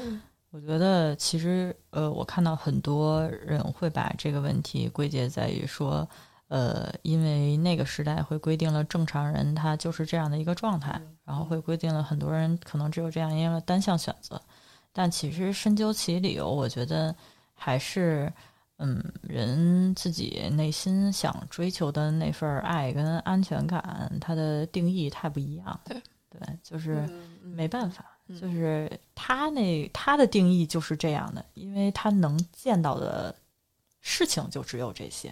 [0.50, 6.06] 我觉得其实呃，我看到很多人会把这个问题归结在于说，
[6.48, 14.38] 呃，因为那个时代会规定了正常人他就是这样的一个状态，然后会规定了很多人可能只有这样一个单向选择。
[14.92, 17.16] 但其实深究其理由，我觉得
[17.60, 18.32] 还是。
[18.82, 25.78] 嗯，人自己内心想追求的那份爱跟安全感，它的定义太不一样。
[25.84, 27.06] 对对，就是
[27.42, 28.02] 没办法，
[28.40, 33.36] 就是他那他的定义就是这样的，因为他能见到的
[34.00, 35.30] 事情就只有这些。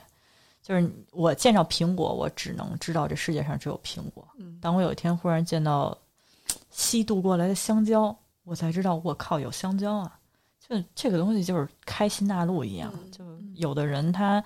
[0.63, 4.29] 就是我见着苹果，我只能知道这世界上只有苹果。
[4.61, 5.97] 当我有一天忽然见到
[6.71, 8.15] 西渡过来的香蕉，
[8.45, 10.18] 我才知道我靠，有香蕉啊！
[10.69, 13.25] 就这个东西就是开心大陆一样，就
[13.55, 14.45] 有的人他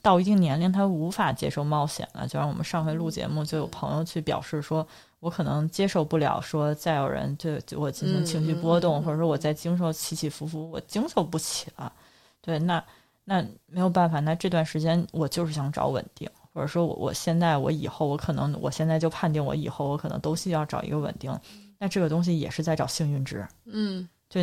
[0.00, 2.28] 到一定年龄他无法接受冒险了。
[2.28, 4.86] 就像我们上回录节目，就有朋友去表示说，
[5.18, 11.92] 我可能接受不了说再有人对我进行情绪波动，或者说我在经受起起伏伏，我经受不起了。
[12.40, 12.82] 对，那
[13.24, 21.36] 那没有办法，那这段时间我就是想找稳定，或者说我我现在我以后我可能我现在就判定我以后我可能都需要找一个稳定。
[21.80, 24.40] 那这个东西也是在找幸运值，嗯，就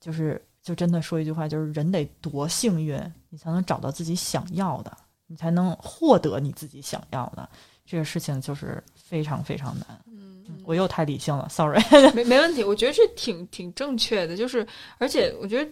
[0.00, 0.42] 就是。
[0.64, 4.96] 就真的说一句话，就是人得多幸运，你才能找到自己想要的，
[5.26, 7.46] 你才能获得你自己想要的。
[7.84, 9.86] 这个事情就是非常非常难。
[10.06, 11.78] 嗯，我又太理性了，sorry。
[12.16, 14.34] 没没问题，我觉得这挺挺正确的。
[14.34, 14.66] 就是，
[14.96, 15.70] 而且我觉得，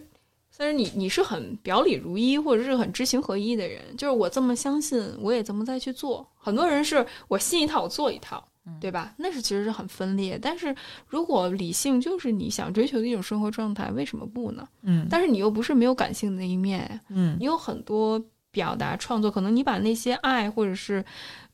[0.51, 6.23] 虽然你你是很表里如一，或者是很知行合一的人，就是我这么相信，我也这么再去做。
[6.35, 8.47] 很多人是我信一套，我做一套。
[8.79, 9.13] 对吧？
[9.17, 10.39] 那是其实是很分裂。
[10.41, 10.75] 但是
[11.07, 14.67] 如果理性就是你想追求的一种生活状态，为什么不呢？
[14.81, 15.07] 嗯。
[15.09, 17.35] 但是你又不是没有感性的一面，嗯。
[17.39, 21.03] 你有很多表达创作，可能你把那些爱或者是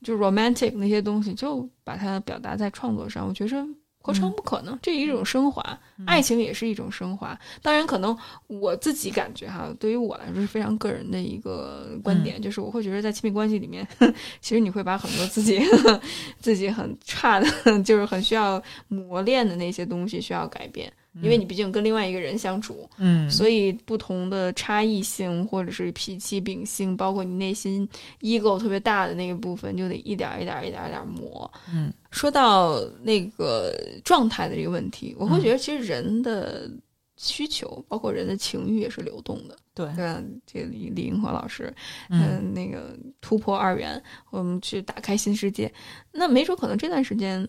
[0.02, 3.26] 就 romantic 那些东西，就把它表达在创作上。
[3.26, 3.66] 我觉得。
[4.02, 4.78] 何尝不可能？
[4.80, 7.38] 这一种升华，爱情也是一种升华。
[7.62, 8.16] 当然，可能
[8.46, 13.86] 我自己感觉哈，对于我来说是非常个人的一个观点，就是我会觉得在亲密关系里面，
[14.40, 15.60] 其实你会把很多自己
[16.40, 17.46] 自己很差的，
[17.84, 20.90] 就是很需要磨练的那些东西需要改变。
[21.14, 27.88] 因为你毕竟跟另外一个人相处，嗯，所以不同的差异性或者是脾气秉性，包括你内心
[28.20, 31.50] ego 特别大的那个部分，就得一点一点一点一点磨。
[31.74, 33.74] 嗯，说到那个
[34.04, 36.70] 状态的这个问题，我会觉得其实人的
[37.16, 39.56] 需求，包括人的情欲也是流动的。
[39.74, 41.74] 对，对，这个李李银河老师，
[42.08, 44.00] 嗯，那个突破二元，
[44.30, 45.72] 我们去打开新世界，
[46.12, 47.48] 那没准可能这段时间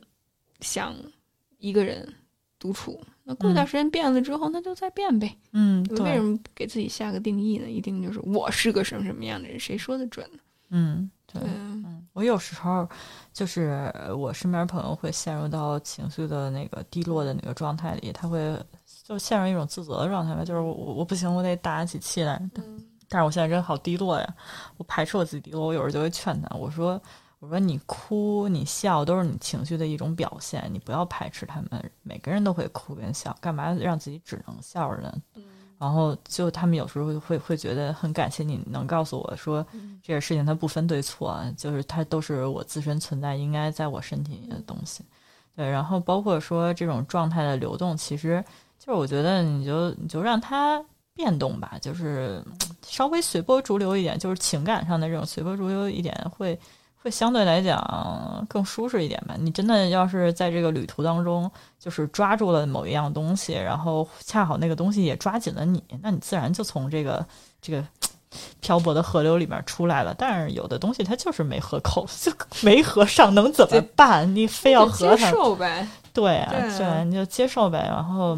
[0.61, 0.95] 想
[1.59, 2.11] 一个人
[2.57, 2.99] 独处。
[3.23, 5.37] 那过一段时间变了之后，那就再变呗。
[5.51, 7.69] 嗯，为什么给自己下个定义呢？
[7.69, 9.59] 一定就是我是个什么什么样的人？
[9.59, 10.39] 谁说的准呢？
[10.69, 11.41] 嗯，对。
[11.43, 12.87] 嗯，我有时候
[13.31, 18.57] 就是我身边朋友会陷入到情绪的那个低落的那个状态里，他会
[19.03, 20.43] 就陷入一种自责的状态吧。
[20.43, 22.41] 就是我我不行，我得打起气来。
[22.55, 24.35] 嗯，但是我现在人好低落呀，
[24.77, 25.67] 我排斥我自己低落。
[25.67, 26.99] 我有时候就会劝他，我说。
[27.41, 31.91] 我说你哭你笑都是你情绪的一种表现，你不要排斥他们。
[32.03, 35.11] 每个人都会哭跟笑，干嘛让自己只能笑着呢？
[35.79, 39.65] 然后就他们有时候会会觉得很感谢你能告诉我说，
[40.03, 45.03] 这个事情它不分对错，就是它都是我自身存在应该在我身体里的东西。
[45.55, 48.45] 对，然后包括说这种状态的流动，其实
[48.77, 50.79] 就是我觉得你就你就让它
[51.15, 52.45] 变动吧，就是
[52.85, 56.57] 稍微随波逐流一点，就是情感上的这种随波逐流一点会。
[57.01, 59.35] 会相对来讲更舒适一点吧。
[59.39, 61.49] 你真的要是在这个旅途当中，
[61.79, 67.25] 就是抓住了某一样东西，然后恰好那个东西也抓紧了你，那你自然就从这个
[67.61, 67.83] 这个
[68.59, 70.13] 漂泊的河流里面出来了。
[70.17, 74.35] 但是有的东西它就是没合口， 就没合上，能怎么办？
[74.35, 75.15] 你非要合它？
[75.15, 75.87] 接受呗。
[76.13, 77.85] 对啊，对，你就接受呗。
[77.87, 78.37] 然后。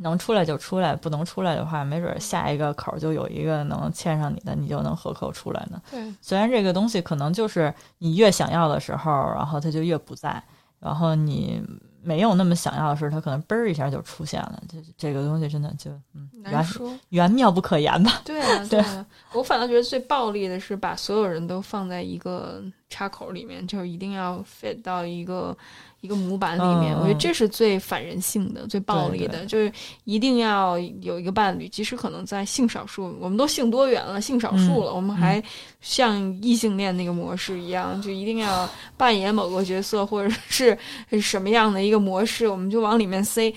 [0.00, 5.80] 能出来就出来，不能出来的话，没准下一个口就有一个能牵上你的，你就能合口出来呢。
[5.90, 10.42] 对，虽然这个东西可能就是你越想要的时候，然后它就越不在，
[10.78, 11.62] 然后你
[12.02, 14.62] 没有那么想要的时候，它可能嘣儿一下就出现了。
[14.68, 18.20] 这这个东西真的就嗯，难说，缘妙不可言吧？
[18.24, 19.04] 对啊，对啊。
[19.32, 25.56] 我反倒觉得最暴力的是把所有人都放在一个插口里面，就一定要 fit 到一个。
[26.00, 29.72] 一个模板里面，我觉得这是最反人性的、最暴力的，就是
[30.04, 35.42] 一定要有一个伴侣，即使可能在性少数，我们都性多元了，性少数了，我们还
[35.80, 40.78] 像异性恋那个模式一样，就一定要扮演某个角色，或者是
[41.20, 43.52] 什么样的一个模式，我们就往里面塞，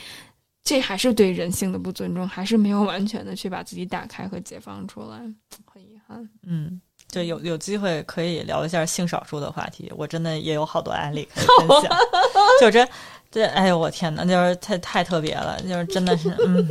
[0.63, 5.17] 这还是对人性的不尊重，还是没有完全的去把自己打开和解放出来，
[5.65, 6.27] 很遗憾。
[6.41, 6.81] 嗯。
[7.11, 11.91] 就有有机会可以聊一下性少数的话题，我真的也有好多案例可以分享。
[12.61, 12.87] 就这，
[13.29, 16.67] 这，哎呦我天呐，就是太太特别了，就是真的是，嗯。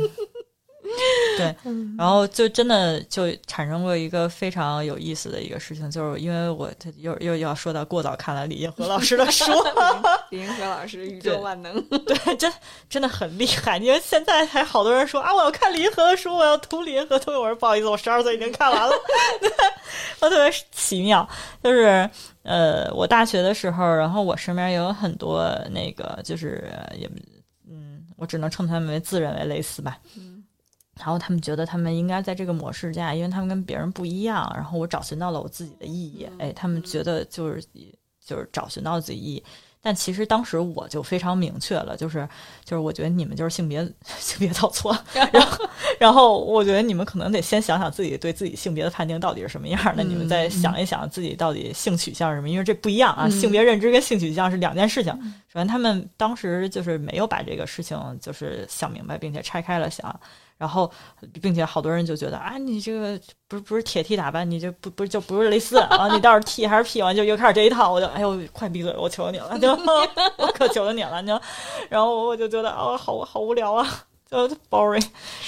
[1.37, 1.55] 对，
[1.97, 9.51] 然后就真的就产生过一个非常有意思的一个事情，就是因为我又又要说到过早看了李银河老师的书，
[10.29, 12.51] 李银河老师宇宙万能，对，真
[12.89, 13.77] 真的很厉害。
[13.77, 17.15] 因为现在还好多人说啊，我要看李银河的书，我要读李银河。
[17.27, 18.93] 我说不好意思，我十二岁已经看完了，
[20.19, 21.27] 我特别奇妙。
[21.63, 22.09] 就是
[22.43, 27.09] 呃，我大学的时候，然后我身边也有很多那个，就是也
[27.69, 29.97] 嗯，我只能称他们为自认为类似吧。
[30.97, 34.51] 然后他们觉得他们应该在这个模式下，因为他们跟别人不一样。
[34.55, 37.63] 然后我找寻到了我自己的意义，哎，他们觉得就是
[38.23, 39.43] 就是找寻到自己意义。
[39.83, 42.27] 但其实当时我就非常明确了，就是
[42.63, 43.83] 就是我觉得你们就是性别
[44.19, 44.95] 性别搞错。
[45.33, 45.69] 然后
[45.99, 55.11] 然后我觉得你们可能得先想想自己对自己性别的判定到底是什么样的，你们再想一想自己到底性取向是什么，因为这不一样啊，性别认知跟性取向是两件事情。
[55.47, 60.19] 首先他们当时就是没有把这个事情就是想明白，并且拆开了想。
[60.61, 60.91] 然后，
[61.41, 66.07] 并且好多人就觉得啊，你这个不是不是铁 T 打扮，你这不不是就不是蕾丝 啊？
[66.13, 67.01] 你到底 T 还是 P？
[67.01, 68.95] 完就又开始这一套，我就哎呦，快闭嘴！
[68.95, 69.71] 我求求你了， 就
[70.37, 71.41] 我可求求你了，就
[71.89, 73.83] 然后我就觉得啊，好好无聊啊，
[74.29, 75.03] 就 boring。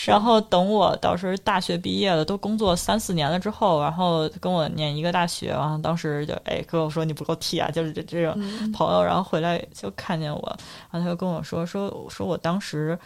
[0.08, 8.34] 然后等我到时大学毕业了，都工作三四年了之后，然后跟我念一个大学，然后当时就哎跟我说你不够 T 啊，就是这这种
[8.72, 10.58] 朋友，然后回来就看见我，
[10.90, 12.98] 然后他就跟我说说说我当时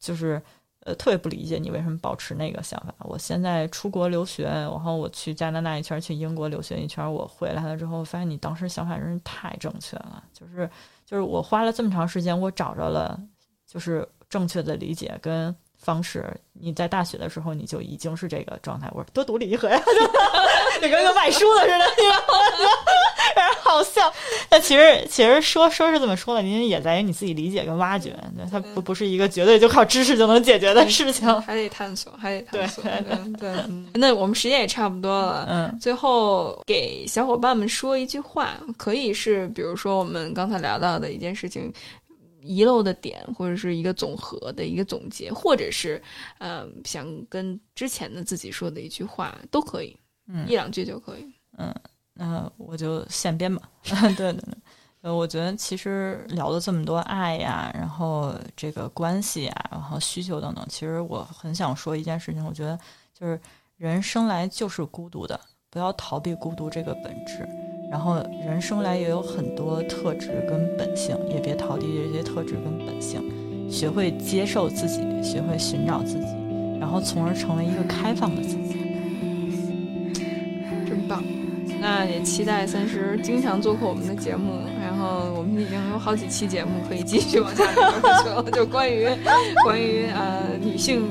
[0.00, 0.42] 就是。
[0.84, 2.94] 呃，特别不理解你为什么保持那个想法。
[3.00, 10.22] 我现在出国留学，然后我去加拿大一圈，去英国留学一圈，我回来了之后，发现你当时想法真是太正确了。
[10.32, 10.68] 就是
[11.06, 13.18] 就是我花了这么长时间，我找着了
[13.66, 15.54] 就是正确的理解跟
[15.84, 16.24] 方式。
[16.52, 18.88] 你在大学的时候，你就已经是这个状态。
[18.92, 19.80] 我说多读理科呀，
[20.80, 21.84] 就跟个卖书的似的。
[23.60, 24.12] 好笑，
[24.50, 28.14] 那其实其实说说是这么说的，您也在于你自己理解跟挖掘，
[28.50, 32.84] 它不不是一个绝对就靠知识就能解决的事情，还得探索，还得探索。
[33.40, 33.52] 对对，
[33.94, 41.72] 那我们时间也差不多了，嗯，最后给小伙伴们说一句话，可以是比如说我们刚才聊到的一件事情
[42.44, 46.00] 遗漏的点，或者是一个总和的一个总结，或者是
[46.38, 49.98] 嗯想跟之前的自己说的一句话都可以，
[50.28, 51.74] 嗯，一两句就可以，嗯。
[52.16, 53.68] 那我就现编吧。
[53.82, 54.54] 对对对，
[55.00, 62.44] 呃，我觉得其实聊了这么多爱呀，然后这个关系啊，然后需求等等，其实我很想说一件事情。
[62.46, 62.78] 我觉得
[63.12, 63.40] 就是
[63.76, 65.40] 人生来就是孤独的，
[65.74, 67.46] 不要逃避孤独这个本质。
[67.90, 73.20] 然后人生来也有很多特质跟本性，也别逃避这些特质跟本性。
[73.68, 76.26] 学会接受自己，学会寻找自己，
[76.78, 78.76] 然后从而成为一个开放的自己。
[80.86, 81.22] 真棒。
[81.80, 89.06] 那也期待三十经常做客我们的节目，然后我们已经有好几期节目可以继续往下聊下去了， 就关于
[89.64, 91.02] 关于呃女性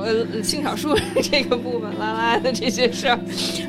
[0.00, 3.18] 呃性少数这个部分拉拉的这些事儿，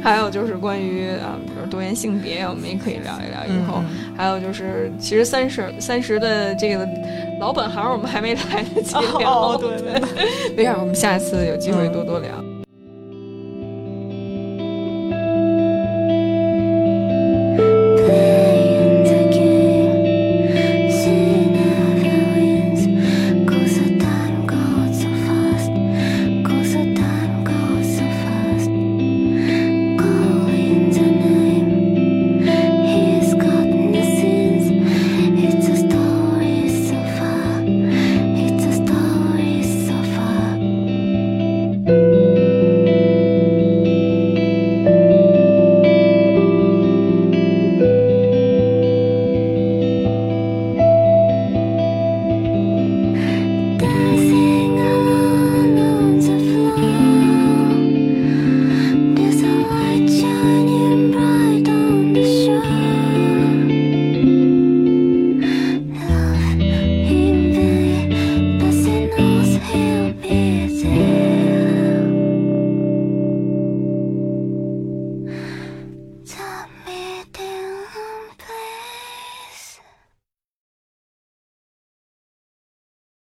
[0.04, 3.46] 还有就是关于啊比如多元性别，我们也可以聊一聊。
[3.48, 3.82] 以后
[4.16, 6.88] 还有就是其实三十三十的这个
[7.40, 10.02] 老本行我们还没来得及聊，对对，
[10.56, 12.57] 没事，我们下一次有机会多多聊。